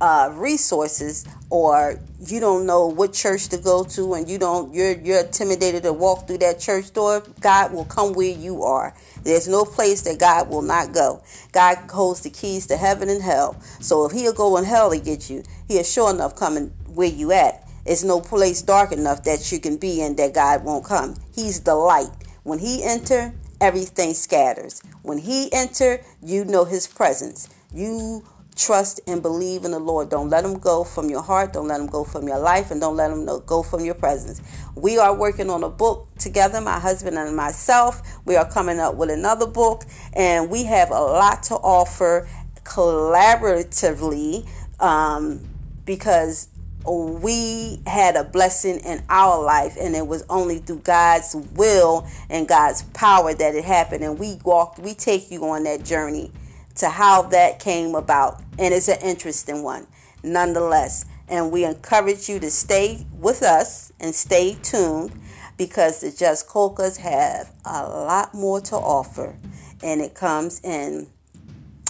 uh, 0.00 0.30
resources 0.34 1.26
or 1.48 1.98
you 2.20 2.40
don't 2.40 2.66
know 2.66 2.86
what 2.86 3.12
church 3.12 3.48
to 3.48 3.56
go 3.56 3.84
to 3.84 4.14
and 4.14 4.28
you 4.28 4.38
don't 4.38 4.74
you're 4.74 4.98
you're 5.00 5.20
intimidated 5.20 5.82
to 5.82 5.92
walk 5.92 6.26
through 6.26 6.38
that 6.38 6.60
church 6.60 6.92
door 6.92 7.22
god 7.40 7.72
will 7.72 7.84
come 7.84 8.12
where 8.12 8.36
you 8.36 8.62
are. 8.62 8.94
There's 9.22 9.48
no 9.48 9.64
place 9.64 10.02
that 10.02 10.18
god 10.18 10.50
will 10.50 10.62
not 10.62 10.92
go. 10.92 11.22
God 11.52 11.78
holds 11.90 12.20
the 12.20 12.30
keys 12.30 12.66
to 12.66 12.76
heaven 12.76 13.08
and 13.08 13.22
hell. 13.22 13.56
So 13.80 14.04
if 14.06 14.12
he'll 14.12 14.32
go 14.32 14.56
in 14.58 14.64
hell 14.64 14.90
to 14.90 14.98
get 14.98 15.30
you 15.30 15.42
he'll 15.68 15.84
sure 15.84 16.10
enough 16.10 16.36
coming 16.36 16.72
where 16.94 17.08
you 17.08 17.32
at. 17.32 17.62
It's 17.86 18.04
no 18.04 18.20
place 18.20 18.62
dark 18.62 18.92
enough 18.92 19.22
that 19.24 19.50
you 19.52 19.60
can 19.60 19.76
be 19.76 20.02
in 20.02 20.16
that 20.16 20.34
god 20.34 20.64
won't 20.64 20.84
come. 20.84 21.14
He's 21.34 21.60
the 21.60 21.74
light. 21.74 22.10
When 22.42 22.58
he 22.58 22.84
enter 22.84 23.32
everything 23.60 24.12
scatters. 24.12 24.82
When 25.02 25.18
he 25.18 25.50
enter 25.52 26.00
you 26.22 26.44
know 26.44 26.64
his 26.64 26.86
presence. 26.86 27.48
You 27.72 28.24
trust 28.56 29.00
and 29.06 29.22
believe 29.22 29.64
in 29.64 29.70
the 29.70 29.78
Lord. 29.78 30.08
Don't 30.08 30.30
let 30.30 30.42
them 30.42 30.58
go 30.58 30.82
from 30.82 31.08
your 31.10 31.22
heart. 31.22 31.52
Don't 31.52 31.68
let 31.68 31.78
them 31.78 31.86
go 31.86 32.02
from 32.04 32.26
your 32.26 32.38
life. 32.38 32.70
And 32.70 32.80
don't 32.80 32.96
let 32.96 33.08
them 33.08 33.26
go 33.46 33.62
from 33.62 33.84
your 33.84 33.94
presence. 33.94 34.40
We 34.74 34.98
are 34.98 35.14
working 35.14 35.50
on 35.50 35.62
a 35.62 35.68
book 35.68 36.08
together, 36.18 36.60
my 36.60 36.80
husband 36.80 37.16
and 37.18 37.36
myself. 37.36 38.20
We 38.24 38.36
are 38.36 38.48
coming 38.48 38.80
up 38.80 38.96
with 38.96 39.10
another 39.10 39.46
book. 39.46 39.84
And 40.14 40.50
we 40.50 40.64
have 40.64 40.90
a 40.90 40.98
lot 40.98 41.42
to 41.44 41.54
offer 41.54 42.28
collaboratively 42.64 44.48
um, 44.80 45.40
because 45.84 46.48
we 46.86 47.80
had 47.86 48.16
a 48.16 48.24
blessing 48.24 48.78
in 48.80 49.02
our 49.08 49.42
life 49.42 49.76
and 49.80 49.96
it 49.96 50.06
was 50.06 50.24
only 50.30 50.58
through 50.58 50.78
God's 50.80 51.34
will 51.54 52.06
and 52.30 52.46
God's 52.46 52.82
power 52.82 53.34
that 53.34 53.54
it 53.54 53.64
happened 53.64 54.04
and 54.04 54.18
we 54.18 54.38
walked 54.44 54.78
we 54.78 54.94
take 54.94 55.30
you 55.30 55.44
on 55.46 55.64
that 55.64 55.84
journey 55.84 56.30
to 56.76 56.88
how 56.88 57.22
that 57.22 57.58
came 57.58 57.94
about. 57.94 58.42
And 58.58 58.72
it's 58.72 58.88
an 58.88 59.00
interesting 59.02 59.62
one, 59.62 59.86
nonetheless. 60.22 61.04
And 61.28 61.50
we 61.50 61.64
encourage 61.64 62.28
you 62.28 62.38
to 62.40 62.50
stay 62.50 63.04
with 63.12 63.42
us 63.42 63.92
and 63.98 64.14
stay 64.14 64.56
tuned 64.62 65.12
because 65.56 66.00
the 66.00 66.08
Jaskolkas 66.08 66.98
have 66.98 67.50
a 67.64 67.82
lot 67.82 68.34
more 68.34 68.60
to 68.62 68.76
offer. 68.76 69.34
And 69.82 70.00
it 70.00 70.14
comes 70.14 70.60
in 70.60 71.08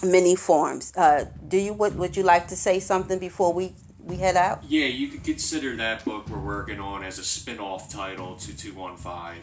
many 0.05 0.37
forms. 0.37 0.93
Uh, 0.97 1.26
do 1.49 1.59
you 1.59 1.72
would, 1.72 1.97
would 1.97 2.16
you 2.16 2.22
like 2.22 2.49
to 2.49 2.57
say 2.57 2.80
something 2.80 3.18
before 3.18 3.53
we, 3.53 3.72
we 4.05 4.16
head 4.16 4.37
out? 4.37 4.64
Yeah, 4.68 4.87
you 4.87 5.09
could 5.09 5.24
consider 5.24 5.76
that 5.76 6.05
book 6.05 6.28
we're 6.28 6.39
working 6.39 6.80
on 6.80 7.03
as 7.03 7.18
a 7.18 7.24
spin-off 7.24 7.93
title 7.93 8.37
to 8.37 8.57
215. 8.57 9.43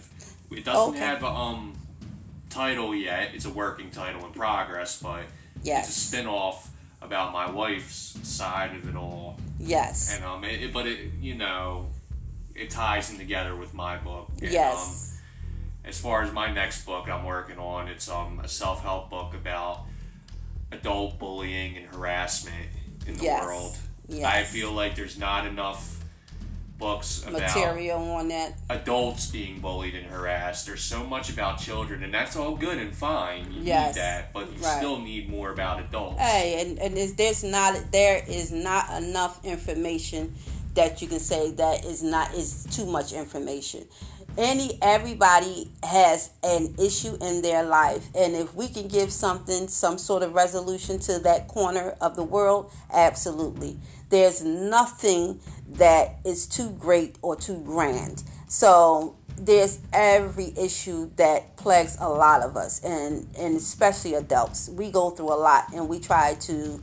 It 0.57 0.65
doesn't 0.65 0.95
okay. 0.95 0.99
have 0.99 1.23
a 1.23 1.27
um 1.27 1.73
title 2.53 2.93
yet. 2.95 3.31
It's 3.33 3.45
a 3.45 3.49
working 3.49 3.89
title 3.89 4.25
in 4.25 4.31
progress, 4.31 5.01
but 5.01 5.23
yes. 5.63 5.87
it's 5.87 5.97
a 5.97 5.99
spin-off 5.99 6.69
about 7.01 7.33
my 7.33 7.49
wife's 7.49 8.17
side 8.23 8.75
of 8.75 8.87
it 8.87 8.95
all. 8.95 9.37
Yes. 9.59 10.15
And 10.15 10.23
um, 10.23 10.43
it, 10.43 10.71
but 10.71 10.85
it 10.87 11.11
you 11.19 11.35
know, 11.35 11.87
it 12.55 12.69
ties 12.69 13.09
in 13.11 13.17
together 13.17 13.55
with 13.55 13.73
my 13.73 13.97
book. 13.97 14.29
And, 14.41 14.51
yes. 14.51 14.75
Um, 14.75 15.19
as 15.85 15.99
far 15.99 16.21
as 16.21 16.31
my 16.31 16.49
next 16.49 16.85
book 16.85 17.09
I'm 17.09 17.25
working 17.25 17.57
on, 17.57 17.89
it's 17.89 18.09
um 18.09 18.39
a 18.41 18.47
self-help 18.47 19.09
book 19.09 19.33
about 19.33 19.85
adult 20.71 21.19
bullying 21.19 21.75
and 21.77 21.85
harassment 21.87 22.69
in 23.05 23.17
the 23.17 23.23
yes. 23.23 23.43
world. 23.43 23.77
Yes. 24.07 24.25
I 24.25 24.43
feel 24.43 24.71
like 24.71 24.95
there's 24.95 25.17
not 25.17 25.45
enough 25.45 26.02
books 26.77 27.23
about 27.23 27.41
material 27.41 27.99
on 27.99 28.27
that. 28.29 28.53
Adults 28.69 29.27
being 29.27 29.59
bullied 29.59 29.95
and 29.95 30.05
harassed. 30.05 30.65
There's 30.65 30.83
so 30.83 31.03
much 31.03 31.29
about 31.29 31.59
children, 31.59 32.03
and 32.03 32.13
that's 32.13 32.35
all 32.35 32.55
good 32.55 32.77
and 32.77 32.93
fine. 32.93 33.51
You 33.51 33.63
yes. 33.63 33.95
need 33.95 34.01
that, 34.01 34.33
but 34.33 34.51
you 34.51 34.59
right. 34.59 34.77
still 34.77 34.99
need 34.99 35.29
more 35.29 35.51
about 35.51 35.79
adults. 35.79 36.19
Hey, 36.19 36.61
and, 36.61 36.79
and 36.79 36.97
there's 37.17 37.43
not 37.43 37.91
there 37.91 38.23
is 38.27 38.51
not 38.51 39.01
enough 39.01 39.43
information 39.45 40.33
that 40.75 41.01
you 41.01 41.07
can 41.07 41.19
say 41.19 41.51
that 41.51 41.85
is 41.85 42.01
not 42.01 42.33
is 42.33 42.65
too 42.71 42.85
much 42.85 43.13
information 43.13 43.85
any 44.37 44.77
everybody 44.81 45.69
has 45.83 46.31
an 46.43 46.73
issue 46.79 47.15
in 47.21 47.41
their 47.41 47.63
life 47.63 48.07
and 48.15 48.35
if 48.35 48.53
we 48.55 48.67
can 48.67 48.87
give 48.87 49.11
something 49.11 49.67
some 49.67 49.97
sort 49.97 50.23
of 50.23 50.33
resolution 50.33 50.99
to 50.99 51.19
that 51.19 51.47
corner 51.47 51.95
of 52.01 52.15
the 52.15 52.23
world 52.23 52.71
absolutely 52.91 53.77
there's 54.09 54.43
nothing 54.43 55.39
that 55.75 56.19
is 56.25 56.47
too 56.47 56.71
great 56.79 57.17
or 57.21 57.35
too 57.35 57.61
grand. 57.65 58.23
So 58.47 59.15
there's 59.37 59.79
every 59.91 60.53
issue 60.57 61.09
that 61.15 61.55
plagues 61.57 61.97
a 61.99 62.07
lot 62.07 62.41
of 62.41 62.55
us 62.55 62.83
and 62.83 63.27
and 63.37 63.57
especially 63.57 64.13
adults. 64.13 64.69
We 64.69 64.91
go 64.91 65.09
through 65.09 65.33
a 65.33 65.35
lot 65.35 65.73
and 65.73 65.89
we 65.89 65.99
try 65.99 66.35
to 66.41 66.81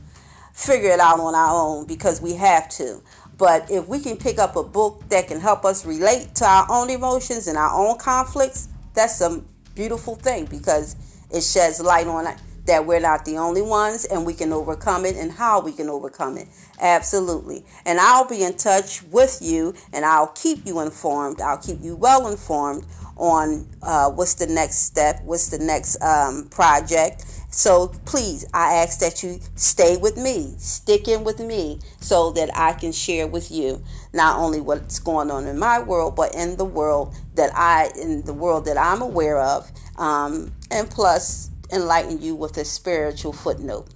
figure 0.53 0.89
it 0.89 0.99
out 0.99 1.19
on 1.19 1.33
our 1.33 1.53
own 1.53 1.87
because 1.87 2.21
we 2.21 2.33
have 2.33 2.69
to. 2.69 3.01
But 3.37 3.71
if 3.71 3.87
we 3.87 3.99
can 3.99 4.17
pick 4.17 4.37
up 4.37 4.55
a 4.55 4.63
book 4.63 5.01
that 5.09 5.27
can 5.27 5.39
help 5.39 5.65
us 5.65 5.85
relate 5.85 6.35
to 6.35 6.45
our 6.45 6.67
own 6.69 6.89
emotions 6.89 7.47
and 7.47 7.57
our 7.57 7.73
own 7.73 7.97
conflicts, 7.97 8.67
that's 8.93 9.21
a 9.21 9.41
beautiful 9.73 10.15
thing 10.15 10.45
because 10.45 10.95
it 11.31 11.41
sheds 11.41 11.79
light 11.81 12.07
on 12.07 12.27
that 12.65 12.85
we're 12.85 12.99
not 12.99 13.25
the 13.25 13.37
only 13.37 13.61
ones 13.61 14.05
and 14.05 14.25
we 14.25 14.33
can 14.33 14.53
overcome 14.53 15.05
it 15.05 15.15
and 15.15 15.31
how 15.31 15.61
we 15.61 15.71
can 15.71 15.89
overcome 15.89 16.37
it. 16.37 16.47
Absolutely. 16.79 17.65
And 17.85 17.99
I'll 17.99 18.27
be 18.27 18.43
in 18.43 18.55
touch 18.55 19.03
with 19.03 19.39
you 19.41 19.73
and 19.93 20.05
I'll 20.05 20.27
keep 20.27 20.65
you 20.65 20.79
informed. 20.79 21.41
I'll 21.41 21.57
keep 21.57 21.81
you 21.81 21.95
well 21.95 22.27
informed 22.27 22.85
on 23.17 23.67
uh, 23.83 24.09
what's 24.09 24.35
the 24.35 24.47
next 24.47 24.83
step, 24.83 25.21
what's 25.23 25.49
the 25.49 25.59
next 25.59 26.01
um, 26.01 26.47
project, 26.49 27.25
so 27.51 27.89
please, 28.05 28.45
I 28.53 28.75
ask 28.75 28.99
that 29.01 29.23
you 29.23 29.39
stay 29.55 29.97
with 29.97 30.15
me, 30.15 30.53
stick 30.57 31.09
in 31.09 31.25
with 31.25 31.39
me, 31.39 31.79
so 31.99 32.31
that 32.31 32.49
I 32.57 32.71
can 32.71 32.93
share 32.93 33.27
with 33.27 33.51
you 33.51 33.83
not 34.13 34.39
only 34.39 34.61
what's 34.61 34.99
going 34.99 35.29
on 35.29 35.45
in 35.45 35.59
my 35.59 35.79
world, 35.79 36.15
but 36.15 36.33
in 36.33 36.55
the 36.55 36.65
world 36.65 37.13
that 37.35 37.51
I, 37.53 37.91
in 38.01 38.23
the 38.23 38.33
world 38.33 38.65
that 38.65 38.77
I'm 38.77 39.01
aware 39.01 39.37
of, 39.37 39.69
um, 39.97 40.53
and 40.71 40.89
plus 40.89 41.50
enlighten 41.71 42.21
you 42.21 42.35
with 42.35 42.57
a 42.57 42.65
spiritual 42.65 43.33
footnote. 43.33 43.87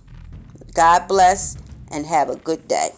God 0.74 1.08
bless 1.08 1.58
and 1.92 2.06
have 2.06 2.30
a 2.30 2.36
good 2.36 2.68
day. 2.68 2.90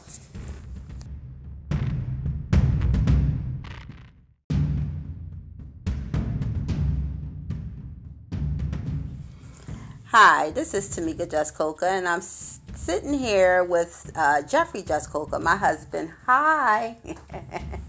Hi, 10.11 10.51
this 10.51 10.73
is 10.73 10.89
Tamika 10.89 11.28
Jaskolka, 11.28 11.84
and 11.84 12.07
I'm 12.07 12.21
sitting 12.21 13.13
here 13.13 13.63
with 13.63 14.09
uh, 14.15 14.41
Jeffrey 14.41 14.82
Jaskolka, 14.82 15.41
my 15.41 15.57
husband. 15.57 16.11
Hi. 16.25 16.95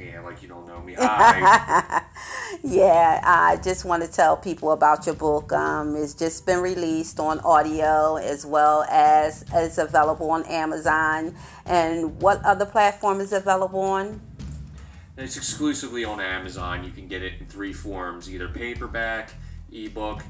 yeah, 0.00 0.20
like 0.20 0.42
you 0.42 0.48
don't 0.48 0.66
know 0.66 0.80
me. 0.80 0.94
Hi. 0.98 2.02
yeah, 2.62 3.20
I 3.22 3.56
just 3.62 3.84
want 3.84 4.02
to 4.02 4.10
tell 4.10 4.36
people 4.36 4.72
about 4.72 5.06
your 5.06 5.14
book. 5.14 5.52
Um, 5.52 5.94
it's 5.96 6.14
just 6.14 6.46
been 6.46 6.60
released 6.60 7.20
on 7.20 7.40
audio 7.40 8.16
as 8.16 8.46
well 8.46 8.84
as 8.90 9.44
it's 9.52 9.78
available 9.78 10.30
on 10.30 10.44
Amazon. 10.46 11.34
And 11.66 12.20
what 12.20 12.42
other 12.44 12.66
platform 12.66 13.20
is 13.20 13.32
it 13.32 13.42
available 13.42 13.80
on? 13.80 14.20
It's 15.16 15.36
exclusively 15.36 16.04
on 16.04 16.20
Amazon. 16.20 16.84
You 16.84 16.90
can 16.90 17.06
get 17.06 17.22
it 17.22 17.34
in 17.40 17.46
three 17.46 17.74
forms 17.74 18.32
either 18.32 18.48
paperback, 18.48 19.30
ebook, 19.70 20.22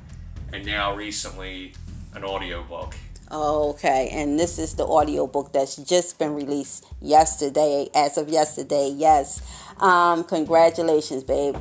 and 0.52 0.66
now 0.66 0.96
recently 0.96 1.74
an 2.14 2.24
audiobook. 2.24 2.96
Okay, 3.31 4.11
and 4.12 4.41
this 4.41 4.59
is 4.59 4.74
the 4.74 4.85
audiobook 4.85 5.53
that's 5.53 5.76
just 5.76 6.18
been 6.18 6.35
released 6.35 6.87
yesterday, 7.01 7.89
as 7.95 8.18
of 8.18 8.28
yesterday. 8.28 8.93
Yes. 8.95 9.41
Um, 9.78 10.24
congratulations, 10.24 11.24
babe. 11.24 11.57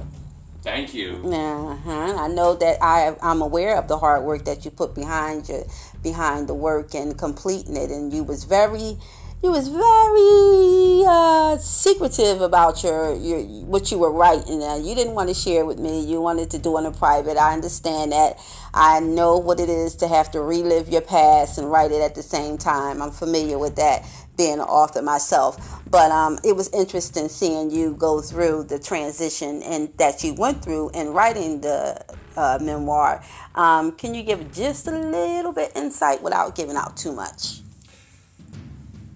Thank 0.64 0.94
you. 0.94 1.22
Uh-huh. 1.24 2.16
I 2.20 2.28
know 2.28 2.56
that 2.56 2.78
I 2.82 3.16
I'm 3.22 3.42
aware 3.42 3.78
of 3.78 3.88
the 3.88 3.98
hard 3.98 4.24
work 4.24 4.46
that 4.46 4.66
you 4.66 4.72
put 4.72 4.96
behind 4.96 5.50
you 5.50 5.66
behind 6.04 6.48
the 6.50 6.54
work 6.54 6.96
and 6.96 7.18
completing 7.18 7.78
it 7.78 7.92
and 7.92 8.14
you 8.14 8.24
was 8.24 8.44
very 8.46 8.98
you 9.42 9.52
was 9.52 9.70
very 9.70 11.06
uh, 11.08 11.58
secretive 11.60 12.42
about 12.42 12.84
your, 12.84 13.16
your 13.16 13.40
what 13.64 13.90
you 13.90 13.98
were 13.98 14.12
writing. 14.12 14.62
Uh, 14.62 14.76
you 14.76 14.94
didn't 14.94 15.14
want 15.14 15.30
to 15.30 15.34
share 15.34 15.66
with 15.66 15.80
me. 15.80 16.06
You 16.06 16.20
wanted 16.20 16.50
to 16.52 16.60
do 16.60 16.78
it 16.78 16.84
in 16.84 16.94
private. 16.94 17.38
I 17.38 17.54
understand 17.54 18.12
that. 18.12 18.38
I 18.74 19.00
know 19.00 19.38
what 19.38 19.62
it 19.62 19.70
is 19.70 19.96
to 19.98 20.10
have 20.10 20.30
to 20.32 20.42
relive 20.42 20.90
your 20.90 21.02
past 21.02 21.58
and 21.58 21.72
write 21.72 21.94
it 21.94 22.02
at 22.02 22.16
the 22.16 22.22
same 22.22 22.58
time. 22.58 23.02
I'm 23.02 23.12
familiar 23.12 23.58
with 23.58 23.78
that, 23.78 24.06
being 24.36 24.56
an 24.56 24.60
author 24.60 25.02
myself. 25.02 25.82
But 25.90 26.12
um, 26.12 26.38
it 26.44 26.58
was 26.58 26.68
interesting 26.74 27.30
seeing 27.30 27.72
you 27.72 27.96
go 27.96 28.20
through 28.20 28.66
the 28.66 28.78
transition 28.78 29.64
and 29.64 29.90
that 30.00 30.22
you 30.22 30.34
went 30.34 30.62
through 30.62 30.90
in 30.90 31.14
writing 31.14 31.62
the 31.62 32.04
uh, 32.36 32.60
memoir. 32.62 33.24
Um, 33.56 33.94
can 33.94 34.14
you 34.14 34.24
give 34.24 34.52
just 34.52 34.86
a 34.88 34.92
little 34.92 35.54
bit 35.54 35.72
insight 35.78 36.22
without 36.22 36.56
giving 36.56 36.76
out 36.76 36.98
too 36.98 37.14
much? 37.14 37.62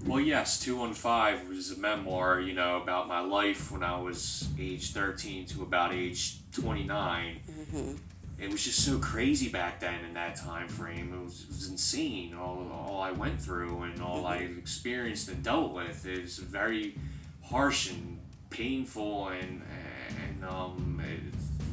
Well, 0.06 0.20
yes, 0.20 0.60
215 0.60 1.48
was 1.48 1.72
a 1.72 1.80
memoir, 1.80 2.42
you 2.42 2.54
know, 2.54 2.82
about 2.82 3.08
my 3.08 3.22
life 3.22 3.72
when 3.72 3.84
I 3.84 3.98
was 3.98 4.50
age 4.60 4.92
13 4.92 5.46
to 5.48 5.64
about 5.64 5.94
age 5.94 6.40
29. 6.52 7.40
Mm-hmm. 7.50 7.96
It 8.38 8.52
was 8.52 8.66
just 8.66 8.84
so 8.84 9.00
crazy 9.00 9.48
back 9.48 9.80
then 9.80 10.04
in 10.04 10.14
that 10.16 10.36
time 10.36 10.68
frame. 10.68 11.14
It 11.14 11.24
was, 11.24 11.44
it 11.44 11.48
was 11.48 11.70
insane, 11.70 12.36
all, 12.36 12.70
all 12.70 13.02
I 13.02 13.12
went 13.12 13.42
through 13.42 13.84
and 13.84 14.02
all 14.02 14.24
mm-hmm. 14.24 14.28
I 14.28 14.38
experienced 14.60 15.30
and 15.30 15.42
dealt 15.42 15.72
with. 15.72 16.06
It 16.06 16.22
was 16.22 16.38
very 16.38 16.96
harsh 17.42 17.90
and 17.92 18.20
painful, 18.50 19.30
and, 19.30 19.62
and 20.10 20.46
um, 20.46 21.02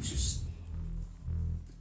just. 0.01 0.39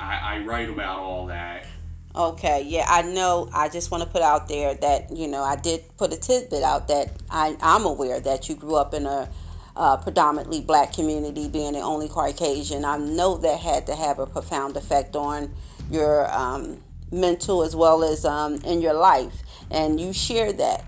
I, 0.01 0.37
I 0.37 0.39
write 0.45 0.71
about 0.71 0.99
all 0.99 1.27
that 1.27 1.67
Okay, 2.15 2.65
yeah, 2.67 2.87
I 2.89 3.03
know. 3.03 3.49
I 3.53 3.69
just 3.69 3.93
want 3.93 4.03
to 4.03 4.09
put 4.09 4.23
out 4.23 4.49
there 4.49 4.75
that 4.75 5.17
you 5.17 5.29
know 5.29 5.45
I 5.45 5.55
did 5.55 5.85
put 5.97 6.13
a 6.13 6.17
tidbit 6.17 6.65
out 6.65 6.89
that 6.89 7.13
I, 7.31 7.57
I'm 7.61 7.85
aware 7.85 8.19
that 8.19 8.49
you 8.49 8.57
grew 8.57 8.75
up 8.75 8.95
in 8.95 9.07
a 9.07 9.29
uh, 9.77 9.97
predominantly 9.97 10.61
black 10.61 10.93
community, 10.93 11.49
being 11.49 11.75
the 11.75 11.81
only 11.81 12.09
Caucasian. 12.09 12.85
I 12.85 12.97
know 12.97 13.37
that 13.39 13.61
had 13.61 13.87
to 13.87 13.95
have 13.95 14.19
a 14.19 14.27
profound 14.27 14.77
effect 14.77 15.15
on 15.15 15.55
your 15.89 16.29
um, 16.37 16.83
mental 17.13 17.63
as 17.63 17.77
well 17.77 18.03
as 18.03 18.25
um, 18.25 18.57
in 18.65 18.81
your 18.81 18.95
life, 18.95 19.43
and 19.71 20.01
you 20.01 20.13
share 20.13 20.53
that 20.53 20.85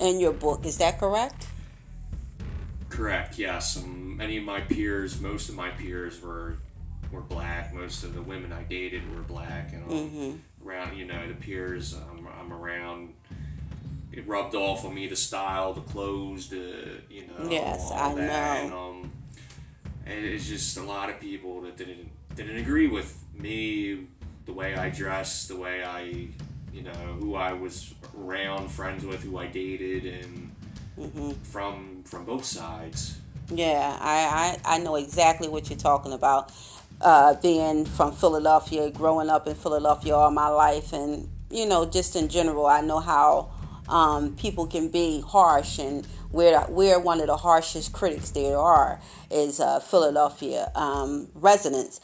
in 0.00 0.20
your 0.20 0.32
book. 0.32 0.66
Is 0.66 0.76
that 0.78 0.98
correct? 1.00 1.46
Correct. 2.90 3.38
Yes. 3.38 3.78
Um, 3.78 4.18
many 4.18 4.36
of 4.36 4.44
my 4.44 4.60
peers, 4.60 5.18
most 5.18 5.48
of 5.48 5.54
my 5.54 5.70
peers, 5.70 6.20
were 6.20 6.58
were 7.12 7.20
black. 7.20 7.72
Most 7.74 8.02
of 8.02 8.14
the 8.14 8.22
women 8.22 8.52
I 8.52 8.62
dated 8.62 9.02
were 9.14 9.22
black, 9.22 9.72
and 9.72 9.88
mm-hmm. 9.88 10.66
around 10.68 10.96
you 10.96 11.04
know 11.04 11.28
the 11.28 11.34
peers 11.34 11.94
I'm, 11.94 12.26
I'm 12.40 12.52
around. 12.52 13.14
It 14.12 14.26
rubbed 14.26 14.54
off 14.54 14.84
on 14.84 14.94
me 14.94 15.06
the 15.06 15.16
style, 15.16 15.72
the 15.72 15.80
clothes, 15.82 16.48
the 16.48 17.00
you 17.08 17.26
know. 17.26 17.50
Yes, 17.50 17.90
I 17.92 18.14
that. 18.14 18.26
know. 18.26 18.64
And, 18.64 18.72
um, 18.72 19.12
and 20.06 20.24
it's 20.24 20.48
just 20.48 20.76
a 20.76 20.82
lot 20.82 21.08
of 21.10 21.20
people 21.20 21.60
that 21.62 21.76
didn't 21.76 22.10
didn't 22.34 22.56
agree 22.56 22.88
with 22.88 23.22
me, 23.34 24.06
the 24.46 24.52
way 24.52 24.74
I 24.74 24.90
dressed, 24.90 25.48
the 25.48 25.56
way 25.56 25.84
I, 25.84 26.28
you 26.72 26.82
know, 26.82 26.90
who 26.90 27.34
I 27.34 27.52
was 27.52 27.94
around, 28.18 28.70
friends 28.70 29.04
with, 29.04 29.22
who 29.22 29.38
I 29.38 29.46
dated, 29.46 30.06
and 30.06 30.54
mm-hmm. 30.98 31.30
from 31.42 32.02
from 32.04 32.24
both 32.24 32.44
sides. 32.44 33.18
Yeah, 33.48 33.98
I, 34.00 34.58
I 34.66 34.76
I 34.76 34.78
know 34.78 34.96
exactly 34.96 35.48
what 35.48 35.68
you're 35.68 35.78
talking 35.78 36.12
about 36.12 36.52
uh, 37.02 37.34
being 37.34 37.84
from 37.84 38.12
Philadelphia, 38.12 38.90
growing 38.90 39.28
up 39.28 39.46
in 39.46 39.54
Philadelphia 39.54 40.14
all 40.14 40.30
my 40.30 40.48
life, 40.48 40.92
and 40.92 41.28
you 41.50 41.66
know, 41.66 41.84
just 41.84 42.16
in 42.16 42.28
general, 42.28 42.66
I 42.66 42.80
know 42.80 43.00
how 43.00 43.50
um, 43.88 44.34
people 44.36 44.66
can 44.66 44.88
be 44.88 45.20
harsh, 45.20 45.78
and 45.78 46.06
we're 46.30 46.64
we're 46.68 46.98
one 46.98 47.20
of 47.20 47.26
the 47.26 47.36
harshest 47.36 47.92
critics 47.92 48.30
there 48.30 48.56
are 48.56 49.00
is 49.30 49.60
uh, 49.60 49.80
Philadelphia 49.80 50.70
um, 50.74 51.28
residents, 51.34 52.00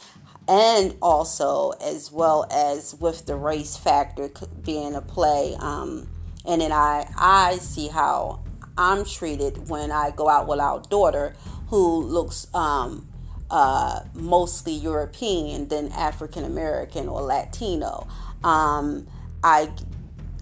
and 0.47 0.95
also 1.01 1.71
as 1.81 2.11
well 2.11 2.45
as 2.51 2.95
with 2.95 3.25
the 3.25 3.35
race 3.35 3.77
factor 3.77 4.29
being 4.63 4.95
a 4.95 5.01
play, 5.01 5.55
um, 5.59 6.07
and 6.45 6.61
then 6.61 6.71
I 6.71 7.07
I 7.17 7.57
see 7.57 7.87
how 7.87 8.43
I'm 8.77 9.05
treated 9.05 9.69
when 9.69 9.91
I 9.91 10.11
go 10.11 10.29
out 10.29 10.47
with 10.47 10.59
our 10.59 10.81
daughter 10.81 11.35
who 11.67 12.01
looks 12.01 12.47
um, 12.53 13.07
uh, 13.51 14.01
mostly 14.13 14.73
European 14.73 15.67
than 15.67 15.91
African 15.91 16.43
American 16.43 17.07
or 17.07 17.21
Latino. 17.21 18.07
Um, 18.43 19.07
I 19.43 19.69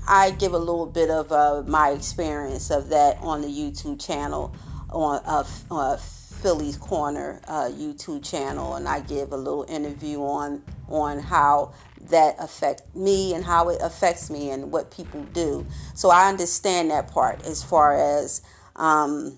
I 0.07 0.31
give 0.31 0.53
a 0.53 0.57
little 0.57 0.85
bit 0.85 1.09
of 1.09 1.31
uh, 1.31 1.63
my 1.67 1.89
experience 1.89 2.71
of 2.71 2.89
that 2.89 3.17
on 3.19 3.41
the 3.41 3.47
YouTube 3.47 4.03
channel 4.03 4.55
on 4.89 5.21
uh, 5.25 5.43
uh, 5.69 5.97
Philly's 5.97 6.77
Corner 6.77 7.41
uh, 7.47 7.69
YouTube 7.69 8.23
channel, 8.23 8.75
and 8.75 8.87
I 8.87 9.01
give 9.01 9.31
a 9.31 9.37
little 9.37 9.65
interview 9.67 10.21
on 10.21 10.63
on 10.87 11.19
how 11.19 11.73
that 12.09 12.35
affect 12.39 12.95
me 12.95 13.33
and 13.33 13.43
how 13.43 13.69
it 13.69 13.79
affects 13.81 14.29
me 14.29 14.51
and 14.51 14.71
what 14.71 14.91
people 14.91 15.23
do. 15.33 15.65
So 15.93 16.09
I 16.09 16.29
understand 16.29 16.91
that 16.91 17.11
part 17.11 17.45
as 17.45 17.63
far 17.63 17.93
as 17.93 18.41
um, 18.77 19.37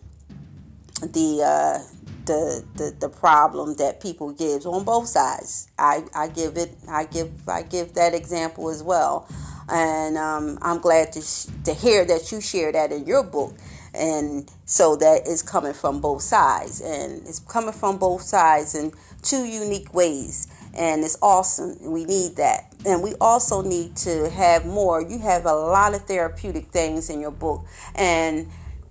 the 1.01 1.41
uh, 1.43 1.79
the, 2.25 2.63
the, 2.75 2.95
the 2.99 3.09
problem 3.09 3.75
that 3.75 4.01
people 4.01 4.31
gives 4.31 4.65
on 4.65 4.83
both 4.83 5.07
sides. 5.07 5.69
I, 5.77 6.03
I 6.15 6.27
give 6.27 6.57
it 6.57 6.75
I 6.87 7.05
give 7.05 7.31
I 7.47 7.63
give 7.63 7.93
that 7.93 8.13
example 8.13 8.69
as 8.69 8.83
well, 8.83 9.27
and 9.69 10.17
um, 10.17 10.57
I'm 10.61 10.79
glad 10.79 11.11
to 11.13 11.21
sh- 11.21 11.47
to 11.65 11.73
hear 11.73 12.05
that 12.05 12.31
you 12.31 12.41
share 12.41 12.71
that 12.71 12.91
in 12.91 13.05
your 13.05 13.23
book, 13.23 13.55
and 13.93 14.49
so 14.65 14.95
that 14.97 15.27
is 15.27 15.41
coming 15.41 15.73
from 15.73 16.01
both 16.01 16.21
sides, 16.21 16.81
and 16.81 17.25
it's 17.27 17.39
coming 17.39 17.73
from 17.73 17.97
both 17.97 18.21
sides 18.21 18.75
in 18.75 18.91
two 19.21 19.45
unique 19.45 19.93
ways, 19.93 20.47
and 20.75 21.03
it's 21.03 21.17
awesome. 21.21 21.77
We 21.91 22.05
need 22.05 22.35
that, 22.37 22.73
and 22.85 23.01
we 23.01 23.15
also 23.21 23.61
need 23.61 23.95
to 23.97 24.29
have 24.29 24.65
more. 24.65 25.01
You 25.01 25.19
have 25.19 25.45
a 25.45 25.53
lot 25.53 25.95
of 25.95 26.03
therapeutic 26.03 26.67
things 26.67 27.09
in 27.09 27.21
your 27.21 27.31
book, 27.31 27.65
and 27.95 28.47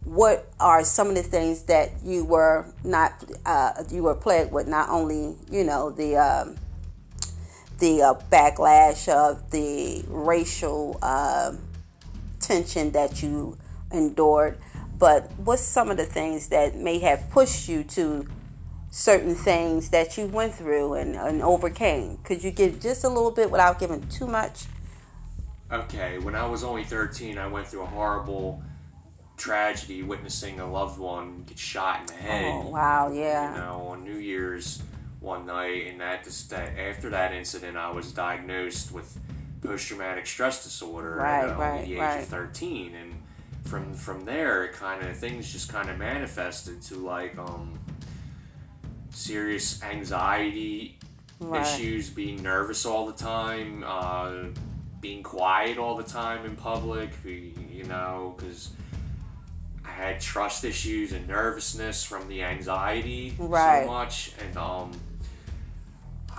what 0.08 0.50
are 0.58 0.84
some 0.84 1.08
of 1.08 1.14
the 1.14 1.22
things 1.22 1.62
that 1.64 1.90
you 2.04 2.24
were 2.24 2.66
not 2.84 3.24
uh, 3.44 3.84
you 3.90 4.02
were 4.02 4.14
plagued 4.14 4.52
with? 4.52 4.66
Not 4.66 4.88
only 4.88 5.36
you 5.50 5.64
know 5.64 5.90
the 5.90 6.16
um, 6.16 6.56
the 7.78 8.02
uh, 8.02 8.14
backlash 8.30 9.08
of 9.08 9.50
the 9.50 10.04
racial 10.08 10.98
uh, 11.02 11.52
tension 12.40 12.92
that 12.92 13.22
you 13.22 13.56
endured 13.92 14.58
but 14.98 15.30
what's 15.38 15.62
some 15.62 15.90
of 15.90 15.96
the 15.96 16.04
things 16.04 16.48
that 16.48 16.74
may 16.74 16.98
have 16.98 17.30
pushed 17.30 17.68
you 17.68 17.84
to 17.84 18.26
certain 18.90 19.34
things 19.34 19.90
that 19.90 20.18
you 20.18 20.26
went 20.26 20.54
through 20.54 20.94
and, 20.94 21.14
and 21.14 21.42
overcame? 21.42 22.18
Could 22.24 22.42
you 22.42 22.50
give 22.50 22.80
just 22.80 23.04
a 23.04 23.08
little 23.08 23.30
bit 23.30 23.50
without 23.50 23.78
giving 23.78 24.06
too 24.08 24.26
much? 24.26 24.64
Okay 25.70 26.18
when 26.18 26.34
i 26.34 26.46
was 26.46 26.64
only 26.64 26.82
13 26.82 27.36
i 27.36 27.46
went 27.46 27.66
through 27.66 27.82
a 27.82 27.86
horrible 27.86 28.62
tragedy 29.38 30.02
witnessing 30.02 30.60
a 30.60 30.70
loved 30.70 30.98
one 30.98 31.44
get 31.46 31.58
shot 31.58 32.00
in 32.00 32.06
the 32.06 32.12
head. 32.14 32.44
Oh 32.46 32.68
wow, 32.68 33.12
yeah. 33.12 33.54
You 33.54 33.60
know, 33.60 33.88
on 33.88 34.04
New 34.04 34.18
Year's 34.18 34.82
one 35.20 35.46
night, 35.46 35.86
and 35.86 36.00
that 36.00 36.24
just 36.24 36.50
that 36.50 36.78
after 36.78 37.10
that 37.10 37.32
incident, 37.32 37.76
I 37.76 37.90
was 37.90 38.12
diagnosed 38.12 38.92
with 38.92 39.18
post 39.62 39.88
traumatic 39.88 40.26
stress 40.26 40.62
disorder 40.62 41.16
right, 41.16 41.48
at 41.48 41.58
right, 41.58 41.84
the 41.84 41.92
age 41.94 41.98
right. 41.98 42.20
of 42.20 42.26
thirteen, 42.26 42.94
and 42.94 43.14
from 43.64 43.94
from 43.94 44.24
there, 44.24 44.64
it 44.64 44.74
kind 44.74 45.06
of 45.06 45.16
things 45.16 45.50
just 45.52 45.70
kind 45.70 45.88
of 45.88 45.98
manifested 45.98 46.82
to 46.82 46.96
like 46.96 47.38
um 47.38 47.78
serious 49.10 49.82
anxiety 49.82 50.98
issues, 51.54 52.10
being 52.10 52.42
nervous 52.42 52.84
all 52.84 53.06
the 53.06 53.12
time, 53.12 53.84
uh, 53.86 54.44
being 55.00 55.22
quiet 55.22 55.78
all 55.78 55.96
the 55.96 56.02
time 56.02 56.44
in 56.44 56.56
public, 56.56 57.10
you 57.24 57.84
know, 57.84 58.34
because 58.36 58.70
I 59.88 59.90
had 59.90 60.20
trust 60.20 60.64
issues 60.64 61.12
and 61.12 61.26
nervousness 61.26 62.04
from 62.04 62.28
the 62.28 62.42
anxiety 62.42 63.34
right. 63.38 63.84
so 63.84 63.90
much, 63.90 64.32
and 64.44 64.56
um, 64.56 64.92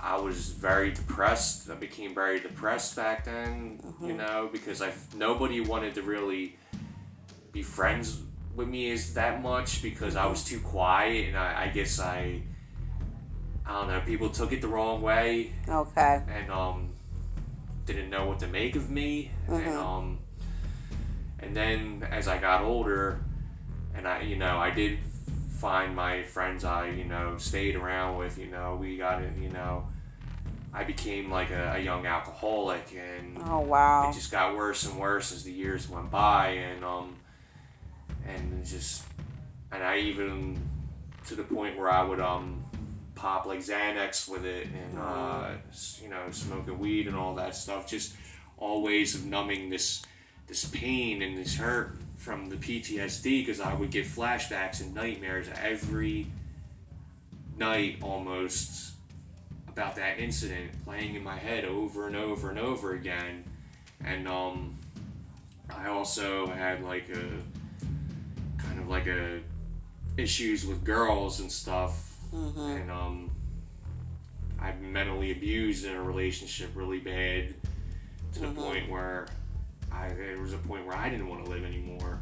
I 0.00 0.16
was 0.18 0.50
very 0.50 0.92
depressed. 0.92 1.68
I 1.68 1.74
became 1.74 2.14
very 2.14 2.38
depressed 2.38 2.94
back 2.94 3.24
then, 3.24 3.80
mm-hmm. 3.84 4.06
you 4.06 4.12
know, 4.14 4.48
because 4.52 4.80
I 4.80 4.92
nobody 5.16 5.60
wanted 5.60 5.94
to 5.96 6.02
really 6.02 6.56
be 7.50 7.62
friends 7.62 8.20
with 8.54 8.68
me 8.68 8.92
as 8.92 9.14
that 9.14 9.42
much 9.42 9.82
because 9.82 10.14
I 10.14 10.26
was 10.26 10.44
too 10.44 10.60
quiet, 10.60 11.28
and 11.28 11.36
I, 11.36 11.64
I 11.64 11.68
guess 11.68 11.98
I 11.98 12.42
I 13.66 13.72
don't 13.72 13.88
know. 13.88 14.00
People 14.06 14.30
took 14.30 14.52
it 14.52 14.60
the 14.60 14.68
wrong 14.68 15.02
way. 15.02 15.52
Okay. 15.68 16.22
And 16.28 16.50
um, 16.52 16.90
didn't 17.84 18.10
know 18.10 18.26
what 18.26 18.38
to 18.40 18.46
make 18.46 18.76
of 18.76 18.90
me, 18.90 19.32
mm-hmm. 19.48 19.54
and 19.54 19.76
um, 19.76 20.18
and 21.40 21.56
then 21.56 22.06
as 22.10 22.28
I 22.28 22.38
got 22.38 22.62
older, 22.62 23.20
and 23.94 24.06
I, 24.06 24.22
you 24.22 24.36
know, 24.36 24.58
I 24.58 24.70
did 24.70 24.98
find 25.58 25.94
my 25.94 26.22
friends 26.22 26.64
I, 26.64 26.88
you 26.88 27.04
know, 27.04 27.36
stayed 27.38 27.76
around 27.76 28.18
with, 28.18 28.38
you 28.38 28.46
know, 28.46 28.76
we 28.80 28.96
got 28.96 29.22
it, 29.22 29.32
you 29.38 29.50
know, 29.50 29.86
I 30.72 30.84
became 30.84 31.30
like 31.30 31.50
a, 31.50 31.74
a 31.76 31.78
young 31.78 32.06
alcoholic 32.06 32.94
and 32.96 33.38
oh 33.44 33.60
wow, 33.60 34.08
it 34.08 34.14
just 34.14 34.30
got 34.30 34.56
worse 34.56 34.86
and 34.86 34.98
worse 34.98 35.32
as 35.32 35.42
the 35.42 35.52
years 35.52 35.88
went 35.88 36.10
by, 36.10 36.50
and 36.50 36.84
um, 36.84 37.16
and 38.26 38.64
just, 38.64 39.02
and 39.72 39.82
I 39.82 39.98
even 39.98 40.60
to 41.26 41.34
the 41.34 41.42
point 41.42 41.76
where 41.76 41.90
I 41.90 42.04
would 42.04 42.20
um 42.20 42.64
pop 43.16 43.46
like 43.46 43.58
Xanax 43.58 44.28
with 44.28 44.44
it 44.44 44.68
and 44.68 44.98
uh, 44.98 45.50
you 46.00 46.08
know 46.08 46.22
smoking 46.30 46.78
weed 46.78 47.08
and 47.08 47.16
all 47.16 47.34
that 47.34 47.56
stuff. 47.56 47.88
Just 47.88 48.14
all 48.56 48.82
ways 48.82 49.16
of 49.16 49.26
numbing 49.26 49.70
this 49.70 50.02
this 50.46 50.66
pain 50.66 51.22
and 51.22 51.36
this 51.36 51.56
hurt 51.56 51.96
from 52.20 52.48
the 52.48 52.56
PTSD 52.56 53.44
because 53.44 53.60
I 53.60 53.74
would 53.74 53.90
get 53.90 54.06
flashbacks 54.06 54.80
and 54.80 54.94
nightmares 54.94 55.48
every 55.60 56.26
night 57.56 57.98
almost 58.02 58.92
about 59.68 59.96
that 59.96 60.18
incident 60.18 60.70
playing 60.84 61.14
in 61.14 61.24
my 61.24 61.36
head 61.36 61.64
over 61.64 62.06
and 62.06 62.14
over 62.14 62.50
and 62.50 62.58
over 62.58 62.92
again. 62.92 63.44
And 64.04 64.28
um, 64.28 64.78
I 65.74 65.88
also 65.88 66.46
had 66.46 66.84
like 66.84 67.08
a 67.08 68.62
kind 68.62 68.78
of 68.78 68.88
like 68.88 69.06
a 69.06 69.40
issues 70.16 70.66
with 70.66 70.84
girls 70.84 71.40
and 71.40 71.50
stuff 71.50 72.10
Mm-hmm. 72.34 72.60
And 72.60 72.90
um, 72.90 73.30
I've 74.60 74.80
mentally 74.80 75.32
abused 75.32 75.84
in 75.84 75.94
a 75.94 76.02
relationship 76.02 76.70
really 76.74 77.00
bad 77.00 77.54
to 78.34 78.40
mm-hmm. 78.40 78.54
the 78.54 78.60
point 78.60 78.90
where 78.90 79.26
I 79.92 80.08
there 80.08 80.38
was 80.40 80.52
a 80.52 80.58
point 80.58 80.86
where 80.86 80.96
I 80.96 81.08
didn't 81.08 81.28
want 81.28 81.44
to 81.44 81.50
live 81.50 81.64
anymore. 81.64 82.20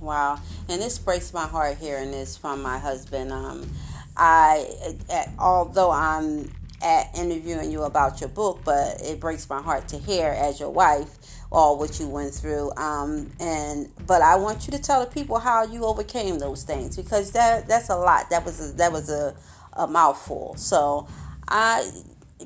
Wow, 0.00 0.40
and 0.68 0.80
this 0.80 0.98
breaks 0.98 1.32
my 1.32 1.46
heart 1.46 1.78
hearing 1.78 2.10
this 2.10 2.36
from 2.36 2.62
my 2.62 2.78
husband. 2.78 3.32
Um, 3.32 3.70
I, 4.16 4.70
at, 5.10 5.30
although 5.38 5.90
I'm 5.90 6.52
at 6.82 7.16
interviewing 7.16 7.70
you 7.70 7.82
about 7.82 8.20
your 8.20 8.28
book, 8.28 8.60
but 8.64 9.00
it 9.00 9.20
breaks 9.20 9.48
my 9.48 9.60
heart 9.60 9.88
to 9.88 9.98
hear 9.98 10.28
as 10.28 10.60
your 10.60 10.70
wife 10.70 11.16
all 11.50 11.78
what 11.78 11.98
you 11.98 12.08
went 12.08 12.34
through. 12.34 12.72
Um, 12.76 13.30
and 13.40 13.88
but 14.06 14.22
I 14.22 14.36
want 14.36 14.66
you 14.66 14.72
to 14.72 14.82
tell 14.82 15.04
the 15.04 15.10
people 15.10 15.38
how 15.38 15.64
you 15.64 15.84
overcame 15.84 16.38
those 16.38 16.62
things 16.64 16.96
because 16.96 17.32
that 17.32 17.68
that's 17.68 17.88
a 17.88 17.96
lot. 17.96 18.30
That 18.30 18.44
was 18.44 18.70
a, 18.70 18.76
that 18.76 18.92
was 18.92 19.10
a, 19.10 19.34
a 19.74 19.86
mouthful. 19.86 20.54
So 20.56 21.08
I 21.48 21.88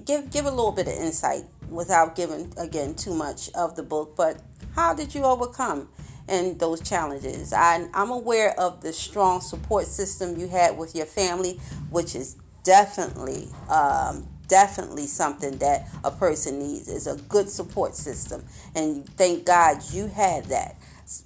give 0.05 0.31
give 0.31 0.47
a 0.47 0.51
little 0.51 0.73
bit 0.73 0.87
of 0.87 0.95
insight 0.95 1.45
without 1.69 2.17
giving 2.17 2.53
again 2.57 2.95
too 2.95 3.15
much 3.15 3.51
of 3.55 3.77
the 3.77 3.83
book. 3.83 4.15
But 4.17 4.41
how 4.75 4.95
did 4.95 5.15
you 5.15 5.25
overcome? 5.25 5.89
and 6.29 6.61
those 6.61 6.81
challenges. 6.81 7.53
I, 7.53 7.89
I'm 7.93 8.11
aware 8.11 8.59
of 8.59 8.83
the 8.83 8.93
strong 8.93 9.41
support 9.41 9.87
system 9.87 10.39
you 10.39 10.47
had 10.47 10.79
with 10.79 10.95
your 10.95 11.07
family, 11.07 11.59
which 11.91 12.15
is 12.15 12.37
definitely 12.63 13.49
um, 13.69 14.27
definitely 14.49 15.07
something 15.07 15.57
that 15.59 15.89
a 16.05 16.11
person 16.11 16.59
needs 16.59 16.89
is 16.89 17.07
a 17.07 17.17
good 17.29 17.49
support 17.49 17.95
system 17.95 18.45
and 18.75 19.09
thank 19.17 19.47
god 19.47 19.79
you 19.93 20.09
had 20.09 20.45
that 20.47 20.77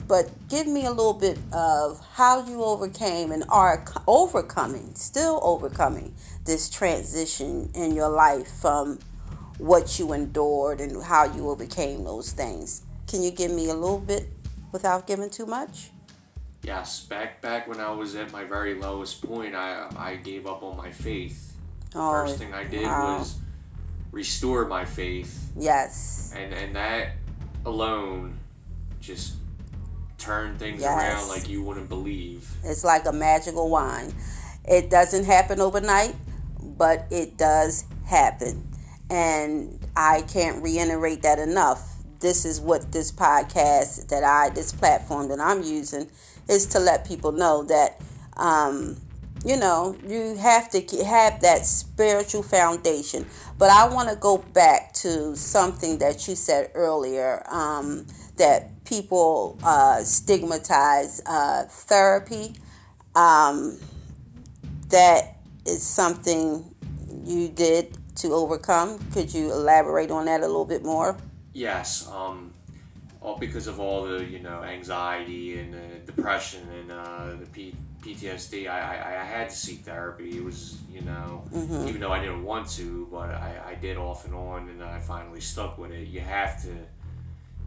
but 0.07 0.30
give 0.49 0.66
me 0.66 0.84
a 0.84 0.90
little 0.90 1.14
bit 1.14 1.38
of 1.51 1.99
how 2.12 2.47
you 2.47 2.62
overcame 2.62 3.32
and 3.32 3.42
are 3.49 3.82
overcoming 4.07 4.95
still 4.95 5.40
overcoming 5.42 6.14
this 6.45 6.68
transition 6.68 7.70
in 7.74 7.95
your 7.97 8.11
life 8.11 8.49
from 8.61 8.99
what 9.57 9.99
you 9.99 10.12
endured 10.12 10.78
and 10.78 11.03
how 11.03 11.24
you 11.24 11.49
overcame 11.49 12.05
those 12.05 12.30
things 12.30 12.82
can 13.14 13.22
you 13.22 13.30
give 13.30 13.52
me 13.52 13.70
a 13.70 13.74
little 13.74 14.00
bit 14.00 14.28
without 14.72 15.06
giving 15.06 15.30
too 15.30 15.46
much 15.46 15.90
yes 16.64 17.04
back 17.04 17.40
back 17.40 17.68
when 17.68 17.78
i 17.78 17.90
was 17.90 18.16
at 18.16 18.32
my 18.32 18.42
very 18.42 18.74
lowest 18.74 19.22
point 19.22 19.54
i 19.54 19.86
i 19.96 20.16
gave 20.16 20.46
up 20.46 20.62
on 20.62 20.76
my 20.76 20.90
faith 20.90 21.54
Oh, 21.94 22.10
First 22.10 22.38
thing 22.38 22.52
I 22.52 22.64
did 22.64 22.84
wow. 22.84 23.18
was 23.18 23.36
restore 24.10 24.66
my 24.66 24.84
faith. 24.84 25.52
Yes. 25.56 26.32
And 26.36 26.52
and 26.52 26.74
that 26.74 27.12
alone 27.64 28.38
just 29.00 29.34
turned 30.18 30.58
things 30.58 30.80
yes. 30.80 30.90
around 30.98 31.28
like 31.28 31.48
you 31.48 31.62
wouldn't 31.62 31.88
believe. 31.88 32.50
It's 32.64 32.84
like 32.84 33.06
a 33.06 33.12
magical 33.12 33.70
wine. 33.70 34.12
It 34.64 34.90
doesn't 34.90 35.24
happen 35.24 35.60
overnight, 35.60 36.16
but 36.60 37.06
it 37.10 37.36
does 37.36 37.84
happen. 38.06 38.68
And 39.10 39.78
I 39.94 40.22
can't 40.22 40.62
reiterate 40.62 41.22
that 41.22 41.38
enough. 41.38 41.93
This 42.20 42.44
is 42.44 42.60
what 42.60 42.92
this 42.92 43.12
podcast 43.12 44.08
that 44.08 44.24
I, 44.24 44.50
this 44.50 44.72
platform 44.72 45.28
that 45.28 45.40
I'm 45.40 45.62
using, 45.62 46.08
is 46.48 46.66
to 46.66 46.78
let 46.78 47.06
people 47.06 47.32
know 47.32 47.64
that 47.64 48.00
um, 48.36 48.96
you 49.44 49.58
know, 49.58 49.94
you 50.06 50.36
have 50.36 50.70
to 50.70 51.04
have 51.04 51.42
that 51.42 51.66
spiritual 51.66 52.42
foundation. 52.42 53.26
But 53.58 53.70
I 53.70 53.86
want 53.88 54.08
to 54.08 54.16
go 54.16 54.38
back 54.38 54.94
to 54.94 55.36
something 55.36 55.98
that 55.98 56.26
you 56.26 56.34
said 56.34 56.70
earlier 56.74 57.44
um, 57.50 58.06
that 58.36 58.84
people 58.84 59.58
uh, 59.62 60.02
stigmatize 60.02 61.20
uh, 61.26 61.64
therapy. 61.64 62.54
Um, 63.14 63.78
that 64.88 65.36
is 65.66 65.82
something 65.82 66.74
you 67.24 67.48
did 67.48 67.98
to 68.16 68.32
overcome. 68.32 68.98
Could 69.12 69.32
you 69.32 69.52
elaborate 69.52 70.10
on 70.10 70.24
that 70.24 70.40
a 70.40 70.46
little 70.46 70.64
bit 70.64 70.84
more? 70.84 71.16
Yes. 71.55 72.09
Um, 72.09 72.52
all 73.24 73.38
because 73.38 73.66
of 73.66 73.80
all 73.80 74.05
the 74.05 74.22
you 74.22 74.38
know 74.40 74.62
anxiety 74.62 75.59
and 75.59 75.74
uh, 75.74 75.78
depression 76.05 76.68
and 76.78 76.92
uh, 76.92 77.30
the 77.40 77.46
P- 77.46 77.74
PTSD, 78.02 78.68
I, 78.68 78.96
I, 78.96 79.22
I, 79.22 79.24
had 79.24 79.48
to 79.48 79.57
seek 79.57 79.80
therapy. 79.80 80.36
It 80.36 80.44
was, 80.44 80.76
you 80.92 81.00
know, 81.00 81.42
mm-hmm. 81.50 81.88
even 81.88 82.02
though 82.02 82.12
I 82.12 82.20
didn't 82.20 82.44
want 82.44 82.68
to, 82.72 83.09
but 83.11 83.30
I, 83.30 83.55
I 83.68 83.74
did 83.76 83.96
off 83.96 84.26
and 84.26 84.34
on, 84.34 84.68
and 84.68 84.84
I 84.84 84.98
finally 84.98 85.40
stuck 85.40 85.78
with 85.78 85.90
it. 85.90 86.09
You 86.09 86.20
have 86.20 86.62
to, 86.64 86.76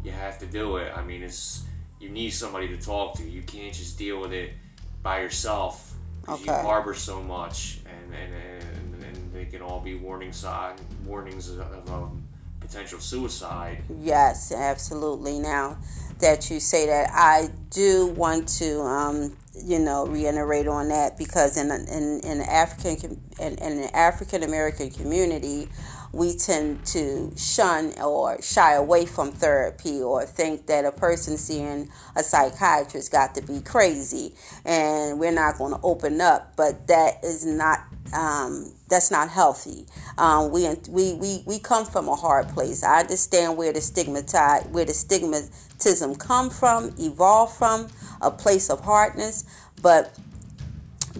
you 0.03 0.11
have 0.11 0.37
to 0.39 0.45
do 0.45 0.77
it. 0.77 0.93
I 0.95 1.03
mean, 1.03 1.23
it's 1.23 1.63
you 1.99 2.09
need 2.09 2.29
somebody 2.29 2.67
to 2.67 2.77
talk 2.77 3.15
to. 3.15 3.27
You 3.27 3.41
can't 3.41 3.73
just 3.73 3.97
deal 3.97 4.21
with 4.21 4.31
it 4.31 4.53
by 5.01 5.21
yourself. 5.21 5.95
Okay. 6.29 6.43
You 6.45 6.51
harbor 6.51 6.93
so 6.93 7.23
much, 7.23 7.79
and 7.85 8.13
and, 8.13 8.33
and, 8.33 9.03
and 9.03 9.33
they 9.33 9.45
can 9.45 9.63
all 9.63 9.79
be 9.79 9.95
warning 9.95 10.31
sign 10.31 10.75
warnings 11.03 11.49
of, 11.49 11.61
of 11.61 11.91
um, 11.91 12.26
potential 12.67 12.99
suicide. 12.99 13.83
Yes, 14.01 14.51
absolutely. 14.51 15.39
Now 15.39 15.77
that 16.19 16.49
you 16.49 16.59
say 16.59 16.87
that, 16.87 17.09
I 17.13 17.49
do 17.69 18.07
want 18.07 18.47
to, 18.59 18.81
um, 18.81 19.37
you 19.63 19.79
know, 19.79 20.05
reiterate 20.07 20.67
on 20.67 20.89
that 20.89 21.17
because 21.17 21.57
in 21.57 21.71
in 21.71 22.19
in 22.21 22.41
African 22.41 23.19
in, 23.39 23.55
in 23.57 23.81
the 23.81 23.95
African 23.95 24.43
American 24.43 24.89
community, 24.89 25.69
we 26.17 26.35
tend 26.35 26.83
to 26.83 27.31
shun 27.37 27.93
or 28.01 28.41
shy 28.41 28.73
away 28.73 29.05
from 29.05 29.31
therapy 29.31 30.01
or 30.01 30.25
think 30.25 30.65
that 30.65 30.83
a 30.83 30.91
person 30.91 31.37
seeing 31.37 31.87
a 32.15 32.23
psychiatrist 32.23 33.11
got 33.11 33.35
to 33.35 33.41
be 33.43 33.61
crazy 33.61 34.33
and 34.65 35.19
we're 35.19 35.31
not 35.31 35.59
going 35.59 35.73
to 35.73 35.79
open 35.83 36.19
up. 36.19 36.55
But 36.55 36.87
that 36.87 37.23
is 37.23 37.45
not 37.45 37.81
um, 38.15 38.73
that's 38.89 39.11
not 39.11 39.29
healthy. 39.29 39.85
Um, 40.17 40.49
we, 40.49 40.67
we 40.89 41.13
we 41.13 41.43
we 41.45 41.59
come 41.59 41.85
from 41.85 42.07
a 42.07 42.15
hard 42.15 42.47
place. 42.49 42.83
I 42.83 43.01
understand 43.01 43.55
where 43.55 43.71
the 43.71 43.81
stigmatized, 43.81 44.73
where 44.73 44.85
the 44.85 44.93
stigmatism 44.93 46.17
come 46.17 46.49
from, 46.49 46.95
evolve 46.97 47.55
from, 47.55 47.89
a 48.21 48.31
place 48.31 48.71
of 48.71 48.79
hardness. 48.79 49.43
But 49.83 50.17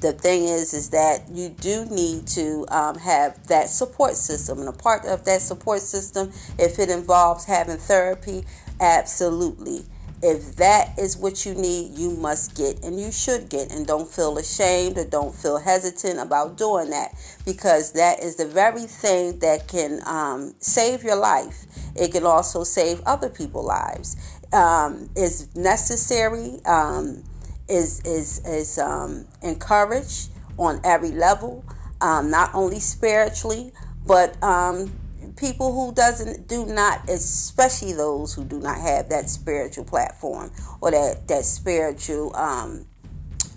the 0.02 0.14
thing 0.14 0.44
is, 0.44 0.74
is 0.74 0.90
that 0.90 1.30
you 1.32 1.50
do 1.50 1.86
need 1.86 2.28
to 2.28 2.66
um, 2.70 2.98
have 2.98 3.48
that 3.48 3.70
support 3.70 4.16
system, 4.16 4.60
and 4.60 4.70
a 4.70 4.74
part 4.74 5.06
of 5.06 5.26
that 5.26 5.42
support 5.42 5.82
system, 5.82 6.32
if 6.58 6.80
it 6.80 6.90
involves 6.90 7.46
having 7.46 7.78
therapy, 7.78 8.44
absolutely 8.80 9.84
if 10.22 10.56
that 10.56 10.98
is 10.98 11.16
what 11.16 11.46
you 11.46 11.54
need, 11.54 11.98
you 11.98 12.12
must 12.12 12.56
get 12.56 12.84
and 12.84 13.00
you 13.00 13.12
should 13.12 13.50
get. 13.50 13.72
And 13.72 13.86
don't 13.86 14.10
feel 14.10 14.38
ashamed 14.38 14.98
or 14.98 15.06
don't 15.06 15.34
feel 15.34 15.58
hesitant 15.58 16.20
about 16.20 16.58
doing 16.58 16.90
that 16.90 17.14
because 17.46 17.92
that 17.94 18.24
is 18.24 18.36
the 18.36 18.48
very 18.48 18.86
thing 18.86 19.40
that 19.40 19.68
can 19.68 20.02
um, 20.06 20.56
save 20.60 21.04
your 21.04 21.18
life. 21.18 21.66
It 21.96 22.12
can 22.12 22.26
also 22.26 22.64
save 22.64 23.02
other 23.06 23.30
people's 23.30 23.68
lives. 23.68 24.18
Um, 24.54 25.10
necessary, 25.56 26.62
um, 26.66 27.24
is, 27.68 28.02
is, 28.02 28.40
is 28.46 28.78
um, 28.78 29.26
encouraged 29.42 30.30
on 30.58 30.82
every 30.84 31.12
level, 31.12 31.64
um, 32.02 32.30
not 32.30 32.54
only 32.54 32.80
spiritually, 32.80 33.72
but 34.06 34.42
um, 34.44 34.92
people 35.38 35.74
who 35.74 35.94
doesn't 35.94 36.48
do 36.48 36.66
not 36.66 37.08
especially 37.10 37.94
those 37.94 38.34
who 38.34 38.44
do 38.44 38.60
not 38.60 38.78
have 38.80 39.10
that 39.10 39.30
spiritual 39.30 39.84
platform 39.84 40.52
or 40.82 40.92
that 40.92 41.28
that 41.28 41.46
spiritual 41.46 42.36
um, 42.36 42.86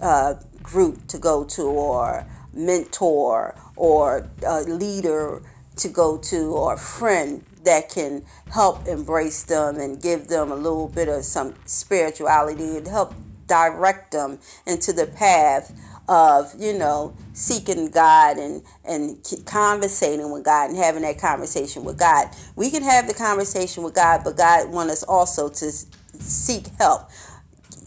uh, 0.00 0.34
group 0.62 1.06
to 1.06 1.18
go 1.18 1.44
to 1.44 1.62
or 1.62 2.26
mentor 2.52 3.54
or 3.76 4.28
leader 4.66 5.42
to 5.76 5.88
go 5.88 6.18
to 6.18 6.52
or 6.52 6.76
friend 6.76 7.44
that 7.64 7.88
can 7.88 8.24
help 8.52 8.86
embrace 8.86 9.44
them 9.44 9.76
and 9.76 10.02
give 10.02 10.28
them 10.28 10.50
a 10.50 10.56
little 10.56 10.88
bit 10.88 11.08
of 11.08 11.24
some 11.24 11.54
spirituality 11.66 12.76
and 12.76 12.86
help 12.86 13.14
direct 13.50 14.12
them 14.12 14.38
into 14.66 14.92
the 14.92 15.06
path 15.06 15.72
of 16.08 16.52
you 16.58 16.76
know 16.76 17.14
seeking 17.34 17.90
God 17.90 18.38
and 18.38 18.62
and 18.84 19.18
conversating 19.44 20.32
with 20.32 20.44
God 20.44 20.70
and 20.70 20.78
having 20.78 21.02
that 21.02 21.18
conversation 21.18 21.84
with 21.84 21.98
God. 21.98 22.28
We 22.56 22.70
can 22.70 22.82
have 22.82 23.06
the 23.06 23.14
conversation 23.14 23.82
with 23.82 23.94
God, 23.94 24.22
but 24.24 24.36
God 24.36 24.70
wants 24.70 24.92
us 24.92 25.02
also 25.02 25.48
to 25.48 25.72
seek 26.18 26.66
help. 26.78 27.10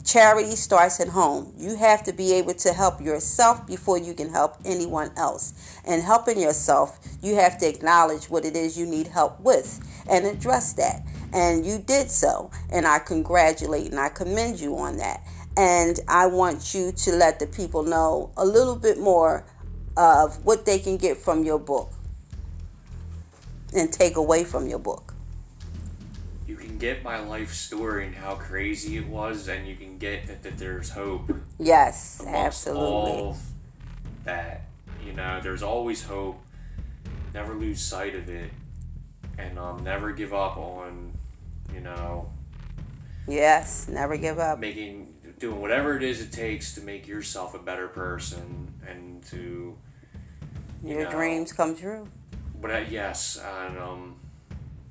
Charity 0.05 0.55
starts 0.57 0.99
at 0.99 1.07
home. 1.07 1.53
You 1.57 1.77
have 1.77 2.03
to 2.03 2.13
be 2.13 2.33
able 2.33 2.53
to 2.55 2.73
help 2.73 2.99
yourself 2.99 3.65
before 3.65 3.97
you 3.97 4.13
can 4.13 4.29
help 4.29 4.57
anyone 4.65 5.11
else. 5.15 5.79
And 5.87 6.03
helping 6.03 6.39
yourself, 6.39 6.99
you 7.21 7.35
have 7.35 7.57
to 7.59 7.69
acknowledge 7.69 8.25
what 8.29 8.43
it 8.43 8.55
is 8.55 8.77
you 8.77 8.85
need 8.85 9.07
help 9.07 9.39
with 9.39 9.79
and 10.09 10.25
address 10.25 10.73
that. 10.73 11.03
And 11.31 11.65
you 11.65 11.79
did 11.79 12.11
so. 12.11 12.51
And 12.69 12.85
I 12.85 12.99
congratulate 12.99 13.91
and 13.91 13.99
I 13.99 14.09
commend 14.09 14.59
you 14.59 14.77
on 14.77 14.97
that. 14.97 15.21
And 15.55 15.99
I 16.07 16.27
want 16.27 16.73
you 16.73 16.91
to 16.91 17.11
let 17.11 17.39
the 17.39 17.47
people 17.47 17.83
know 17.83 18.31
a 18.37 18.45
little 18.45 18.75
bit 18.75 18.99
more 18.99 19.45
of 19.95 20.43
what 20.43 20.65
they 20.65 20.79
can 20.79 20.97
get 20.97 21.17
from 21.17 21.43
your 21.43 21.59
book 21.59 21.91
and 23.75 23.91
take 23.91 24.15
away 24.15 24.43
from 24.43 24.67
your 24.67 24.79
book. 24.79 25.13
You 26.47 26.55
can 26.55 26.77
get 26.77 27.03
my 27.03 27.19
life 27.19 27.53
story 27.53 28.07
and 28.07 28.15
how 28.15 28.35
crazy 28.35 28.97
it 28.97 29.07
was, 29.07 29.47
and 29.47 29.67
you 29.67 29.75
can 29.75 29.97
get 29.97 30.27
that, 30.27 30.43
that 30.43 30.57
there's 30.57 30.89
hope. 30.89 31.33
Yes, 31.59 32.23
absolutely. 32.27 33.35
That, 34.25 34.63
you 35.05 35.13
know, 35.13 35.39
there's 35.41 35.63
always 35.63 36.03
hope. 36.03 36.41
Never 37.33 37.53
lose 37.53 37.81
sight 37.81 38.13
of 38.15 38.29
it, 38.29 38.51
and 39.37 39.57
um, 39.57 39.83
never 39.83 40.11
give 40.11 40.33
up 40.33 40.57
on, 40.57 41.11
you 41.73 41.79
know. 41.79 42.29
Yes, 43.27 43.87
never 43.87 44.17
give 44.17 44.37
up. 44.37 44.59
Making 44.59 45.12
doing 45.43 45.59
whatever 45.59 45.97
it 45.97 46.03
is 46.03 46.21
it 46.21 46.31
takes 46.31 46.73
to 46.73 46.79
make 46.79 47.05
yourself 47.05 47.53
a 47.53 47.59
better 47.59 47.89
person 47.89 48.73
and 48.87 49.21
to 49.25 49.75
you 50.81 50.95
your 50.95 51.03
know, 51.03 51.11
dreams 51.11 51.51
come 51.51 51.75
true. 51.75 52.07
But 52.61 52.71
uh, 52.71 52.83
yes, 52.89 53.43
and 53.67 53.77
um, 53.77 54.15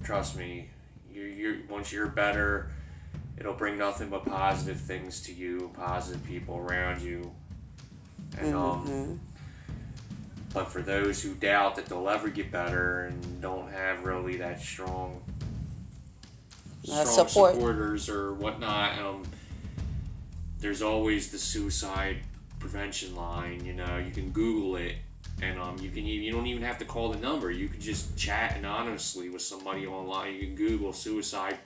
trust 0.05 0.37
me, 0.37 0.69
you 1.11 1.23
you 1.23 1.63
once 1.71 1.91
you're 1.91 2.07
better, 2.07 2.71
it'll 3.39 3.55
bring 3.55 3.79
nothing 3.79 4.11
but 4.11 4.27
positive 4.27 4.79
things 4.79 5.23
to 5.23 5.33
you, 5.33 5.71
positive 5.73 6.23
people 6.27 6.59
around 6.59 7.01
you, 7.01 7.33
and 8.39 8.55
um, 8.55 8.87
mm-hmm. 8.87 8.93
um. 8.93 9.21
But 10.53 10.71
for 10.71 10.83
those 10.83 11.23
who 11.23 11.33
doubt 11.33 11.77
that 11.77 11.87
they'll 11.87 12.11
ever 12.11 12.29
get 12.29 12.53
better 12.53 13.07
and 13.07 13.41
don't 13.41 13.73
have 13.73 14.05
really 14.05 14.37
that 14.37 14.61
strong, 14.61 15.23
uh, 16.91 17.07
strong 17.07 17.27
support. 17.27 17.55
supporters 17.55 18.11
or 18.11 18.35
whatnot, 18.35 18.99
um, 18.99 19.23
there's 20.63 20.81
always 20.81 21.31
the 21.31 21.39
suicide 21.39 22.19
prevention 22.59 23.15
line. 23.15 23.63
You 23.65 23.75
know, 23.75 23.99
you 23.99 24.13
can 24.13 24.31
Google 24.31 24.77
it, 24.77 24.95
and 25.43 25.59
um, 25.59 25.77
you 25.79 25.91
can 25.91 26.07
you 26.07 26.33
don't 26.33 26.47
even 26.47 26.63
have 26.63 26.79
to 26.79 26.85
call 26.85 27.11
the 27.11 27.19
number. 27.19 27.51
You 27.51 27.69
can 27.69 27.81
just 27.81 28.17
chat 28.17 28.57
anonymously 28.57 29.29
with 29.29 29.43
somebody 29.43 29.87
online. 29.87 30.35
You 30.35 30.47
can 30.47 30.55
Google 30.55 30.93
suicide 30.93 31.59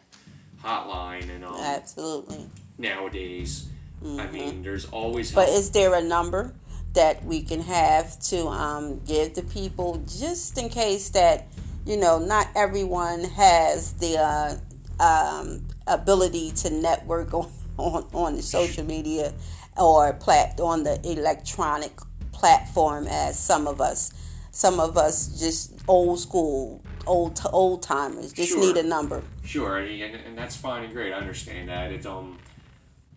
hotline, 0.65 1.29
and 1.31 1.45
um, 1.45 1.55
absolutely 1.61 2.47
nowadays. 2.79 3.69
Mm-hmm. 4.03 4.21
I 4.21 4.27
mean, 4.31 4.63
there's 4.63 4.87
always. 4.87 5.31
Help. 5.31 5.47
But 5.47 5.55
is 5.55 5.71
there 5.71 5.95
a 5.95 6.03
number 6.03 6.55
that 6.95 7.23
we 7.25 7.43
can 7.43 7.61
have 7.61 8.19
to 8.21 8.47
um, 8.49 8.99
give 9.01 9.35
to 9.35 9.43
people 9.43 10.03
just 10.09 10.57
in 10.59 10.71
case 10.71 11.11
that 11.11 11.47
you 11.85 11.99
know 11.99 12.19
not 12.19 12.49
everyone 12.57 13.25
has 13.25 13.93
the 13.95 14.17
uh, 14.19 14.57
um, 15.03 15.63
ability 15.87 16.51
to 16.53 16.71
network 16.71 17.35
on 17.35 17.51
on, 17.79 18.07
on 18.13 18.37
the 18.37 18.43
social 18.43 18.85
media 18.85 19.33
or 19.77 20.13
plat 20.15 20.59
on 20.61 20.83
the 20.83 21.01
electronic 21.05 21.93
platform 22.33 23.07
as 23.09 23.39
some 23.39 23.67
of 23.67 23.81
us. 23.81 24.13
Some 24.51 24.81
of 24.81 24.97
us 24.97 25.39
just 25.39 25.75
old 25.87 26.19
school, 26.19 26.83
old 27.07 27.39
old 27.53 27.83
timers 27.83 28.33
just 28.33 28.51
sure. 28.51 28.61
need 28.61 28.77
a 28.79 28.83
number. 28.83 29.23
Sure, 29.45 29.79
and, 29.79 30.17
and 30.17 30.39
that's 30.39 30.57
fine 30.57 30.85
and 30.85 30.95
great. 30.95 31.13
I 31.13 31.17
understand 31.17 31.69
that. 31.69 31.93
It's 31.93 32.07
um 32.07 32.39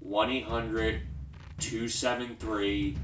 1 0.02 0.30
800 0.30 1.02
273 1.60 2.98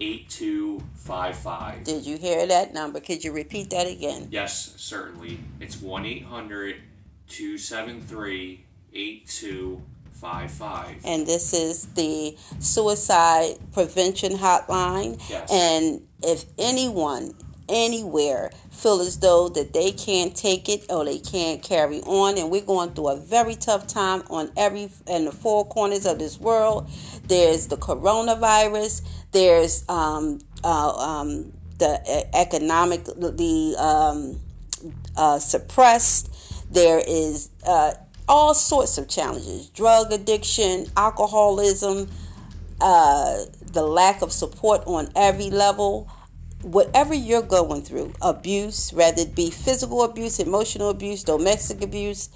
8255. 0.00 1.84
Did 1.84 2.04
you 2.04 2.18
hear 2.18 2.46
that 2.46 2.74
number? 2.74 3.00
Could 3.00 3.24
you 3.24 3.32
repeat 3.32 3.70
that 3.70 3.86
again? 3.86 4.28
Yes, 4.30 4.74
certainly. 4.76 5.40
It's 5.60 5.80
1 5.80 6.04
800 6.04 6.76
273 7.28 8.64
8255. 8.92 9.95
Five 10.20 10.50
five. 10.50 10.96
And 11.04 11.26
this 11.26 11.52
is 11.52 11.86
the 11.94 12.36
suicide 12.58 13.56
prevention 13.72 14.32
hotline. 14.32 15.20
Yes. 15.28 15.50
And 15.52 16.06
if 16.22 16.44
anyone 16.58 17.34
anywhere 17.68 18.50
feel 18.70 19.00
as 19.00 19.18
though 19.18 19.48
that 19.48 19.72
they 19.72 19.90
can't 19.90 20.36
take 20.36 20.68
it 20.68 20.86
or 20.88 21.04
they 21.04 21.18
can't 21.18 21.62
carry 21.62 22.00
on 22.02 22.38
and 22.38 22.50
we're 22.50 22.60
going 22.64 22.90
through 22.90 23.08
a 23.08 23.16
very 23.16 23.54
tough 23.54 23.86
time 23.86 24.22
on 24.30 24.50
every 24.56 24.88
in 25.08 25.24
the 25.24 25.32
four 25.32 25.66
corners 25.66 26.06
of 26.06 26.18
this 26.18 26.38
world 26.38 26.88
there's 27.26 27.66
the 27.66 27.76
coronavirus 27.76 29.02
there's 29.32 29.84
um, 29.88 30.38
uh, 30.62 30.90
um, 30.96 31.52
the 31.78 32.36
economic 32.36 33.04
the 33.04 33.74
um, 33.78 34.38
uh, 35.16 35.38
suppressed 35.38 36.32
there 36.70 37.00
is 37.06 37.50
uh, 37.66 37.94
all 38.28 38.54
sorts 38.54 38.98
of 38.98 39.08
challenges 39.08 39.68
drug 39.70 40.12
addiction, 40.12 40.86
alcoholism, 40.96 42.08
uh, 42.80 43.44
the 43.72 43.82
lack 43.82 44.22
of 44.22 44.32
support 44.32 44.82
on 44.86 45.08
every 45.14 45.50
level. 45.50 46.10
Whatever 46.62 47.14
you're 47.14 47.42
going 47.42 47.82
through, 47.82 48.12
abuse, 48.22 48.92
whether 48.92 49.22
it 49.22 49.36
be 49.36 49.50
physical 49.50 50.02
abuse, 50.02 50.40
emotional 50.40 50.90
abuse, 50.90 51.22
domestic 51.22 51.82
abuse, 51.82 52.28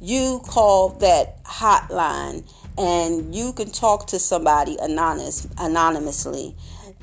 you 0.00 0.40
call 0.46 0.88
that 1.00 1.44
hotline 1.44 2.42
and 2.78 3.34
you 3.34 3.52
can 3.52 3.70
talk 3.70 4.06
to 4.08 4.18
somebody 4.18 4.76
anonymous, 4.80 5.46
anonymously. 5.58 6.56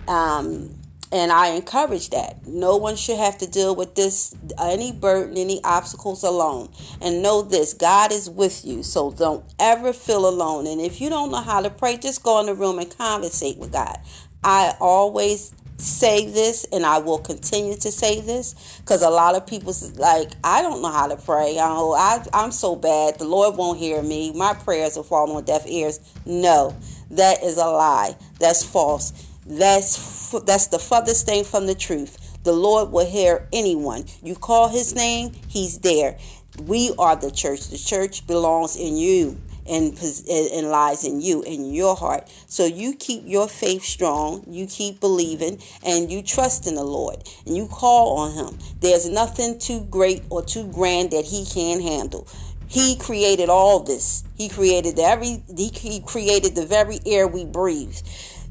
Um, 0.07 0.71
and 1.11 1.31
I 1.31 1.49
encourage 1.49 2.09
that. 2.09 2.45
No 2.45 2.75
one 2.77 2.95
should 2.95 3.17
have 3.17 3.37
to 3.39 3.47
deal 3.47 3.75
with 3.75 3.95
this, 3.95 4.35
any 4.59 4.91
burden, 4.91 5.37
any 5.37 5.63
obstacles 5.63 6.23
alone. 6.23 6.69
And 7.01 7.21
know 7.21 7.41
this 7.41 7.73
God 7.73 8.11
is 8.11 8.29
with 8.29 8.65
you, 8.65 8.83
so 8.83 9.11
don't 9.11 9.45
ever 9.59 9.93
feel 9.93 10.27
alone. 10.27 10.67
And 10.67 10.81
if 10.81 10.99
you 10.99 11.09
don't 11.09 11.31
know 11.31 11.41
how 11.41 11.61
to 11.61 11.69
pray, 11.69 11.97
just 11.97 12.23
go 12.23 12.39
in 12.41 12.47
the 12.47 12.55
room 12.55 12.79
and 12.79 12.97
conversate 12.97 13.57
with 13.57 13.71
God. 13.71 13.97
I 14.43 14.73
always 14.79 15.53
say 15.79 16.25
this 16.25 16.65
and 16.71 16.85
I 16.85 16.97
will 16.97 17.19
continue 17.19 17.75
to 17.75 17.91
say 17.91 18.19
this 18.21 18.79
because 18.79 19.03
a 19.03 19.09
lot 19.09 19.35
of 19.35 19.45
people 19.45 19.73
like 19.95 20.31
I 20.43 20.61
don't 20.61 20.81
know 20.81 20.91
how 20.91 21.07
to 21.07 21.15
pray. 21.17 21.59
I, 21.59 21.67
know, 21.67 21.93
I 21.93 22.25
I'm 22.33 22.51
so 22.51 22.75
bad. 22.75 23.19
The 23.19 23.25
Lord 23.25 23.57
won't 23.57 23.77
hear 23.77 24.01
me. 24.01 24.33
My 24.33 24.53
prayers 24.53 24.95
will 24.95 25.03
fall 25.03 25.31
on 25.31 25.43
deaf 25.43 25.63
ears. 25.67 25.99
No, 26.25 26.75
that 27.11 27.43
is 27.43 27.57
a 27.57 27.65
lie. 27.65 28.15
That's 28.39 28.63
false. 28.63 29.13
That's 29.47 30.31
that's 30.45 30.67
the 30.67 30.79
furthest 30.79 31.25
thing 31.25 31.45
from 31.45 31.67
the 31.67 31.75
truth. 31.75 32.37
The 32.43 32.51
Lord 32.51 32.91
will 32.91 33.05
hear 33.05 33.47
anyone. 33.53 34.05
You 34.21 34.35
call 34.35 34.67
his 34.67 34.93
name, 34.93 35.31
he's 35.47 35.79
there. 35.79 36.17
We 36.61 36.93
are 36.99 37.15
the 37.15 37.31
church. 37.31 37.69
The 37.69 37.77
church 37.77 38.27
belongs 38.27 38.75
in 38.75 38.97
you 38.97 39.39
and, 39.69 39.97
and 40.29 40.69
lies 40.69 41.05
in 41.05 41.21
you, 41.21 41.43
in 41.43 41.71
your 41.73 41.95
heart. 41.95 42.29
So 42.47 42.65
you 42.65 42.93
keep 42.93 43.23
your 43.25 43.47
faith 43.47 43.83
strong, 43.83 44.43
you 44.47 44.67
keep 44.67 44.99
believing, 44.99 45.61
and 45.85 46.11
you 46.11 46.23
trust 46.23 46.67
in 46.67 46.75
the 46.75 46.83
Lord, 46.83 47.17
and 47.45 47.55
you 47.55 47.67
call 47.67 48.17
on 48.17 48.33
Him. 48.33 48.59
There's 48.81 49.07
nothing 49.09 49.59
too 49.59 49.85
great 49.89 50.25
or 50.29 50.43
too 50.43 50.67
grand 50.71 51.11
that 51.11 51.25
He 51.25 51.45
can't 51.45 51.81
handle. 51.81 52.27
He 52.69 52.97
created 52.97 53.47
all 53.47 53.79
this. 53.81 54.25
He 54.35 54.49
created 54.49 54.99
every. 54.99 55.41
He 55.55 56.01
created 56.05 56.53
the 56.55 56.65
very 56.65 56.99
air 57.05 57.25
we 57.25 57.45
breathe. 57.45 57.95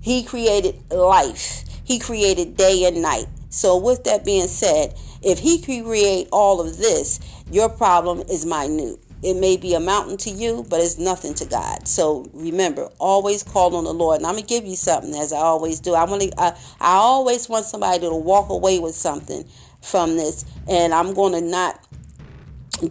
He 0.06 0.22
created 0.22 0.76
life. 0.92 1.64
He 1.82 1.98
created 1.98 2.56
day 2.56 2.84
and 2.84 3.02
night. 3.02 3.26
So, 3.48 3.76
with 3.76 4.04
that 4.04 4.24
being 4.24 4.46
said, 4.46 4.94
if 5.20 5.40
He 5.40 5.58
can 5.58 5.84
create 5.84 6.28
all 6.30 6.60
of 6.60 6.78
this, 6.78 7.18
your 7.50 7.68
problem 7.68 8.20
is 8.30 8.46
minute. 8.46 9.00
It 9.24 9.34
may 9.34 9.56
be 9.56 9.74
a 9.74 9.80
mountain 9.80 10.16
to 10.18 10.30
you, 10.30 10.64
but 10.70 10.80
it's 10.80 10.96
nothing 10.96 11.34
to 11.34 11.44
God. 11.44 11.88
So 11.88 12.30
remember, 12.32 12.88
always 13.00 13.42
call 13.42 13.74
on 13.74 13.82
the 13.82 13.92
Lord. 13.92 14.18
And 14.18 14.26
I'm 14.28 14.36
gonna 14.36 14.46
give 14.46 14.64
you 14.64 14.76
something, 14.76 15.12
as 15.12 15.32
I 15.32 15.38
always 15.38 15.80
do. 15.80 15.94
I 15.94 16.04
want 16.04 16.22
to. 16.22 16.30
I, 16.40 16.50
I 16.80 16.94
always 16.98 17.48
want 17.48 17.66
somebody 17.66 17.98
to 17.98 18.14
walk 18.14 18.48
away 18.48 18.78
with 18.78 18.94
something 18.94 19.44
from 19.82 20.16
this. 20.16 20.44
And 20.68 20.94
I'm 20.94 21.14
to 21.14 21.40
not 21.40 21.84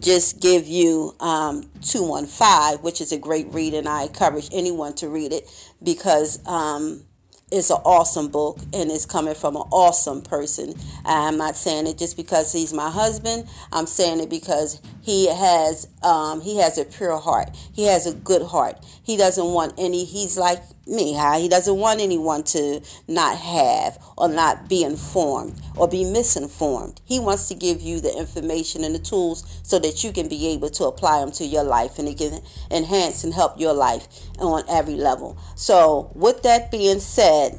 just 0.00 0.40
give 0.40 0.66
you 0.66 1.14
um, 1.20 1.62
215, 1.82 2.82
which 2.82 3.00
is 3.00 3.12
a 3.12 3.18
great 3.18 3.46
read, 3.52 3.74
and 3.74 3.88
I 3.88 4.02
encourage 4.02 4.48
anyone 4.52 4.94
to 4.96 5.08
read 5.08 5.32
it 5.32 5.48
because 5.82 6.44
um, 6.46 7.05
it's 7.52 7.70
an 7.70 7.78
awesome 7.84 8.26
book 8.26 8.58
and 8.72 8.90
it's 8.90 9.06
coming 9.06 9.34
from 9.34 9.54
an 9.54 9.62
awesome 9.70 10.20
person. 10.20 10.74
I'm 11.04 11.36
not 11.36 11.54
saying 11.54 11.86
it 11.86 11.96
just 11.96 12.16
because 12.16 12.50
he's 12.50 12.72
my 12.72 12.90
husband. 12.90 13.48
I'm 13.70 13.86
saying 13.86 14.18
it 14.18 14.28
because 14.28 14.80
he 15.02 15.28
has 15.28 15.86
um, 16.02 16.40
he 16.40 16.56
has 16.56 16.76
a 16.76 16.84
pure 16.84 17.16
heart. 17.18 17.50
He 17.72 17.84
has 17.84 18.08
a 18.08 18.14
good 18.14 18.42
heart. 18.42 18.84
He 19.04 19.16
doesn't 19.16 19.46
want 19.46 19.74
any. 19.78 20.04
He's 20.04 20.36
like 20.36 20.60
me. 20.86 21.14
How 21.14 21.38
he 21.38 21.48
doesn't 21.48 21.76
want 21.76 22.00
anyone 22.00 22.42
to 22.44 22.80
not 23.08 23.36
have 23.36 23.98
or 24.16 24.28
not 24.28 24.68
be 24.68 24.82
informed 24.82 25.60
or 25.76 25.88
be 25.88 26.04
misinformed. 26.04 27.00
He 27.04 27.18
wants 27.18 27.48
to 27.48 27.54
give 27.54 27.80
you 27.80 28.00
the 28.00 28.16
information 28.16 28.84
and 28.84 28.94
the 28.94 28.98
tools 28.98 29.60
so 29.62 29.78
that 29.78 30.04
you 30.04 30.12
can 30.12 30.28
be 30.28 30.48
able 30.48 30.70
to 30.70 30.84
apply 30.84 31.20
them 31.20 31.32
to 31.32 31.44
your 31.44 31.64
life 31.64 31.98
and 31.98 32.08
it 32.08 32.18
can 32.18 32.40
enhance 32.70 33.24
and 33.24 33.34
help 33.34 33.58
your 33.58 33.72
life 33.72 34.06
on 34.38 34.64
every 34.68 34.94
level. 34.94 35.36
So, 35.54 36.10
with 36.14 36.42
that 36.42 36.70
being 36.70 37.00
said, 37.00 37.58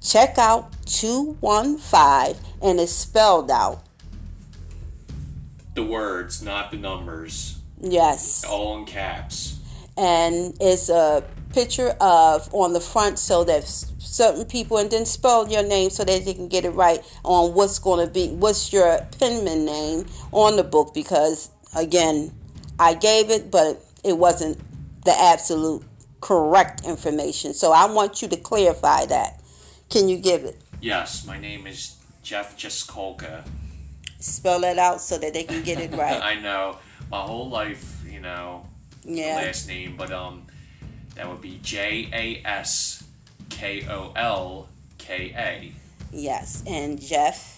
check 0.00 0.38
out 0.38 0.72
215 0.86 2.42
and 2.62 2.80
it's 2.80 2.92
spelled 2.92 3.50
out. 3.50 3.82
The 5.74 5.84
words, 5.84 6.42
not 6.42 6.70
the 6.70 6.76
numbers. 6.76 7.58
Yes. 7.80 8.44
All 8.44 8.78
in 8.78 8.84
caps. 8.84 9.58
And 9.96 10.56
it's 10.60 10.88
a 10.88 11.24
picture 11.52 11.94
of 12.00 12.52
on 12.52 12.72
the 12.72 12.80
front 12.80 13.18
so 13.18 13.44
that 13.44 13.64
certain 13.64 14.44
people 14.44 14.78
and 14.78 14.90
then 14.90 15.06
spell 15.06 15.48
your 15.48 15.62
name 15.62 15.90
so 15.90 16.04
that 16.04 16.24
they 16.24 16.34
can 16.34 16.48
get 16.48 16.64
it 16.64 16.70
right 16.70 17.00
on 17.24 17.54
what's 17.54 17.78
going 17.78 18.06
to 18.06 18.12
be 18.12 18.28
what's 18.28 18.72
your 18.72 18.98
penman 19.18 19.64
name 19.64 20.06
on 20.32 20.56
the 20.56 20.64
book 20.64 20.92
because 20.94 21.50
again 21.76 22.32
I 22.78 22.94
gave 22.94 23.30
it 23.30 23.50
but 23.50 23.82
it 24.04 24.16
wasn't 24.16 24.58
the 25.04 25.18
absolute 25.18 25.82
correct 26.20 26.84
information. 26.84 27.54
So 27.54 27.72
I 27.72 27.86
want 27.86 28.22
you 28.22 28.28
to 28.28 28.36
clarify 28.36 29.06
that. 29.06 29.40
Can 29.88 30.08
you 30.08 30.18
give 30.18 30.44
it? 30.44 30.60
Yes 30.80 31.26
my 31.26 31.38
name 31.38 31.66
is 31.66 31.96
Jeff 32.22 32.58
Jaskolka 32.58 33.44
spell 34.20 34.60
that 34.60 34.78
out 34.78 35.00
so 35.00 35.16
that 35.18 35.32
they 35.32 35.44
can 35.44 35.62
get 35.62 35.78
it 35.78 35.92
right. 35.96 36.20
I 36.20 36.40
know. 36.40 36.78
My 37.10 37.22
whole 37.22 37.48
life 37.48 38.04
you 38.06 38.20
know 38.20 38.66
yeah. 39.04 39.36
last 39.36 39.68
name 39.68 39.96
but 39.96 40.10
um 40.12 40.46
that 41.18 41.28
would 41.28 41.42
be 41.42 41.58
J 41.62 42.08
A 42.12 42.48
S 42.48 43.04
K 43.50 43.84
O 43.90 44.12
L 44.16 44.68
K 44.96 45.34
A. 45.36 45.72
Yes, 46.12 46.62
and 46.66 46.98
Jeff 46.98 47.56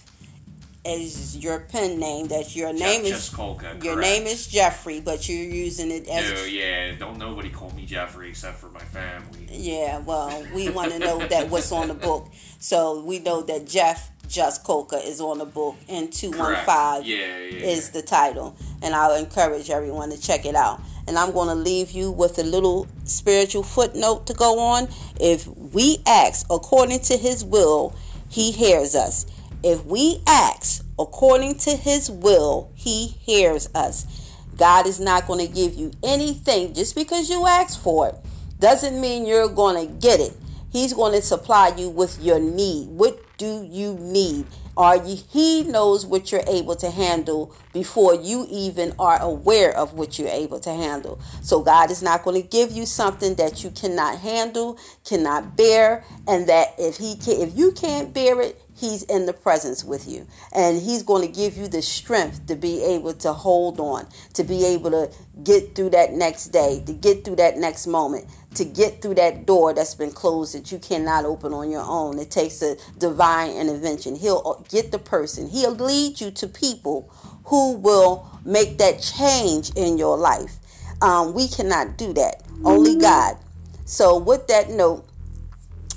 is 0.82 1.36
your 1.36 1.60
pen 1.60 2.00
name. 2.00 2.28
That 2.28 2.56
your 2.56 2.72
Jeff 2.72 2.80
name 2.80 3.04
is 3.04 3.28
Kolka, 3.28 3.84
your 3.84 4.00
name 4.00 4.26
is 4.26 4.46
Jeffrey, 4.46 5.00
but 5.00 5.28
you're 5.28 5.44
using 5.44 5.90
it 5.90 6.08
as. 6.08 6.32
No, 6.32 6.44
yeah, 6.46 6.94
don't 6.98 7.18
nobody 7.18 7.50
call 7.50 7.70
me 7.72 7.84
Jeffrey 7.84 8.30
except 8.30 8.56
for 8.56 8.70
my 8.70 8.80
family. 8.80 9.46
Yeah, 9.50 9.98
well, 9.98 10.44
we 10.54 10.70
want 10.70 10.92
to 10.92 10.98
know 10.98 11.18
that 11.18 11.50
what's 11.50 11.70
on 11.70 11.88
the 11.88 11.94
book, 11.94 12.28
so 12.58 13.04
we 13.04 13.18
know 13.18 13.42
that 13.42 13.66
Jeff 13.66 14.10
Jaskolka 14.26 15.06
is 15.06 15.20
on 15.20 15.36
the 15.36 15.44
book, 15.44 15.76
and 15.86 16.10
two 16.10 16.30
one 16.30 16.56
five 16.64 17.06
is 17.06 17.90
the 17.90 18.00
title, 18.00 18.56
and 18.80 18.94
I'll 18.94 19.16
encourage 19.16 19.68
everyone 19.68 20.08
to 20.10 20.18
check 20.18 20.46
it 20.46 20.54
out 20.54 20.80
and 21.10 21.18
I'm 21.18 21.32
going 21.32 21.48
to 21.48 21.56
leave 21.56 21.90
you 21.90 22.12
with 22.12 22.38
a 22.38 22.44
little 22.44 22.86
spiritual 23.02 23.64
footnote 23.64 24.28
to 24.28 24.32
go 24.32 24.60
on. 24.60 24.88
If 25.18 25.44
we 25.48 25.98
ask 26.06 26.46
according 26.48 27.00
to 27.00 27.16
his 27.16 27.44
will, 27.44 27.96
he 28.28 28.52
hears 28.52 28.94
us. 28.94 29.26
If 29.64 29.84
we 29.84 30.22
ask 30.28 30.86
according 31.00 31.58
to 31.58 31.74
his 31.74 32.08
will, 32.08 32.70
he 32.76 33.08
hears 33.08 33.68
us. 33.74 34.36
God 34.56 34.86
is 34.86 35.00
not 35.00 35.26
going 35.26 35.44
to 35.44 35.52
give 35.52 35.74
you 35.74 35.90
anything 36.04 36.74
just 36.74 36.94
because 36.94 37.28
you 37.28 37.44
ask 37.44 37.82
for 37.82 38.10
it. 38.10 38.14
Doesn't 38.60 39.00
mean 39.00 39.26
you're 39.26 39.48
going 39.48 39.84
to 39.84 39.92
get 39.92 40.20
it. 40.20 40.36
He's 40.70 40.92
going 40.92 41.14
to 41.14 41.22
supply 41.22 41.72
you 41.76 41.90
with 41.90 42.22
your 42.22 42.38
need. 42.38 42.86
What 42.86 43.36
do 43.36 43.66
you 43.68 43.94
need? 43.94 44.46
Are 44.80 44.96
you 44.96 45.18
he 45.28 45.62
knows 45.64 46.06
what 46.06 46.32
you're 46.32 46.42
able 46.46 46.74
to 46.76 46.90
handle 46.90 47.54
before 47.74 48.14
you 48.14 48.46
even 48.48 48.94
are 48.98 49.20
aware 49.20 49.76
of 49.76 49.92
what 49.92 50.18
you're 50.18 50.28
able 50.28 50.58
to 50.60 50.70
handle. 50.70 51.20
So 51.42 51.60
God 51.60 51.90
is 51.90 52.02
not 52.02 52.24
going 52.24 52.40
to 52.40 52.48
give 52.48 52.72
you 52.72 52.86
something 52.86 53.34
that 53.34 53.62
you 53.62 53.72
cannot 53.72 54.20
handle, 54.20 54.78
cannot 55.04 55.54
bear, 55.54 56.02
and 56.26 56.46
that 56.48 56.76
if 56.78 56.96
he 56.96 57.16
can, 57.16 57.42
if 57.42 57.58
you 57.58 57.72
can't 57.72 58.14
bear 58.14 58.40
it, 58.40 58.58
he's 58.80 59.02
in 59.04 59.26
the 59.26 59.32
presence 59.32 59.84
with 59.84 60.08
you. 60.08 60.26
And 60.52 60.80
he's 60.80 61.02
going 61.02 61.26
to 61.26 61.32
give 61.32 61.56
you 61.56 61.68
the 61.68 61.82
strength 61.82 62.46
to 62.46 62.56
be 62.56 62.82
able 62.82 63.12
to 63.14 63.32
hold 63.32 63.78
on 63.78 64.06
to 64.34 64.44
be 64.44 64.64
able 64.64 64.90
to 64.90 65.10
get 65.44 65.74
through 65.74 65.90
that 65.90 66.12
next 66.12 66.46
day 66.46 66.82
to 66.86 66.92
get 66.92 67.24
through 67.24 67.36
that 67.36 67.56
next 67.56 67.86
moment 67.86 68.26
to 68.54 68.64
get 68.64 69.00
through 69.00 69.14
that 69.14 69.46
door 69.46 69.72
that's 69.72 69.94
been 69.94 70.10
closed 70.10 70.54
that 70.54 70.72
you 70.72 70.78
cannot 70.78 71.24
open 71.24 71.52
on 71.52 71.70
your 71.70 71.84
own. 71.86 72.18
It 72.18 72.32
takes 72.32 72.62
a 72.62 72.76
divine 72.98 73.52
intervention. 73.52 74.16
He'll 74.16 74.66
get 74.68 74.90
the 74.90 74.98
person. 74.98 75.48
He'll 75.48 75.74
lead 75.74 76.20
you 76.20 76.32
to 76.32 76.48
people 76.48 77.08
who 77.44 77.74
will 77.74 78.28
make 78.44 78.78
that 78.78 79.00
change 79.00 79.70
in 79.76 79.98
your 79.98 80.16
life. 80.16 80.56
Um, 81.00 81.32
we 81.32 81.46
cannot 81.46 81.96
do 81.96 82.12
that. 82.14 82.42
Only 82.64 82.96
god. 82.96 83.36
So 83.84 84.18
with 84.18 84.48
that 84.48 84.70
note 84.70 85.06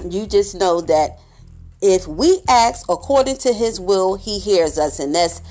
you 0.09 0.27
just 0.27 0.55
know 0.55 0.81
that 0.81 1.19
if 1.83 2.07
we 2.07 2.39
ask 2.47 2.89
according 2.89 3.35
to 3.39 3.51
his 3.51 3.77
will, 3.77 4.15
he 4.15 4.39
hears 4.39 4.79
us. 4.79 4.99
And 4.99 5.13
that's 5.13 5.41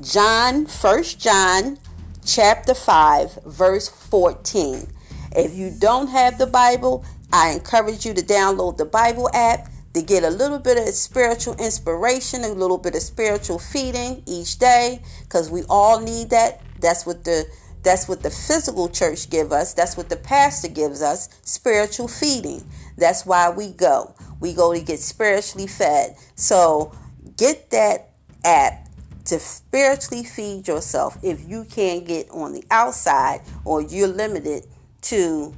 John, 0.00 0.64
First 0.64 1.20
John 1.20 1.78
chapter 2.24 2.72
5, 2.72 3.40
verse 3.44 3.86
14. 3.86 4.88
If 5.32 5.54
you 5.54 5.70
don't 5.78 6.06
have 6.06 6.38
the 6.38 6.46
Bible, 6.46 7.04
I 7.30 7.50
encourage 7.50 8.06
you 8.06 8.14
to 8.14 8.22
download 8.22 8.78
the 8.78 8.86
Bible 8.86 9.28
app 9.34 9.68
to 9.92 10.00
get 10.00 10.24
a 10.24 10.30
little 10.30 10.58
bit 10.58 10.78
of 10.78 10.94
spiritual 10.94 11.54
inspiration, 11.56 12.42
a 12.44 12.48
little 12.48 12.78
bit 12.78 12.94
of 12.94 13.02
spiritual 13.02 13.58
feeding 13.58 14.22
each 14.26 14.58
day, 14.58 15.02
because 15.24 15.50
we 15.50 15.62
all 15.68 16.00
need 16.00 16.30
that. 16.30 16.62
That's 16.80 17.04
what 17.04 17.22
the 17.24 17.44
that's 17.82 18.08
what 18.08 18.20
the 18.20 18.30
physical 18.30 18.88
church 18.88 19.30
give 19.30 19.52
us. 19.52 19.72
That's 19.72 19.96
what 19.96 20.08
the 20.08 20.16
pastor 20.16 20.66
gives 20.66 21.02
us, 21.02 21.28
spiritual 21.44 22.08
feeding. 22.08 22.64
That's 22.98 23.24
why 23.24 23.48
we 23.50 23.70
go. 23.70 24.12
We 24.40 24.52
go 24.52 24.72
to 24.72 24.80
get 24.80 25.00
spiritually 25.00 25.66
fed. 25.66 26.16
So 26.34 26.94
get 27.36 27.70
that 27.70 28.10
app 28.44 28.86
to 29.26 29.40
spiritually 29.40 30.24
feed 30.24 30.68
yourself 30.68 31.18
if 31.22 31.48
you 31.48 31.64
can't 31.64 32.06
get 32.06 32.30
on 32.30 32.52
the 32.52 32.64
outside 32.70 33.40
or 33.64 33.82
you're 33.82 34.08
limited 34.08 34.64
to 35.02 35.52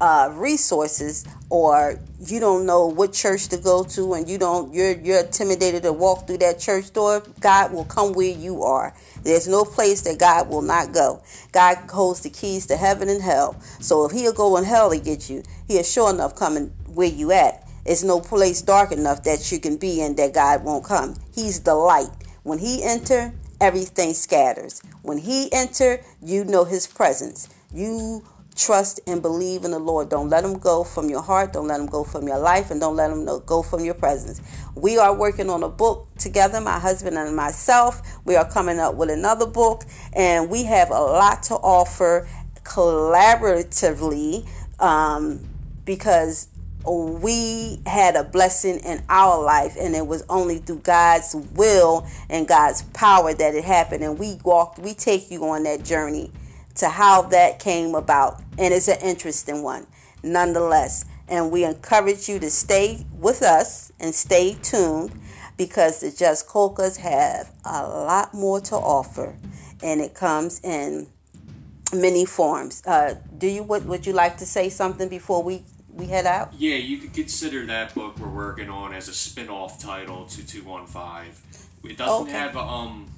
uh, 0.00 0.28
resources 0.34 1.24
or 1.48 2.00
you 2.26 2.40
don't 2.40 2.66
know 2.66 2.88
what 2.88 3.12
church 3.12 3.46
to 3.46 3.56
go 3.56 3.84
to 3.84 4.14
and 4.14 4.28
you 4.28 4.36
don't 4.36 4.74
you're 4.74 4.98
you're 4.98 5.20
intimidated 5.20 5.84
to 5.84 5.92
walk 5.92 6.26
through 6.26 6.38
that 6.38 6.58
church 6.58 6.92
door 6.92 7.22
god 7.38 7.72
will 7.72 7.84
come 7.84 8.12
where 8.12 8.36
you 8.36 8.64
are. 8.64 8.92
There's 9.22 9.46
no 9.46 9.64
place 9.64 10.02
that 10.02 10.18
god 10.18 10.48
will 10.48 10.62
not 10.62 10.92
go. 10.92 11.22
God 11.52 11.76
holds 11.88 12.20
the 12.20 12.30
keys 12.30 12.66
to 12.66 12.76
heaven 12.76 13.08
and 13.08 13.22
hell. 13.22 13.54
So 13.78 14.04
if 14.04 14.10
he'll 14.10 14.32
go 14.32 14.56
in 14.56 14.64
hell 14.64 14.90
to 14.90 14.98
get 14.98 15.30
you 15.30 15.44
he'll 15.68 15.84
sure 15.84 16.10
enough 16.12 16.34
coming 16.34 16.72
where 16.92 17.08
you 17.08 17.30
at 17.30 17.62
it's 17.84 18.02
no 18.02 18.20
place 18.20 18.62
dark 18.62 18.92
enough 18.92 19.22
that 19.22 19.50
you 19.50 19.58
can 19.58 19.76
be 19.76 20.00
in 20.00 20.14
that 20.16 20.32
god 20.32 20.64
won't 20.64 20.84
come 20.84 21.14
he's 21.34 21.60
the 21.60 21.74
light 21.74 22.10
when 22.42 22.58
he 22.58 22.82
enter 22.82 23.32
everything 23.60 24.12
scatters 24.14 24.82
when 25.02 25.18
he 25.18 25.52
enter 25.52 26.00
you 26.22 26.44
know 26.44 26.64
his 26.64 26.86
presence 26.86 27.48
you 27.72 28.22
trust 28.54 29.00
and 29.06 29.22
believe 29.22 29.64
in 29.64 29.70
the 29.70 29.78
Lord. 29.78 30.08
Don't 30.08 30.28
let 30.28 30.42
them 30.42 30.58
go 30.58 30.84
from 30.84 31.08
your 31.08 31.22
heart. 31.22 31.52
Don't 31.52 31.68
let 31.68 31.78
them 31.78 31.86
go 31.86 32.04
from 32.04 32.26
your 32.26 32.38
life. 32.38 32.70
And 32.70 32.80
don't 32.80 32.96
let 32.96 33.08
them 33.08 33.24
go 33.46 33.62
from 33.62 33.84
your 33.84 33.94
presence. 33.94 34.40
We 34.74 34.98
are 34.98 35.14
working 35.14 35.50
on 35.50 35.62
a 35.62 35.68
book 35.68 36.08
together, 36.18 36.60
my 36.60 36.78
husband 36.78 37.16
and 37.16 37.34
myself. 37.34 38.20
We 38.24 38.36
are 38.36 38.48
coming 38.48 38.78
up 38.78 38.94
with 38.94 39.10
another 39.10 39.46
book. 39.46 39.84
And 40.12 40.50
we 40.50 40.64
have 40.64 40.90
a 40.90 41.00
lot 41.00 41.42
to 41.44 41.54
offer 41.54 42.28
collaboratively 42.64 44.46
um, 44.80 45.40
because 45.84 46.48
we 46.84 47.80
had 47.86 48.16
a 48.16 48.24
blessing 48.24 48.78
in 48.80 49.02
our 49.08 49.42
life 49.42 49.76
and 49.78 49.94
it 49.94 50.06
was 50.06 50.24
only 50.28 50.58
through 50.58 50.80
God's 50.80 51.34
will 51.54 52.06
and 52.28 52.48
God's 52.48 52.82
power 52.94 53.32
that 53.34 53.54
it 53.54 53.64
happened 53.64 54.02
and 54.02 54.18
we 54.18 54.38
walked 54.44 54.78
we 54.78 54.94
take 54.94 55.30
you 55.30 55.44
on 55.44 55.62
that 55.62 55.84
journey 55.84 56.30
to 56.76 56.88
how 56.88 57.22
that 57.22 57.58
came 57.58 57.94
about. 57.94 58.40
And 58.58 58.72
it's 58.72 58.88
an 58.88 58.98
interesting 59.02 59.62
one, 59.62 59.86
nonetheless. 60.22 61.04
And 61.28 61.50
we 61.50 61.64
encourage 61.64 62.28
you 62.28 62.38
to 62.40 62.50
stay 62.50 63.06
with 63.18 63.42
us 63.42 63.92
and 64.00 64.14
stay 64.14 64.56
tuned 64.62 65.12
because 65.56 66.00
the 66.00 66.08
Jaskolkas 66.08 66.96
have 66.96 67.50
a 67.64 67.86
lot 67.86 68.34
more 68.34 68.60
to 68.60 68.74
offer. 68.74 69.34
And 69.82 70.00
it 70.00 70.14
comes 70.14 70.60
in 70.62 71.08
many 71.92 72.24
forms. 72.24 72.82
Uh, 72.86 73.14
do 73.38 73.46
you 73.46 73.62
would, 73.62 73.86
would 73.86 74.06
you 74.06 74.12
like 74.12 74.38
to 74.38 74.46
say 74.46 74.68
something 74.68 75.08
before 75.08 75.42
we, 75.42 75.62
we 75.92 76.06
head 76.06 76.26
out? 76.26 76.52
Yeah, 76.54 76.76
you 76.76 76.98
could 76.98 77.12
consider 77.14 77.66
that 77.66 77.94
book 77.94 78.18
we're 78.18 78.28
working 78.28 78.68
on 78.70 78.92
as 78.94 79.08
a 79.08 79.14
spin-off 79.14 79.78
title 79.82 80.24
to 80.26 80.46
215 80.46 81.32
It 81.90 81.96
doesn't 81.98 82.28
Okay. 82.28 82.32
have 82.32 82.54
a 82.56 82.60
um 82.60 83.10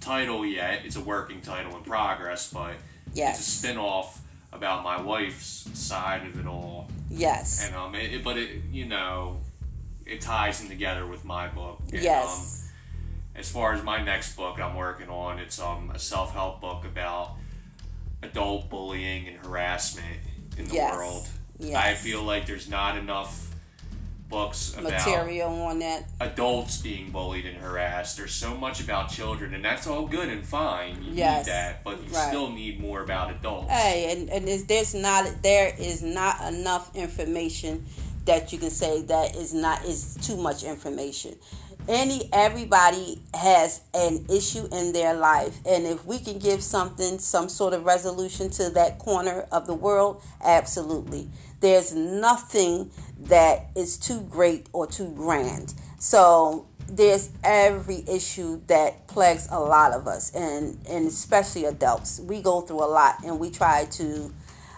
title 0.00 0.46
yet. 0.46 0.82
It's 0.86 0.96
a 0.96 1.00
working 1.02 1.40
title 1.42 1.76
in 1.76 1.82
progress, 1.84 2.50
but 2.52 2.74
Yes. 3.12 3.38
it's 3.38 3.48
a 3.48 3.50
spin-off 3.50 4.20
about 4.52 4.82
my 4.82 5.00
wife's 5.00 5.68
side 5.78 6.26
of 6.26 6.38
it 6.40 6.46
all. 6.46 6.88
Yes. 7.10 7.64
And 7.64 7.74
um, 7.76 7.94
it, 7.94 8.12
it- 8.14 8.24
but 8.24 8.36
it 8.38 8.62
you 8.72 8.86
know, 8.86 9.40
it 10.06 10.20
ties 10.20 10.60
in 10.62 10.68
together 10.68 11.06
with 11.06 11.24
my 11.24 11.46
book. 11.48 11.80
And, 11.92 12.02
yes. 12.02 12.24
Um, 12.64 12.66
as 13.36 13.50
far 13.50 13.72
as 13.74 13.82
my 13.84 14.02
next 14.02 14.36
book 14.36 14.58
I'm 14.58 14.74
working 14.74 15.08
on, 15.08 15.38
it's 15.38 15.60
um 15.60 15.90
a 15.94 15.98
self-help 15.98 16.60
book 16.60 16.84
about 16.84 17.36
adult 18.22 18.68
bullying 18.70 19.28
and 19.28 19.36
harassment 19.44 20.18
in 20.56 20.66
the 20.68 20.74
Yes. 20.74 20.94
world. 20.96 21.28
Yes. 21.60 21.76
I 21.76 21.94
feel 21.94 22.22
like 22.22 22.46
there's 22.46 22.68
not 22.68 22.96
enough 22.96 23.46
books 24.28 24.74
about 24.78 24.92
material 24.92 25.50
on 25.62 25.80
that. 25.80 26.04
adults 26.20 26.76
being 26.78 27.10
bullied 27.10 27.46
and 27.46 27.56
harassed. 27.56 28.16
There's 28.16 28.32
so 28.32 28.56
much 28.56 28.80
about 28.80 29.10
children, 29.10 29.54
and 29.54 29.64
that's 29.64 29.88
all 29.88 30.06
good 30.06 30.28
and 30.28 30.44
fine. 30.44 31.02
You 31.02 31.12
Yes. 31.14 31.46
need 31.46 31.52
that, 31.52 31.82
but 31.82 32.00
you 32.00 32.14
Right. 32.14 32.28
still 32.28 32.48
need 32.50 32.80
more 32.80 33.02
about 33.02 33.32
adults. 33.32 33.70
Hey, 33.72 34.12
and, 34.12 34.30
and 34.30 34.48
is 34.48 34.66
there's 34.66 34.94
not 34.94 35.42
there 35.42 35.74
is 35.76 36.02
not 36.02 36.40
enough 36.52 36.94
information 36.94 37.86
that 38.26 38.52
you 38.52 38.58
can 38.58 38.70
say 38.70 39.02
that 39.02 39.34
is 39.34 39.52
not 39.52 39.84
is 39.84 40.16
too 40.22 40.36
much 40.36 40.62
information. 40.62 41.34
Any 41.88 42.28
everybody 42.32 43.20
has 43.34 43.80
an 43.94 44.26
issue 44.28 44.68
in 44.70 44.92
their 44.92 45.14
life, 45.14 45.58
and 45.66 45.86
if 45.86 46.04
we 46.04 46.18
can 46.20 46.38
give 46.38 46.62
something 46.62 47.18
some 47.18 47.48
sort 47.48 47.72
of 47.74 47.84
resolution 47.84 48.48
to 48.50 48.70
that 48.70 48.98
corner 49.00 49.46
of 49.50 49.66
the 49.66 49.74
world, 49.74 50.22
absolutely. 50.44 51.28
There's 51.60 51.94
nothing 51.94 52.90
that 53.20 53.68
is 53.76 53.96
too 53.96 54.22
great 54.22 54.68
or 54.72 54.86
too 54.86 55.12
grand. 55.14 55.74
So 55.98 56.66
there's 56.88 57.30
every 57.44 58.04
issue 58.08 58.60
that 58.66 59.06
plagues 59.06 59.48
a 59.50 59.60
lot 59.60 59.92
of 59.92 60.08
us 60.08 60.34
and 60.34 60.76
and 60.88 61.06
especially 61.06 61.64
adults 61.66 62.20
we 62.20 62.42
go 62.42 62.62
through 62.62 62.82
a 62.82 62.86
lot 62.86 63.22
and 63.24 63.38
we 63.38 63.48
try 63.48 63.84
to 63.84 64.32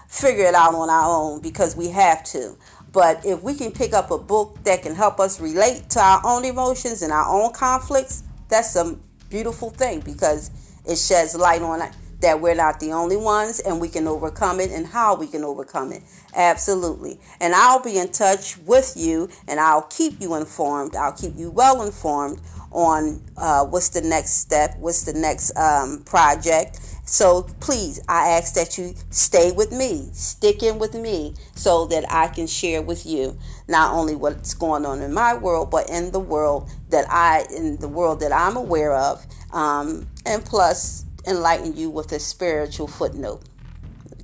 figure 0.09 0.45
it 0.45 0.55
out 0.55 0.74
on 0.74 0.91
our 0.91 1.09
own 1.09 1.41
because 1.41 1.74
we 1.74 1.89
have 1.89 2.22
to 2.22 2.55
but 2.93 3.24
if 3.24 3.43
we 3.43 3.55
can 3.55 3.72
pick 3.72 3.95
up 3.95 4.11
a 4.11 4.18
book 4.18 4.59
that 4.64 4.83
can 4.83 4.95
help 4.95 5.18
us 5.18 5.41
relate 5.41 5.89
to 5.89 5.99
our 5.99 6.20
own 6.24 6.45
emotions 6.45 7.01
and 7.01 7.11
our 7.11 7.26
own 7.26 7.51
conflicts 7.53 8.24
that's 8.49 8.76
a 8.76 8.95
beautiful 9.30 9.70
thing 9.70 9.99
because 10.01 10.51
it 10.85 10.97
sheds 10.99 11.35
light 11.35 11.62
on 11.62 11.80
that 12.22 12.41
we're 12.41 12.55
not 12.55 12.78
the 12.80 12.93
only 12.93 13.16
ones 13.16 13.61
and 13.61 13.80
we 13.80 13.89
can 13.89 14.07
overcome 14.07 14.61
it 14.61 14.70
and 14.70 14.87
how 14.87 15.14
we 15.14 15.26
can 15.26 15.43
overcome 15.45 15.93
it. 15.93 16.03
Absolutely. 16.35 17.20
And 17.41 17.55
I'll 17.55 17.83
be 17.83 17.99
in 17.99 18.11
touch 18.11 18.57
with 18.59 18.95
you 18.97 19.28
and 19.47 19.61
I'll 19.61 19.83
keep 19.83 20.20
you 20.20 20.35
informed. 20.35 20.97
I'll 20.97 21.12
keep 21.12 21.37
you 21.37 21.51
well 21.51 21.83
informed 21.83 22.41
on 22.70 23.22
uh, 23.37 23.66
what's 23.66 23.91
the 23.91 24.01
next 24.01 24.39
step, 24.39 24.74
what's 24.78 25.03
the 25.03 25.12
next 25.12 25.55
um, 25.59 26.03
project. 26.07 26.80
So 27.05 27.43
please, 27.61 28.01
I 28.09 28.30
ask 28.30 28.55
that 28.55 28.78
you 28.78 28.95
stay 29.11 29.53
with 29.53 29.72
me, 29.72 30.09
stick 30.12 30.62
in 30.62 30.78
with 30.78 30.95
me 30.95 31.35
so 31.55 31.87
that 31.89 32.11
I 32.11 32.28
can 32.28 32.47
share 32.47 32.80
with 32.80 33.05
you 33.05 33.37
not 33.68 33.93
only 33.93 34.16
what's 34.16 34.55
going 34.55 34.87
on 34.87 35.03
in 35.03 35.12
my 35.12 35.35
world, 35.35 35.70
but 35.70 35.91
in 35.91 36.12
the 36.12 36.20
world 36.20 36.70
that 36.89 37.05
I, 37.11 37.45
in 37.55 37.76
the 37.78 37.89
world 37.89 38.20
that 38.20 38.33
I'm 38.33 38.57
aware 38.57 38.95
of. 38.95 39.26
Um, 39.53 40.07
and 40.24 40.43
plus, 40.43 41.05
enlighten 41.26 41.76
you 41.76 41.91
with 41.91 42.11
a 42.12 42.18
spiritual 42.18 42.89
footnote. 42.89 43.45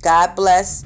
God 0.01 0.35
bless 0.35 0.85